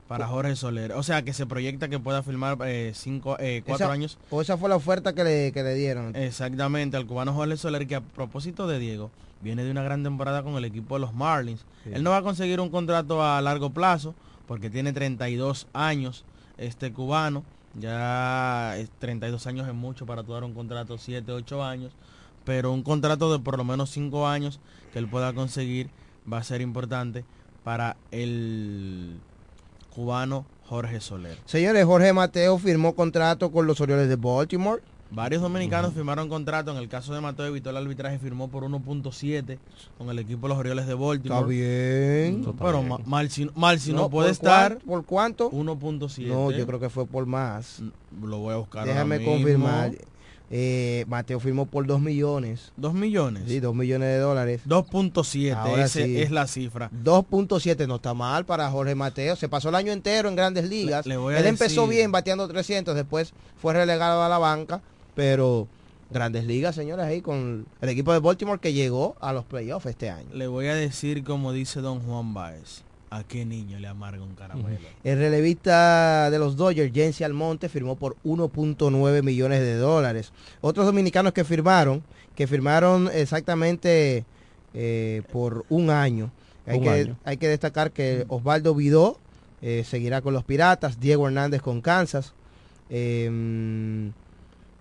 para 0.09 0.27
Jorge 0.27 0.57
Soler. 0.57 0.93
O 0.93 1.03
sea 1.03 1.23
que 1.23 1.33
se 1.35 1.47
proyecta 1.47 1.89
que 1.89 1.99
pueda 2.01 2.23
firmar 2.23 2.57
5, 2.95 3.37
eh, 3.39 3.63
4 3.65 3.85
Esa- 3.85 3.93
años. 3.93 4.19
O 4.31 4.41
esa 4.41 4.57
fue 4.57 4.69
la 4.69 4.77
oferta 4.77 5.13
que 5.15 5.23
le, 5.23 5.53
que 5.53 5.63
le 5.63 5.75
dieron. 5.75 6.17
Exactamente, 6.17 6.97
al 6.97 7.07
cubano 7.07 7.35
Jorge 7.35 7.57
Soler, 7.59 7.87
que 7.87 7.95
a 7.97 8.01
propósito 8.01 8.67
de 8.67 8.79
Diego, 8.79 9.11
viene 9.43 9.63
de 9.65 9.71
una 9.71 9.83
gran 9.83 10.03
temporada 10.03 10.43
con 10.43 10.55
el 10.57 10.65
equipo 10.65 10.95
de 10.97 11.01
los 11.03 11.15
Marlins. 11.15 11.61
Sí. 11.85 11.91
Él 11.93 12.03
no 12.03 12.11
va 12.11 12.17
a 12.19 12.23
conseguir 12.23 12.59
un 12.61 12.71
contrato 12.71 13.23
a 13.23 13.41
largo 13.43 13.71
plazo, 13.71 14.15
porque 14.47 14.71
tiene 14.71 14.93
32 14.93 15.67
años 15.75 16.25
este 16.57 16.93
cubano. 16.93 17.45
Ya 17.79 18.77
es 18.79 18.91
32 18.99 19.47
años 19.47 19.69
es 19.69 19.75
mucho 19.75 20.07
para 20.07 20.23
dar 20.23 20.43
un 20.43 20.55
contrato 20.55 20.97
7, 20.97 21.31
8 21.33 21.63
años, 21.63 21.93
pero 22.45 22.73
un 22.73 22.83
contrato 22.83 23.31
de 23.31 23.39
por 23.39 23.59
lo 23.59 23.65
menos 23.65 23.91
5 23.91 24.27
años 24.27 24.59
que 24.93 24.99
él 24.99 25.07
pueda 25.07 25.35
conseguir 25.35 25.91
va 26.31 26.39
a 26.39 26.43
ser 26.43 26.63
importante 26.63 27.25
para 27.63 27.97
el 28.11 29.21
cubano 30.03 30.47
Jorge 30.69 31.01
Soler. 31.01 31.37
Señores, 31.45 31.85
Jorge 31.85 32.13
Mateo 32.13 32.57
firmó 32.59 32.95
contrato 32.95 33.51
con 33.51 33.67
los 33.67 33.81
Orioles 33.81 34.09
de 34.09 34.15
Baltimore. 34.15 34.81
Varios 35.11 35.43
dominicanos 35.43 35.93
firmaron 35.95 36.29
contrato. 36.29 36.71
En 36.71 36.77
el 36.77 36.89
caso 36.89 37.13
de 37.15 37.21
Mateo 37.21 37.47
evitó 37.47 37.71
el 37.71 37.79
arbitraje, 37.79 38.19
firmó 38.21 38.47
por 38.49 38.63
1.7 38.63 39.59
con 39.97 40.09
el 40.11 40.19
equipo 40.21 40.43
de 40.47 40.49
los 40.51 40.59
Orioles 40.59 40.87
de 40.87 40.95
Baltimore. 40.95 41.41
Está 41.41 41.47
bien. 41.49 42.47
Pero 42.61 42.83
ma- 42.85 42.99
mal 43.07 43.29
si, 43.31 43.51
mal 43.57 43.81
si 43.81 43.93
no, 43.93 44.03
No, 44.03 44.11
puede 44.11 44.29
¿por 44.29 44.33
estar. 44.35 44.75
cuán- 44.79 44.87
¿Por 44.87 45.05
cuánto? 45.05 45.51
1.7. 45.51 46.29
No, 46.29 46.51
yo 46.53 46.65
creo 46.67 46.79
que 46.79 46.91
fue 46.91 47.07
por 47.07 47.27
más. 47.27 47.83
Lo 48.23 48.39
voy 48.39 48.55
a 48.55 48.59
buscar. 48.59 48.87
Déjame 48.87 49.17
ahora 49.17 49.19
mismo. 49.19 49.33
confirmar. 49.35 49.93
Eh, 50.51 51.05
Mateo 51.09 51.41
firmó 51.41 51.67
por 51.67 51.87
2 51.87 52.01
millones. 52.01 52.73
2 52.79 52.95
millones. 52.95 53.43
Sí, 53.47 53.61
2 53.61 53.75
millones 53.75 54.09
de 54.09 54.19
dólares. 54.19 54.63
2.7, 54.67 55.55
Ahora 55.55 55.85
ese 55.85 56.05
sí. 56.07 56.21
es 56.21 56.31
la 56.31 56.47
cifra. 56.47 56.91
2.7 57.05 57.87
no 57.87 57.97
está 57.97 58.15
mal 58.15 58.47
para 58.47 58.71
Jorge 58.71 58.95
Mateo. 58.95 59.37
Se 59.37 59.49
pasó 59.49 59.69
el 59.69 59.75
año 59.75 59.93
entero 59.93 60.29
en 60.29 60.37
grandes 60.37 60.69
ligas. 60.69 61.05
Le- 61.07 61.15
le 61.15 61.17
voy 61.19 61.35
a 61.35 61.41
Él 61.41 61.47
empezó 61.47 61.87
bien 61.87 62.13
bateando 62.13 62.49
300, 62.49 62.95
después 62.95 63.35
fue 63.61 63.75
relegado 63.75 64.23
a 64.23 64.29
la 64.31 64.39
banca, 64.39 64.81
pero 65.15 65.69
grandes 66.11 66.45
ligas, 66.45 66.75
señores, 66.75 67.05
ahí 67.05 67.21
con 67.21 67.67
el 67.83 67.89
equipo 67.91 68.15
de 68.15 68.19
Baltimore 68.21 68.59
que 68.59 68.73
llegó 68.73 69.17
a 69.21 69.35
los 69.35 69.45
playoffs 69.45 69.85
este 69.85 70.09
año. 70.09 70.29
Le 70.33 70.47
voy 70.47 70.69
a 70.69 70.75
decir 70.75 71.25
como 71.25 71.53
dice 71.53 71.81
don 71.83 72.01
Juan 72.01 72.33
Baez. 72.33 72.83
¿A 73.11 73.25
qué 73.25 73.45
niño 73.45 73.79
le 73.79 73.89
amarga 73.89 74.23
un 74.23 74.35
caramelo? 74.35 74.77
El 75.03 75.19
relevista 75.19 76.31
de 76.31 76.39
los 76.39 76.57
Dodgers, 76.57 76.93
Jensi 76.93 77.25
Almonte, 77.25 77.69
firmó 77.69 77.97
por 77.97 78.17
1.9 78.25 79.23
millones 79.23 79.61
de 79.61 79.77
dólares. 79.77 80.33
Otros 80.61 80.85
dominicanos 80.87 81.33
que 81.33 81.45
firmaron, 81.45 82.03
que 82.35 82.47
firmaron 82.47 83.09
exactamente 83.13 84.25
eh, 84.75 85.23
por 85.33 85.65
un 85.71 85.89
año. 85.91 86.31
Hay 86.67 86.79
Un 86.79 86.85
que, 86.85 86.91
año. 86.91 87.19
hay 87.25 87.37
que 87.39 87.49
destacar 87.49 87.93
que 87.93 88.27
Osvaldo 88.29 88.75
Vidó 88.75 89.19
eh, 89.63 89.85
seguirá 89.87 90.21
con 90.21 90.35
los 90.35 90.45
Piratas, 90.45 91.01
Diego 91.01 91.27
Hernández 91.27 91.63
con 91.63 91.81
Kansas, 91.81 92.35
eh, 92.91 94.11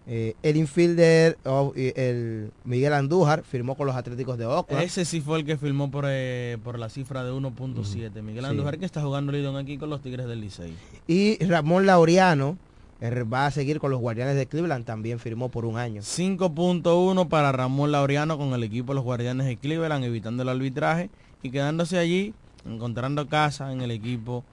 eh, 0.10 0.36
el 0.42 0.56
infielder, 0.56 1.38
oh, 1.44 1.74
el 1.76 2.52
Miguel 2.64 2.94
Andújar 2.94 3.44
firmó 3.44 3.76
con 3.76 3.88
los 3.88 3.96
Atléticos 3.98 4.38
de 4.38 4.46
Oakland. 4.46 4.82
Ese 4.82 5.04
sí 5.04 5.20
fue 5.20 5.40
el 5.40 5.46
que 5.46 5.58
firmó 5.58 5.92
por, 5.92 6.06
eh, 6.08 6.58
por 6.64 6.80
la 6.80 6.88
cifra 6.88 7.26
de 7.26 7.34
1.7. 7.34 8.22
Miguel 8.22 8.46
Sí. 8.46 8.50
Andújar 8.52 8.80
que 8.80 8.86
está 8.86 9.02
jugando 9.02 9.34
Lidón 9.34 9.58
aquí 9.58 9.78
con 9.78 9.90
los 9.90 10.02
Tigres 10.02 10.28
del 10.28 10.40
Licey. 10.40 10.74
Y 11.08 11.44
Ramón 11.46 11.86
Laureano 11.86 12.58
eh, 13.02 13.24
va 13.24 13.48
a 13.48 13.52
seguir 13.52 13.80
con 13.80 13.92
los 13.92 14.00
Guardianes 14.00 14.38
de 14.38 14.46
Cleveland, 14.48 14.86
también 14.86 15.20
firmó 15.20 15.50
por 15.50 15.66
un 15.66 15.78
año. 15.78 16.02
5.1 16.02 17.28
para 17.28 17.52
Ramón 17.52 17.92
Laureano 17.92 18.38
con 18.38 18.54
el 18.54 18.64
equipo 18.64 18.94
de 18.94 18.96
los 18.96 19.04
Guardianes 19.04 19.46
de 19.46 19.58
Cleveland, 19.58 20.06
evitando 20.06 20.44
el 20.44 20.50
arbitraje 20.50 21.10
y 21.44 21.52
quedándose 21.52 21.98
allí, 21.98 22.34
encontrando 22.66 23.28
casa 23.28 23.74
en 23.74 23.82
el 23.82 23.92
equipo 23.92 24.46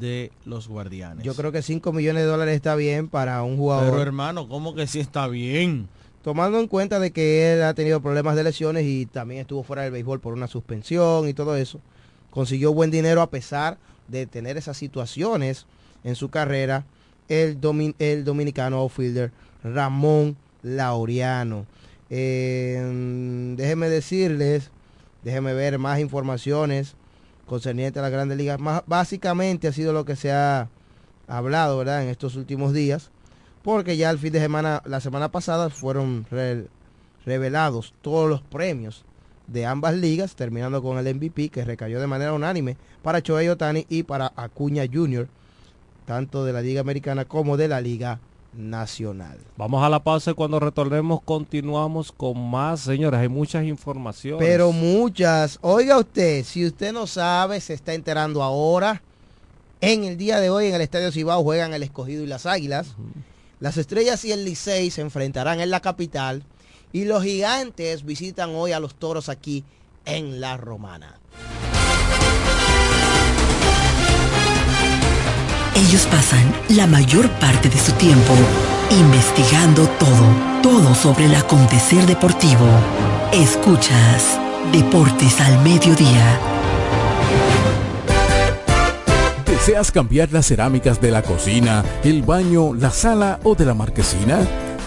de 0.00 0.30
los 0.44 0.68
Guardianes. 0.68 1.24
Yo 1.24 1.34
creo 1.34 1.52
que 1.52 1.62
5 1.62 1.92
millones 1.92 2.22
de 2.24 2.28
dólares 2.28 2.54
está 2.54 2.74
bien 2.74 3.08
para 3.08 3.42
un 3.42 3.56
jugador. 3.56 3.90
Pero 3.90 4.02
hermano, 4.02 4.48
¿cómo 4.48 4.74
que 4.74 4.86
sí 4.86 5.00
está 5.00 5.26
bien? 5.28 5.88
Tomando 6.22 6.60
en 6.60 6.68
cuenta 6.68 6.98
de 7.00 7.12
que 7.12 7.54
él 7.54 7.62
ha 7.62 7.72
tenido 7.72 8.00
problemas 8.02 8.36
de 8.36 8.44
lesiones 8.44 8.84
y 8.84 9.06
también 9.06 9.40
estuvo 9.40 9.62
fuera 9.62 9.82
del 9.82 9.92
béisbol 9.92 10.20
por 10.20 10.34
una 10.34 10.48
suspensión 10.48 11.26
y 11.28 11.32
todo 11.34 11.56
eso, 11.56 11.80
consiguió 12.30 12.74
buen 12.74 12.90
dinero 12.90 13.22
a 13.22 13.30
pesar 13.30 13.78
de 14.08 14.26
tener 14.26 14.56
esas 14.58 14.76
situaciones 14.76 15.64
en 16.04 16.14
su 16.16 16.28
carrera, 16.28 16.84
el, 17.28 17.58
domin- 17.60 17.94
el 17.98 18.24
dominicano 18.24 18.76
outfielder 18.78 19.32
Ramón 19.64 20.36
Laureano. 20.62 21.64
Eh, 22.10 23.54
déjenme 23.56 23.88
decirles, 23.88 24.70
déjenme 25.24 25.54
ver 25.54 25.78
más 25.78 26.00
informaciones 26.00 26.96
concernientes 27.50 27.98
a 27.98 28.02
las 28.02 28.12
grandes 28.12 28.38
ligas. 28.38 28.60
Más, 28.60 28.82
básicamente 28.86 29.66
ha 29.66 29.72
sido 29.72 29.92
lo 29.92 30.04
que 30.04 30.14
se 30.14 30.30
ha 30.30 30.68
hablado, 31.26 31.76
¿verdad? 31.78 32.02
En 32.04 32.08
estos 32.08 32.36
últimos 32.36 32.72
días 32.72 33.10
porque 33.62 33.96
ya 33.98 34.08
el 34.08 34.18
fin 34.18 34.32
de 34.32 34.40
semana, 34.40 34.82
la 34.86 35.00
semana 35.00 35.30
pasada 35.30 35.68
fueron 35.68 36.24
re- 36.30 36.68
revelados 37.26 37.92
todos 38.00 38.30
los 38.30 38.40
premios 38.40 39.04
de 39.48 39.66
ambas 39.66 39.94
ligas, 39.96 40.34
terminando 40.36 40.80
con 40.80 40.96
el 40.96 41.14
MVP 41.14 41.50
que 41.50 41.64
recayó 41.64 42.00
de 42.00 42.06
manera 42.06 42.32
unánime 42.32 42.76
para 43.02 43.18
Shohei 43.18 43.48
Otani 43.48 43.84
y 43.88 44.04
para 44.04 44.32
Acuña 44.36 44.84
Jr., 44.90 45.28
tanto 46.06 46.44
de 46.44 46.52
la 46.52 46.62
Liga 46.62 46.80
Americana 46.80 47.24
como 47.26 47.56
de 47.56 47.68
la 47.68 47.80
Liga 47.80 48.18
Nacional. 48.52 49.38
Vamos 49.56 49.82
a 49.84 49.88
la 49.88 50.02
pausa 50.02 50.32
y 50.32 50.34
cuando 50.34 50.58
retornemos 50.58 51.22
continuamos 51.22 52.10
con 52.10 52.50
más, 52.50 52.80
señores. 52.80 53.20
Hay 53.20 53.28
muchas 53.28 53.64
informaciones. 53.64 54.46
Pero 54.46 54.72
muchas, 54.72 55.58
oiga 55.62 55.98
usted, 55.98 56.44
si 56.44 56.66
usted 56.66 56.92
no 56.92 57.06
sabe, 57.06 57.60
se 57.60 57.74
está 57.74 57.94
enterando 57.94 58.42
ahora. 58.42 59.02
En 59.80 60.04
el 60.04 60.16
día 60.16 60.40
de 60.40 60.50
hoy 60.50 60.66
en 60.66 60.74
el 60.74 60.80
Estadio 60.80 61.12
Cibao 61.12 61.42
juegan 61.42 61.72
el 61.72 61.82
Escogido 61.82 62.22
y 62.22 62.26
las 62.26 62.44
Águilas. 62.44 62.96
Las 63.60 63.76
Estrellas 63.76 64.24
y 64.24 64.32
el 64.32 64.44
Licey 64.44 64.90
se 64.90 65.00
enfrentarán 65.00 65.60
en 65.60 65.70
la 65.70 65.80
capital 65.80 66.44
y 66.92 67.04
los 67.04 67.22
Gigantes 67.22 68.04
visitan 68.04 68.50
hoy 68.50 68.72
a 68.72 68.80
los 68.80 68.94
Toros 68.94 69.28
aquí 69.28 69.64
en 70.04 70.40
La 70.40 70.56
Romana. 70.56 71.18
Ellos 75.90 76.06
pasan 76.06 76.54
la 76.68 76.86
mayor 76.86 77.28
parte 77.40 77.68
de 77.68 77.76
su 77.76 77.90
tiempo 77.94 78.32
investigando 78.92 79.88
todo, 79.98 80.62
todo 80.62 80.94
sobre 80.94 81.24
el 81.24 81.34
acontecer 81.34 82.06
deportivo. 82.06 82.64
Escuchas 83.32 84.38
Deportes 84.70 85.40
al 85.40 85.60
Mediodía. 85.64 86.38
¿Deseas 89.44 89.90
cambiar 89.90 90.30
las 90.30 90.46
cerámicas 90.46 91.00
de 91.00 91.10
la 91.10 91.22
cocina, 91.22 91.84
el 92.04 92.22
baño, 92.22 92.72
la 92.72 92.90
sala 92.90 93.40
o 93.42 93.56
de 93.56 93.64
la 93.64 93.74
marquesina? 93.74 94.46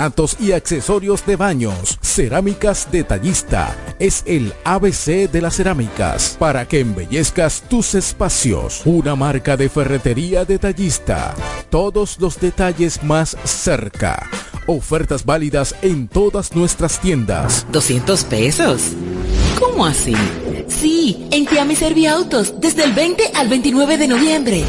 porcelanatos 0.00 0.36
y 0.40 0.52
accesorios 0.52 1.26
de 1.26 1.36
baños. 1.36 1.98
Cerámicas 2.00 2.88
Detallista 2.90 3.76
es 3.98 4.22
el 4.26 4.52
ABC 4.64 5.30
de 5.30 5.40
las 5.42 5.56
cerámicas 5.56 6.36
para 6.38 6.66
que 6.66 6.80
embellezcas 6.80 7.62
tus 7.68 7.94
espacios. 7.94 8.82
Una 8.84 9.14
marca 9.14 9.56
de 9.56 9.68
ferretería 9.68 10.44
detallista. 10.44 11.34
Todos 11.68 12.18
los 12.18 12.40
detalles 12.40 13.02
más 13.02 13.36
cerca. 13.44 14.26
Ofertas 14.66 15.24
válidas 15.24 15.74
en 15.82 16.08
todas 16.08 16.54
nuestras 16.54 17.00
tiendas. 17.00 17.66
200 17.72 18.24
pesos. 18.24 18.80
¿Cómo 19.58 19.84
así? 19.84 20.14
Sí, 20.68 21.26
en 21.30 21.46
Tiami 21.46 21.76
Serviautos, 21.76 22.60
desde 22.60 22.84
el 22.84 22.92
20 22.92 23.32
al 23.34 23.48
29 23.48 23.98
de 23.98 24.08
noviembre. 24.08 24.64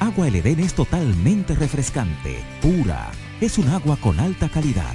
Agua 0.00 0.28
El 0.28 0.36
Edén 0.36 0.60
es 0.60 0.74
totalmente 0.74 1.54
refrescante, 1.54 2.42
pura. 2.60 3.10
Es 3.40 3.58
un 3.58 3.68
agua 3.68 3.96
con 3.96 4.18
alta 4.20 4.48
calidad, 4.48 4.94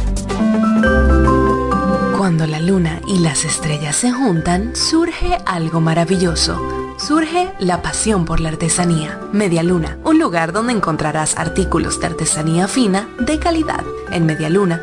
Cuando 2.16 2.46
la 2.46 2.60
luna 2.60 3.00
y 3.06 3.18
las 3.20 3.44
estrellas 3.44 3.96
se 3.96 4.12
juntan, 4.12 4.74
surge 4.74 5.36
algo 5.46 5.80
maravilloso. 5.80 6.78
Surge 6.98 7.52
la 7.60 7.80
pasión 7.80 8.24
por 8.24 8.40
la 8.40 8.48
artesanía. 8.48 9.20
Media 9.32 9.62
Luna, 9.62 9.98
un 10.04 10.18
lugar 10.18 10.52
donde 10.52 10.72
encontrarás 10.72 11.36
artículos 11.36 12.00
de 12.00 12.08
artesanía 12.08 12.66
fina 12.66 13.08
de 13.20 13.38
calidad. 13.38 13.84
En 14.10 14.26
Media 14.26 14.50
Luna 14.50 14.82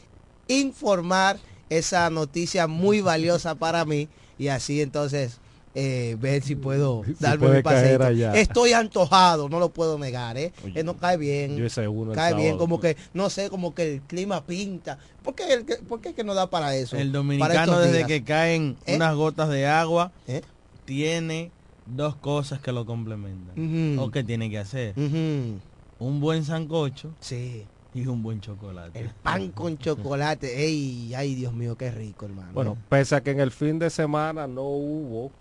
informar 0.49 1.39
esa 1.71 2.11
noticia 2.11 2.67
muy 2.67 3.01
valiosa 3.01 3.55
para 3.55 3.85
mí 3.85 4.09
y 4.39 4.49
así 4.49 4.81
entonces 4.81 5.39
eh, 5.75 6.17
ver 6.19 6.43
si 6.43 6.57
puedo 6.57 7.03
Si 7.07 7.15
darme 7.21 7.61
puede 7.63 7.99
mi 7.99 8.05
allá. 8.05 8.33
Estoy 8.35 8.73
antojado, 8.73 9.49
no 9.49 9.61
lo 9.61 9.69
puedo 9.69 9.99
negar, 9.99 10.37
¿eh? 10.39 10.53
Eh, 10.75 10.83
no 10.83 10.97
cae 10.97 11.17
bien. 11.19 11.57
yo 11.57 11.67
ese 11.67 11.87
uno 11.87 12.13
el 12.13 12.17
cae 12.17 12.33
bien, 12.35 12.47
sábado. 12.49 12.59
como 12.59 12.81
que, 12.81 12.97
no 13.13 13.29
sé, 13.31 13.51
como 13.51 13.75
que 13.75 13.95
el 13.95 14.01
clima 14.01 14.45
pinta. 14.45 14.99
¿Por 15.23 15.35
qué, 15.35 15.53
el, 15.53 15.65
que- 15.67 15.77
por 15.77 16.01
qué 16.01 16.09
es 16.11 16.15
que 16.15 16.25
no 16.25 16.35
da 16.35 16.49
para 16.49 16.75
eso? 16.75 16.97
El 16.97 17.13
dominicano 17.13 17.79
desde 17.79 17.99
días? 17.99 18.09
que 18.09 18.25
caen 18.25 18.77
¿Eh? 18.87 18.97
unas 18.97 19.15
gotas 19.15 19.51
de 19.51 19.67
agua 19.67 20.11
¿Eh? 20.27 20.41
tiene 20.87 21.51
dos 21.87 22.17
cosas 22.17 22.61
que 22.61 22.73
lo 22.73 22.87
complementan. 22.87 23.99
O 23.99 24.11
que 24.11 24.25
tiene 24.25 24.51
que 24.51 24.59
hacer. 24.59 24.95
Un 24.97 26.21
buen 26.21 26.45
sancocho 26.45 27.11
Sí. 27.21 27.65
Y 27.95 28.07
un 28.07 28.23
buen 28.23 28.41
chocolate. 28.41 28.99
El 28.99 29.11
pan 29.11 29.51
con 29.51 29.79
chocolate. 29.79 30.65
Ey, 30.65 31.15
ay, 31.15 31.35
Dios 31.35 31.53
mío, 31.53 31.77
qué 31.77 31.91
rico, 31.91 32.27
hermano. 32.27 32.53
Bueno, 32.53 32.77
pese 32.89 33.17
a 33.17 33.23
que 33.23 33.31
en 33.31 33.41
el 33.41 33.51
fin 33.51 33.79
de 33.79 33.91
semana 33.91 34.47
no 34.47 34.63
hubo 34.63 35.33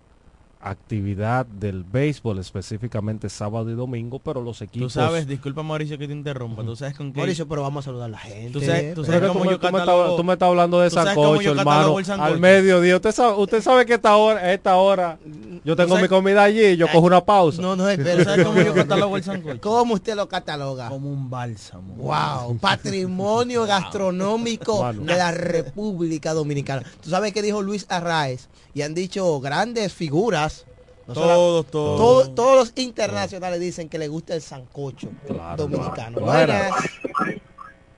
actividad 0.60 1.46
del 1.46 1.84
béisbol, 1.84 2.38
específicamente 2.38 3.28
sábado 3.28 3.70
y 3.70 3.74
domingo, 3.74 4.18
pero 4.18 4.42
los 4.42 4.58
Tú 4.58 4.64
equipos... 4.64 4.92
sabes, 4.92 5.26
disculpa 5.26 5.62
Mauricio 5.62 5.98
que 5.98 6.06
te 6.08 6.12
interrumpa, 6.12 6.64
tú 6.64 6.74
sabes 6.74 6.96
con 6.96 7.12
qué... 7.12 7.18
Mauricio, 7.20 7.46
pero 7.46 7.62
vamos 7.62 7.84
a 7.84 7.86
saludar 7.86 8.06
a 8.06 8.12
la 8.12 8.18
gente. 8.18 8.50
Tú 8.52 8.60
sabes- 8.60 8.94
tú 8.94 9.02
Pero 9.02 9.12
sabes 9.12 9.28
cómo 9.30 9.44
tú, 9.44 9.50
yo 9.50 9.60
tú 9.60 9.66
me 9.66 9.72
catalogo- 9.72 10.02
estás, 10.04 10.16
tú 10.16 10.24
me 10.24 10.32
estás 10.32 10.48
hablando 10.48 10.80
de 10.80 10.88
tú 10.90 10.94
sancocho, 10.96 11.50
hermano, 11.52 12.04
sancocho. 12.04 12.22
al 12.22 12.40
mediodía. 12.40 12.96
Usted 12.96 13.12
sabe, 13.12 13.34
usted 13.36 13.62
sabe 13.62 13.86
que 13.86 13.94
esta 13.94 14.16
hora, 14.16 14.40
a 14.40 14.52
esta 14.52 14.76
hora, 14.76 15.18
yo 15.64 15.76
tengo 15.76 15.90
sabes- 15.90 16.02
mi 16.02 16.08
comida 16.08 16.42
allí 16.42 16.64
y 16.64 16.76
yo 16.76 16.86
cojo 16.88 17.06
una 17.06 17.24
pausa. 17.24 17.62
No, 17.62 17.76
no, 17.76 17.84
¿Tú 17.84 17.90
espera. 17.90 18.24
sabes 18.24 18.44
cómo 18.46 18.60
yo 18.60 18.74
catalogo 18.74 19.16
el 19.16 19.22
sancocho? 19.22 19.60
¿Cómo 19.60 19.94
usted 19.94 20.16
lo 20.16 20.28
cataloga? 20.28 20.88
Como 20.88 21.08
un 21.12 21.30
bálsamo. 21.30 21.94
Wow, 21.94 22.58
patrimonio 22.60 23.64
gastronómico 23.64 24.92
de 24.92 25.16
la 25.16 25.30
República 25.30 26.34
Dominicana. 26.34 26.82
¿Tú 27.02 27.10
sabes 27.10 27.32
qué 27.32 27.42
dijo 27.42 27.62
Luis 27.62 27.86
Arraez? 27.88 28.48
Y 28.78 28.82
han 28.82 28.94
dicho 28.94 29.40
grandes 29.40 29.92
figuras. 29.92 30.64
no 31.08 31.14
solo- 31.14 31.26
Todos, 31.26 31.66
todos. 31.66 31.98
todo- 31.98 32.30
todos 32.34 32.56
los 32.58 32.72
internacionales 32.84 33.58
dicen 33.58 33.88
que 33.88 33.98
le 33.98 34.06
gusta 34.06 34.34
el 34.34 34.40
sancocho 34.40 35.08
Claro, 35.26 35.56
dominicano. 35.66 36.18
claro. 36.18 36.52
Buenas. 36.52 36.72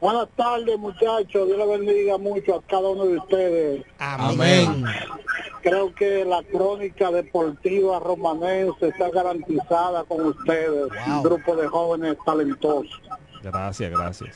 Buenas 0.01 0.29
tardes, 0.37 0.79
muchachos. 0.79 1.47
Dios 1.49 1.59
les 1.59 1.69
bendiga 1.69 2.17
mucho 2.17 2.55
a 2.55 2.63
cada 2.63 2.89
uno 2.89 3.05
de 3.05 3.19
ustedes. 3.19 3.85
Amén. 3.99 4.85
Creo 5.63 5.95
que 5.95 6.25
la 6.25 6.43
crónica 6.45 7.11
deportiva 7.11 7.99
romanense 7.99 8.89
está 8.89 9.11
garantizada 9.11 10.03
con 10.05 10.25
ustedes, 10.29 10.89
Wow. 11.07 11.17
un 11.17 11.23
grupo 11.23 11.57
de 11.57 11.67
jóvenes 11.69 12.17
talentosos. 12.25 13.03
Gracias, 13.43 13.91
gracias. 13.91 14.35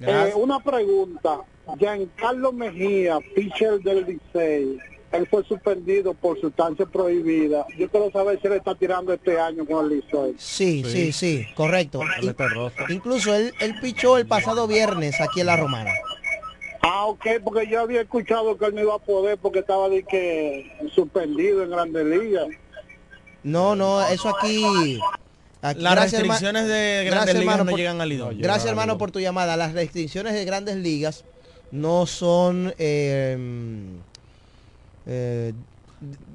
Eh, 0.00 0.32
una 0.36 0.58
pregunta. 0.60 1.40
Giancarlo 1.78 2.52
Mejía, 2.52 3.18
pitcher 3.34 3.80
del 3.80 4.06
Licey, 4.06 4.78
él 5.12 5.26
fue 5.30 5.44
suspendido 5.44 6.14
por 6.14 6.40
sustancia 6.40 6.84
prohibida. 6.86 7.64
Yo 7.78 7.88
quiero 7.88 8.10
saber 8.10 8.40
si 8.40 8.46
él 8.48 8.54
está 8.54 8.74
tirando 8.74 9.12
este 9.12 9.38
año 9.38 9.64
con 9.64 9.84
el 9.90 9.98
Licey. 10.00 10.34
Sí, 10.38 10.82
sí, 10.86 11.12
sí, 11.12 11.46
correcto. 11.54 12.00
Está 12.22 12.48
rojo. 12.48 12.74
Incluso 12.88 13.34
él, 13.34 13.52
él 13.60 13.74
pichó 13.80 14.18
el 14.18 14.26
pasado 14.26 14.66
viernes 14.66 15.20
aquí 15.20 15.40
en 15.40 15.46
La 15.46 15.56
Romana. 15.56 15.90
Ah, 16.82 17.06
ok, 17.06 17.26
porque 17.42 17.66
yo 17.68 17.80
había 17.80 18.02
escuchado 18.02 18.56
que 18.58 18.66
él 18.66 18.74
no 18.74 18.80
iba 18.82 18.94
a 18.94 18.98
poder 18.98 19.38
porque 19.38 19.60
estaba 19.60 19.88
de 19.88 20.02
que 20.04 20.70
suspendido 20.94 21.62
en 21.62 21.70
Grandes 21.70 22.04
Ligas. 22.06 22.46
No, 23.42 23.74
no, 23.74 24.06
eso 24.06 24.28
aquí... 24.28 24.98
aquí- 25.62 25.80
Las 25.80 25.94
herma- 25.94 26.02
restricciones 26.02 26.66
de 26.68 27.02
gracias, 27.04 27.10
grandes 27.14 27.34
ligas 27.34 27.42
hermano, 27.44 27.64
no 27.64 27.70
por- 27.70 27.78
llegan 27.80 28.00
al 28.00 28.08
Lidón. 28.08 28.38
Gracias 28.38 28.66
hermano 28.68 28.98
por 28.98 29.10
tu 29.10 29.20
llamada. 29.20 29.56
Las 29.56 29.72
restricciones 29.72 30.34
de 30.34 30.44
grandes 30.44 30.76
ligas 30.76 31.24
no 31.72 32.06
son 32.06 32.72
eh, 32.78 33.36
eh, 35.06 35.52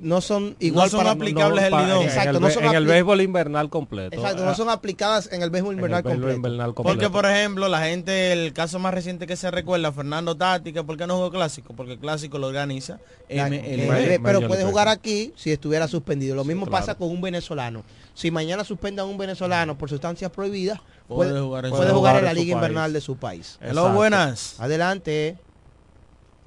no 0.01 0.21
son 0.21 0.55
igual 0.59 0.89
son 0.89 1.01
para 1.01 1.11
aplicables 1.11 1.65
el 1.65 1.69
Lidón. 1.71 2.01
En, 2.09 2.27
el, 2.29 2.33
no 2.41 2.47
be- 2.47 2.51
son 2.51 2.63
en 2.65 2.73
el 2.73 2.83
apli- 2.83 2.87
béisbol 2.87 3.21
invernal 3.21 3.69
completo. 3.69 4.15
Exacto, 4.15 4.41
Ah, 4.41 4.45
no 4.47 4.55
son 4.55 4.69
aplicadas 4.69 5.29
en 5.31 5.43
el 5.43 5.51
béisbol 5.51 5.75
invernal 5.75 5.99
en 5.99 6.05
el 6.05 6.17
béisbol 6.17 6.31
completo. 6.33 6.47
invernal 6.47 6.73
Porque, 6.73 6.89
completo. 6.89 7.11
por 7.11 7.25
ejemplo, 7.27 7.67
la 7.69 7.81
gente, 7.81 8.33
el 8.33 8.53
caso 8.53 8.79
más 8.79 8.91
reciente 8.91 9.27
que 9.27 9.35
se 9.35 9.51
recuerda, 9.51 9.91
Fernando 9.91 10.35
Tática, 10.35 10.81
¿por 10.83 10.97
qué 10.97 11.05
no 11.05 11.15
jugó 11.17 11.29
clásico? 11.29 11.75
Porque 11.75 11.93
el 11.93 11.99
clásico 11.99 12.39
lo 12.39 12.47
organiza 12.47 12.99
La- 13.29 13.45
MLB. 13.49 13.61
eh, 13.63 13.85
Major 13.87 14.21
pero 14.23 14.47
puede 14.47 14.65
jugar 14.65 14.87
aquí 14.87 15.31
si 15.35 15.51
estuviera 15.51 15.87
suspendido. 15.87 16.33
Lo 16.35 16.43
mismo 16.43 16.65
claro. 16.65 16.79
pasa 16.83 16.95
con 16.95 17.09
un 17.09 17.21
venezolano. 17.21 17.83
Si 18.15 18.31
mañana 18.31 18.63
suspendan 18.63 19.05
a 19.05 19.09
un 19.09 19.17
venezolano 19.19 19.77
por 19.77 19.89
sustancias 19.89 20.31
prohibidas, 20.31 20.79
Puede 21.07 21.29
puede, 21.31 21.41
jugar 21.41 21.65
en 21.65 21.71
puede 21.71 21.89
su- 21.89 21.95
jugar 21.95 22.13
en 22.15 22.19
en 22.19 22.25
la 22.25 22.33
liga 22.33 22.55
país. 22.55 22.63
invernal 22.69 22.93
de 22.93 23.01
su 23.01 23.15
país. 23.15 23.59
Hello, 23.61 23.91
buenas. 23.93 24.59
Adelante. 24.59 25.37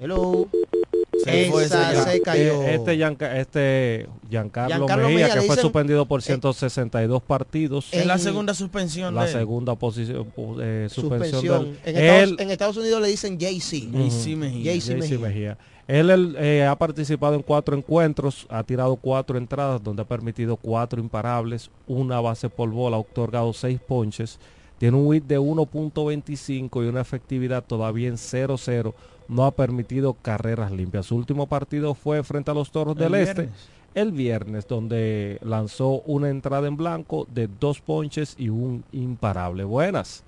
Hello. 0.01 0.49
Se 1.25 1.51
fue 1.51 1.69
se 1.69 2.21
cayó. 2.23 2.63
Eh, 2.63 2.75
Este, 2.75 2.97
Gianca- 2.97 3.37
este 3.39 4.07
Giancarlo, 4.31 4.77
Giancarlo 4.77 5.09
Mejía, 5.09 5.27
Mejía, 5.27 5.41
que 5.41 5.47
fue 5.47 5.57
suspendido 5.57 6.07
por 6.07 6.21
eh, 6.21 6.23
162 6.23 7.23
partidos. 7.23 7.89
Es 7.93 8.07
la 8.07 8.15
en- 8.15 8.21
segunda 8.21 8.55
suspensión 8.55 9.15
la 9.15 9.27
segunda 9.29 9.75
posición, 9.75 10.27
eh, 10.61 10.89
suspensión. 10.91 11.41
suspensión. 11.43 11.65
del- 11.85 11.97
En, 11.97 11.97
Estados, 12.05 12.23
él, 12.31 12.37
en 12.41 12.51
Estados 12.51 12.77
Unidos 12.77 13.03
le 13.03 13.09
dicen 13.09 13.39
JC. 13.39 13.89
JC 13.91 14.37
Mejía. 14.37 14.73
JC 14.75 14.81
JC 14.95 14.95
Mejía. 14.99 15.19
Mejía. 15.19 15.59
Él, 15.87 16.09
él, 16.09 16.37
eh, 16.39 16.65
ha 16.65 16.77
participado 16.77 17.35
en 17.35 17.43
cuatro 17.43 17.77
encuentros, 17.77 18.47
ha 18.49 18.63
tirado 18.63 18.97
cuatro 18.97 19.37
entradas 19.37 19.83
donde 19.85 20.01
ha 20.01 20.07
permitido 20.07 20.57
cuatro 20.57 20.99
imparables, 20.99 21.71
una 21.87 22.21
base 22.23 22.49
por 22.49 22.71
bola, 22.71 22.97
ha 22.97 23.01
otorgado 23.01 23.53
seis 23.53 23.79
ponches, 23.87 24.39
tiene 24.79 24.97
un 24.97 25.07
WIT 25.07 25.25
de 25.27 25.39
1.25 25.39 26.83
y 26.85 26.89
una 26.89 27.01
efectividad 27.03 27.63
todavía 27.65 28.09
en 28.09 28.17
0-0, 28.17 28.95
no 29.29 29.45
ha 29.45 29.51
permitido 29.51 30.15
carreras 30.15 30.71
limpias. 30.71 31.07
Su 31.07 31.17
último 31.17 31.47
partido 31.47 31.95
fue 31.95 32.23
frente 32.23 32.51
a 32.51 32.55
los 32.55 32.71
Toros 32.71 32.97
El 32.97 33.03
del 33.03 33.15
Este 33.15 33.51
el 33.95 34.13
viernes, 34.13 34.67
donde 34.67 35.39
lanzó 35.43 36.03
una 36.07 36.29
entrada 36.29 36.67
en 36.67 36.77
blanco 36.77 37.27
de 37.31 37.49
dos 37.61 37.81
ponches 37.81 38.35
y 38.39 38.49
un 38.49 38.85
imparable. 38.93 39.65
Buenas. 39.65 40.25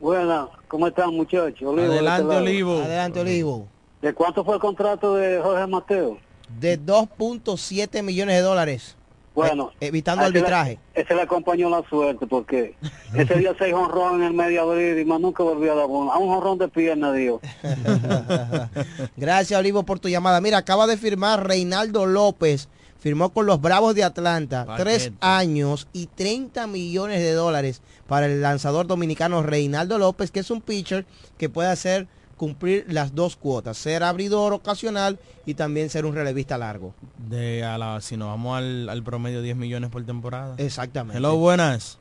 Buenas, 0.00 0.48
¿cómo 0.68 0.86
están 0.86 1.14
muchachos? 1.14 1.62
Olivo, 1.62 1.82
este 1.82 1.94
Adelante. 1.98 2.36
Olivo. 2.36 2.78
Adelante, 2.78 3.20
Olivo. 3.20 3.68
¿De 4.00 4.14
cuánto 4.14 4.44
fue 4.44 4.54
el 4.54 4.60
contrato 4.60 5.16
de 5.16 5.40
Jorge 5.42 5.66
Mateo? 5.66 6.18
De 6.60 6.80
2.7 6.80 8.02
millones 8.02 8.36
de 8.36 8.42
dólares. 8.42 8.96
Bueno, 9.38 9.70
Eh, 9.80 9.86
evitando 9.86 10.24
arbitraje. 10.24 10.80
Ese 10.94 11.14
le 11.14 11.22
acompañó 11.22 11.70
la 11.70 11.82
suerte 11.88 12.26
porque 12.26 12.74
ese 13.14 13.34
día 13.36 13.54
seis 13.56 13.72
honrón 13.72 14.16
en 14.20 14.26
el 14.26 14.32
medio 14.34 14.62
abril 14.62 14.98
y 14.98 15.04
más 15.04 15.20
nunca 15.20 15.44
volvió 15.44 15.72
a 15.72 15.76
dar 15.76 15.86
bono. 15.86 16.12
A 16.12 16.18
un 16.18 16.28
honrón 16.30 16.58
de 16.58 16.66
pierna, 16.66 17.12
Dios. 17.12 17.40
Gracias, 19.16 19.58
Olivo, 19.58 19.84
por 19.84 20.00
tu 20.00 20.08
llamada. 20.08 20.40
Mira, 20.40 20.58
acaba 20.58 20.86
de 20.86 20.96
firmar 20.96 21.46
Reinaldo 21.46 22.06
López. 22.06 22.68
Firmó 22.98 23.28
con 23.30 23.46
los 23.46 23.60
Bravos 23.60 23.94
de 23.94 24.02
Atlanta. 24.02 24.64
Paquete. 24.66 24.82
Tres 24.82 25.12
años 25.20 25.86
y 25.92 26.06
30 26.08 26.66
millones 26.66 27.20
de 27.20 27.32
dólares 27.32 27.80
para 28.08 28.26
el 28.26 28.42
lanzador 28.42 28.88
dominicano 28.88 29.44
Reinaldo 29.44 29.98
López, 29.98 30.32
que 30.32 30.40
es 30.40 30.50
un 30.50 30.60
pitcher 30.60 31.06
que 31.36 31.48
puede 31.48 31.68
hacer 31.68 32.08
cumplir 32.38 32.86
las 32.88 33.14
dos 33.14 33.36
cuotas. 33.36 33.76
Ser 33.76 34.02
abridor 34.02 34.54
ocasional 34.54 35.18
y 35.44 35.52
también 35.52 35.90
ser 35.90 36.06
un 36.06 36.14
relevista 36.14 36.56
largo. 36.56 36.94
De 37.18 37.62
a 37.64 37.76
la, 37.76 38.00
si 38.00 38.16
nos 38.16 38.28
vamos 38.28 38.56
al, 38.56 38.88
al 38.88 39.02
promedio 39.02 39.42
10 39.42 39.56
millones 39.56 39.90
por 39.90 40.02
temporada. 40.06 40.54
Exactamente. 40.56 41.18
Hello, 41.18 41.36
buenas. 41.36 41.98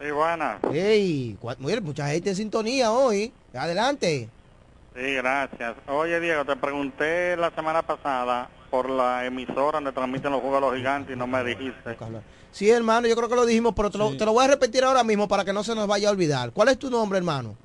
Sí, 0.00 0.12
buenas. 0.12 0.58
Ey, 0.72 1.36
cua- 1.42 1.56
mira, 1.58 1.80
mucha 1.80 2.06
gente 2.08 2.30
en 2.30 2.36
sintonía 2.36 2.92
hoy. 2.92 3.32
Adelante. 3.52 4.28
Sí, 4.94 5.14
gracias. 5.14 5.74
Oye, 5.88 6.20
Diego, 6.20 6.44
te 6.44 6.54
pregunté 6.56 7.36
la 7.36 7.50
semana 7.50 7.82
pasada 7.82 8.48
por 8.70 8.88
la 8.90 9.24
emisora 9.26 9.78
donde 9.78 9.92
transmiten 9.92 10.30
los 10.30 10.40
juegos 10.40 10.60
de 10.60 10.66
los 10.68 10.76
gigantes 10.76 11.16
y 11.16 11.18
no 11.18 11.26
me 11.26 11.42
dijiste. 11.42 11.96
Sí, 12.52 12.68
hermano, 12.70 13.06
yo 13.08 13.16
creo 13.16 13.28
que 13.28 13.34
lo 13.34 13.46
dijimos, 13.46 13.72
pero 13.76 13.90
te 13.90 13.98
lo, 13.98 14.16
te 14.16 14.24
lo 14.24 14.32
voy 14.32 14.44
a 14.44 14.48
repetir 14.48 14.84
ahora 14.84 15.02
mismo 15.04 15.26
para 15.28 15.44
que 15.44 15.52
no 15.52 15.62
se 15.64 15.74
nos 15.74 15.86
vaya 15.86 16.08
a 16.08 16.12
olvidar. 16.12 16.52
¿Cuál 16.52 16.68
es 16.68 16.78
tu 16.78 16.90
nombre, 16.90 17.18
hermano? 17.18 17.56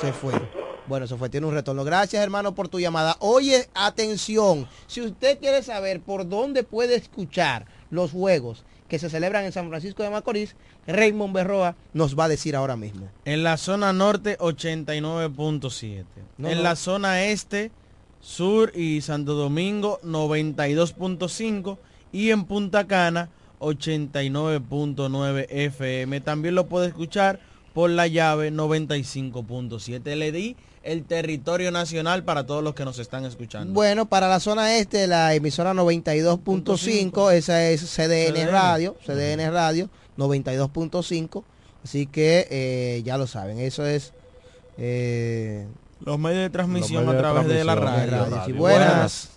Se 0.00 0.12
fue. 0.12 0.34
Bueno, 0.86 1.06
se 1.06 1.16
fue, 1.16 1.28
tiene 1.28 1.46
un 1.46 1.54
retorno. 1.54 1.84
Gracias, 1.84 2.22
hermano, 2.22 2.54
por 2.54 2.68
tu 2.68 2.78
llamada. 2.78 3.16
Oye, 3.20 3.68
atención, 3.74 4.68
si 4.86 5.00
usted 5.00 5.38
quiere 5.38 5.62
saber 5.62 6.00
por 6.00 6.28
dónde 6.28 6.62
puede 6.62 6.94
escuchar 6.94 7.66
los 7.90 8.12
juegos 8.12 8.64
que 8.88 8.98
se 8.98 9.10
celebran 9.10 9.44
en 9.44 9.52
San 9.52 9.68
Francisco 9.68 10.02
de 10.02 10.10
Macorís, 10.10 10.54
Raymond 10.86 11.34
Berroa 11.34 11.74
nos 11.92 12.16
va 12.16 12.24
a 12.24 12.28
decir 12.28 12.54
ahora 12.54 12.76
mismo. 12.76 13.08
En 13.24 13.42
la 13.42 13.56
zona 13.56 13.92
norte, 13.92 14.38
89.7. 14.38 16.04
No, 16.38 16.48
en 16.48 16.58
no. 16.58 16.62
la 16.62 16.76
zona 16.76 17.24
este, 17.24 17.72
sur 18.20 18.72
y 18.76 19.00
Santo 19.00 19.34
Domingo, 19.34 19.98
92.5. 20.04 21.78
Y 22.12 22.30
en 22.30 22.44
Punta 22.44 22.86
Cana, 22.86 23.30
89.9 23.58 25.46
FM. 25.48 26.20
También 26.20 26.54
lo 26.54 26.66
puede 26.66 26.86
escuchar 26.86 27.40
por 27.76 27.90
la 27.90 28.06
llave 28.06 28.50
95.7. 28.50 30.16
Le 30.16 30.32
di 30.32 30.56
el 30.82 31.04
territorio 31.04 31.70
nacional 31.70 32.24
para 32.24 32.46
todos 32.46 32.64
los 32.64 32.72
que 32.74 32.86
nos 32.86 32.98
están 32.98 33.26
escuchando. 33.26 33.74
Bueno, 33.74 34.06
para 34.06 34.28
la 34.30 34.40
zona 34.40 34.78
este, 34.78 35.06
la 35.06 35.34
emisora 35.34 35.74
92.5, 35.74 37.32
esa 37.34 37.68
es 37.68 37.82
CDN, 37.82 38.32
CDN. 38.34 38.50
Radio, 38.50 38.96
CDN 39.04 39.52
Radio 39.52 39.90
92.5, 40.16 41.44
así 41.84 42.06
que 42.06 42.48
eh, 42.50 43.02
ya 43.04 43.18
lo 43.18 43.26
saben, 43.26 43.58
eso 43.58 43.84
es... 43.84 44.14
eh, 44.78 45.66
Los 46.02 46.18
medios 46.18 46.40
de 46.44 46.48
transmisión 46.50 47.04
medios 47.04 47.12
a 47.12 47.16
de 47.16 47.20
través 47.34 47.48
de 47.58 47.64
la 47.64 47.74
radio. 47.74 48.00
de 48.00 48.06
radio. 48.06 48.42
Sí, 48.46 48.52
buenas. 48.52 49.28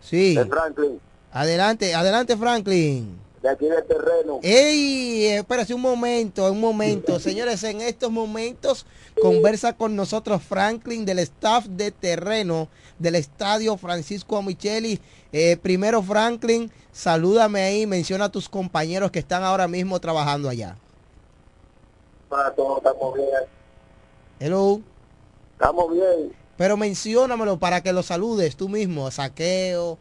Sí. 0.00 0.38
Franklin, 0.48 0.98
Adelante, 1.30 1.94
adelante 1.94 2.38
Franklin. 2.38 3.18
De 3.42 3.48
aquí 3.48 3.66
del 3.66 3.84
terreno. 3.84 4.40
¡Ey! 4.42 5.26
Espérate 5.26 5.72
un 5.72 5.80
momento, 5.80 6.50
un 6.50 6.60
momento. 6.60 7.18
Señores, 7.18 7.62
en 7.64 7.80
estos 7.80 8.10
momentos 8.10 8.86
conversa 9.20 9.72
con 9.72 9.96
nosotros 9.96 10.42
Franklin 10.42 11.04
del 11.04 11.20
staff 11.20 11.66
de 11.66 11.90
terreno 11.90 12.68
del 12.98 13.14
estadio 13.14 13.76
Francisco 13.76 14.36
Amicheli. 14.36 15.00
Eh, 15.32 15.56
primero, 15.56 16.02
Franklin, 16.02 16.70
salúdame 16.92 17.62
ahí, 17.62 17.86
menciona 17.86 18.26
a 18.26 18.32
tus 18.32 18.48
compañeros 18.48 19.10
que 19.10 19.20
están 19.20 19.42
ahora 19.42 19.68
mismo 19.68 19.98
trabajando 20.00 20.48
allá. 20.48 20.76
Para 22.28 22.54
todos 22.54 22.78
estamos 22.78 23.14
bien. 23.14 23.28
Hello. 24.38 24.80
Estamos 25.52 25.92
bien. 25.92 26.32
Pero 26.56 26.76
menciónamelo 26.76 27.58
para 27.58 27.82
que 27.82 27.92
lo 27.92 28.02
saludes 28.02 28.54
tú 28.54 28.68
mismo, 28.68 29.10
saqueo. 29.10 29.98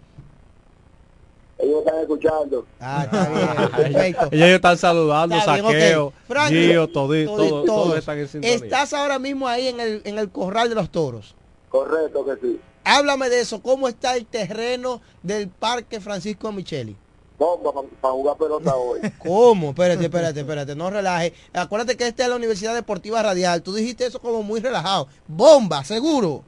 Ellos 1.60 1.80
están 1.86 2.00
escuchando. 2.00 2.66
Ah, 2.80 3.04
está 3.04 3.30
bien, 3.30 3.72
perfecto. 3.94 4.28
Ellos 4.32 4.48
están 4.50 4.78
saludando, 4.78 5.36
Está 5.36 5.54
bien, 5.56 5.66
saqueo, 5.66 6.06
ok. 6.08 6.14
Franklin, 6.28 6.70
Gio, 6.70 6.88
todi- 6.88 7.26
todi- 7.28 7.50
todo- 7.50 7.64
todos 7.66 7.98
están 7.98 8.18
en 8.20 8.28
sintonía. 8.30 8.56
Estás 8.56 8.94
ahora 8.94 9.20
mismo 9.20 9.48
ahí 9.48 9.68
en 9.68 9.80
el, 9.80 10.02
en 10.06 10.18
el 10.18 10.30
corral 10.32 10.70
de 10.70 10.76
los 10.76 10.90
toros. 10.90 11.36
Correcto 11.70 12.26
que 12.26 12.36
sí. 12.42 12.60
Háblame 12.86 13.30
de 13.30 13.42
eso, 13.42 13.62
¿cómo 13.62 13.88
está 13.90 14.16
el 14.16 14.26
terreno 14.26 15.02
del 15.22 15.50
Parque 15.50 16.00
Francisco 16.00 16.52
Micheli? 16.52 16.96
Bomba 17.38 17.72
para 18.02 18.14
jugar 18.14 18.38
pelota 18.38 18.76
hoy. 18.78 19.00
¿Cómo? 19.20 19.70
Espérate, 19.72 20.06
espérate, 20.06 20.40
espérate, 20.40 20.76
no 20.76 20.90
relaje. 20.90 21.34
Acuérdate 21.54 21.98
que 21.98 22.08
esta 22.08 22.24
es 22.24 22.30
la 22.30 22.36
Universidad 22.38 22.74
Deportiva 22.74 23.22
Radial. 23.22 23.62
Tú 23.64 23.74
dijiste 23.74 24.06
eso 24.06 24.20
como 24.20 24.44
muy 24.44 24.62
relajado. 24.62 25.08
Bomba, 25.28 25.84
seguro. 25.84 26.44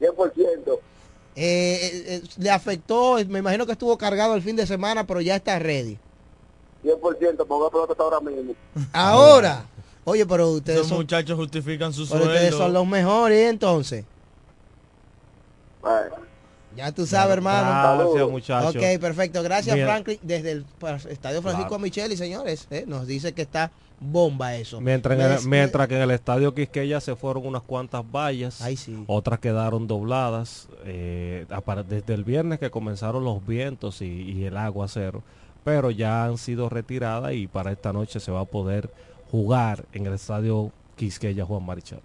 100%. 0.00 0.78
Eh, 1.34 2.22
le 2.38 2.50
afectó, 2.50 3.16
me 3.28 3.38
imagino 3.38 3.64
que 3.64 3.72
estuvo 3.72 3.96
cargado 3.96 4.34
el 4.34 4.42
fin 4.42 4.56
de 4.56 4.66
semana, 4.66 5.06
pero 5.06 5.20
ya 5.20 5.36
está 5.36 5.58
ready. 5.58 5.98
100% 6.84 7.00
para 7.00 7.46
jugar 7.46 7.70
pelota 7.70 7.92
hasta 7.92 8.02
ahora 8.02 8.20
mismo. 8.20 8.54
Ahora, 8.92 9.64
oye, 10.04 10.26
pero 10.26 10.50
ustedes 10.50 10.78
Esos 10.78 10.88
son, 10.88 10.98
muchachos 10.98 11.36
justifican 11.36 11.92
su 11.92 12.02
ustedes 12.02 12.54
son 12.54 12.72
los 12.72 12.86
mejores, 12.86 13.48
entonces. 13.48 14.04
Bueno. 15.80 16.16
Ya 16.76 16.90
tú 16.90 17.06
sabes, 17.06 17.34
hermano. 17.34 18.04
Gracias, 18.04 18.28
muchachos. 18.30 18.76
Ok, 18.76 19.00
perfecto. 19.00 19.42
Gracias, 19.42 19.74
Bien. 19.74 19.86
Franklin. 19.86 20.18
Desde 20.22 20.52
el 20.52 20.66
Estadio 21.08 21.42
Francisco 21.42 21.68
Claro. 21.68 21.82
Micheli, 21.82 22.16
señores, 22.16 22.66
eh, 22.70 22.84
nos 22.86 23.06
dice 23.06 23.32
que 23.32 23.42
está 23.42 23.70
bomba 24.02 24.56
eso. 24.56 24.80
Mientras, 24.80 25.18
en 25.18 25.24
el- 25.32 25.48
mientras 25.48 25.88
que 25.88 25.96
en 25.96 26.02
el 26.02 26.10
estadio 26.10 26.54
Quisqueya 26.54 27.00
se 27.00 27.16
fueron 27.16 27.46
unas 27.46 27.62
cuantas 27.62 28.02
vallas, 28.10 28.60
Ay, 28.60 28.76
sí. 28.76 29.04
otras 29.06 29.38
quedaron 29.38 29.86
dobladas 29.86 30.68
eh, 30.84 31.46
desde 31.88 32.14
el 32.14 32.24
viernes 32.24 32.58
que 32.58 32.70
comenzaron 32.70 33.24
los 33.24 33.46
vientos 33.46 34.02
y, 34.02 34.06
y 34.06 34.44
el 34.44 34.56
aguacero, 34.56 35.22
pero 35.64 35.90
ya 35.90 36.24
han 36.24 36.38
sido 36.38 36.68
retiradas 36.68 37.32
y 37.34 37.46
para 37.46 37.72
esta 37.72 37.92
noche 37.92 38.20
se 38.20 38.30
va 38.32 38.40
a 38.40 38.44
poder 38.44 38.90
jugar 39.30 39.84
en 39.92 40.06
el 40.06 40.14
estadio 40.14 40.72
Quisqueya 40.96 41.44
Juan 41.44 41.64
Marichal. 41.64 42.00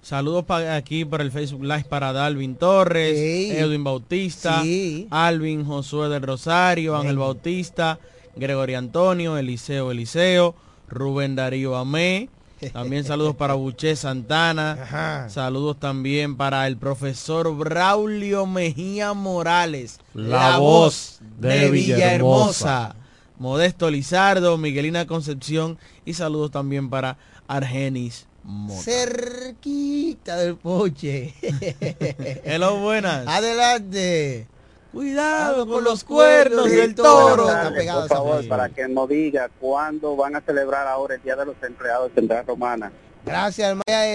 Saludos 0.00 0.44
pa- 0.44 0.76
aquí 0.76 1.04
por 1.04 1.20
el 1.20 1.32
Facebook 1.32 1.62
Live 1.64 1.84
para 1.88 2.12
Dalvin 2.12 2.54
Torres, 2.54 3.18
Sí. 3.18 3.50
Edwin 3.50 3.82
Bautista, 3.82 4.62
Sí. 4.62 5.08
Alvin 5.10 5.64
Josué 5.64 6.08
del 6.08 6.22
Rosario, 6.22 6.96
Ángel. 6.96 7.18
Bautista, 7.18 7.98
Gregorio 8.36 8.78
Antonio, 8.78 9.36
Eliseo 9.36 9.90
Eliseo, 9.90 10.54
Rubén 10.88 11.36
Darío 11.36 11.76
Amé. 11.76 12.28
También 12.72 13.04
saludos 13.04 13.36
para 13.36 13.54
Buché 13.54 13.94
Santana. 13.94 14.72
Ajá. 14.72 15.28
Saludos 15.28 15.78
también 15.78 16.36
para 16.36 16.66
el 16.66 16.76
profesor 16.76 17.56
Braulio 17.56 18.46
Mejía 18.46 19.14
Morales. 19.14 20.00
La 20.14 20.58
voz 20.58 21.20
de 21.38 21.70
Villahermosa. 21.70 22.96
Modesto 23.38 23.88
Lizardo, 23.88 24.58
Miguelina 24.58 25.06
Concepción 25.06 25.78
y 26.04 26.14
saludos 26.14 26.50
también 26.50 26.90
para 26.90 27.18
Argenis 27.46 28.26
Mota. 28.42 28.82
Cerquita 28.82 30.36
del 30.36 30.56
poche. 30.56 31.34
Hello, 32.44 32.80
buenas. 32.80 33.26
Adelante. 33.28 34.48
Cuidado 34.92 35.66
con 35.66 35.84
los 35.84 36.02
cuernos 36.02 36.70
del 36.70 36.94
toro. 36.94 37.46
Por 37.46 38.08
favor, 38.08 38.48
para 38.48 38.68
que 38.70 38.88
nos 38.88 39.08
diga 39.08 39.50
cuándo 39.60 40.16
van 40.16 40.36
a 40.36 40.40
celebrar 40.40 40.86
ahora 40.86 41.16
el 41.16 41.22
Día 41.22 41.36
de 41.36 41.44
los 41.44 41.56
Empleados 41.62 42.08
de 42.08 42.20
Central 42.20 42.46
Romana. 42.46 42.90
Gracias, 43.24 43.76
Maya. 43.86 44.06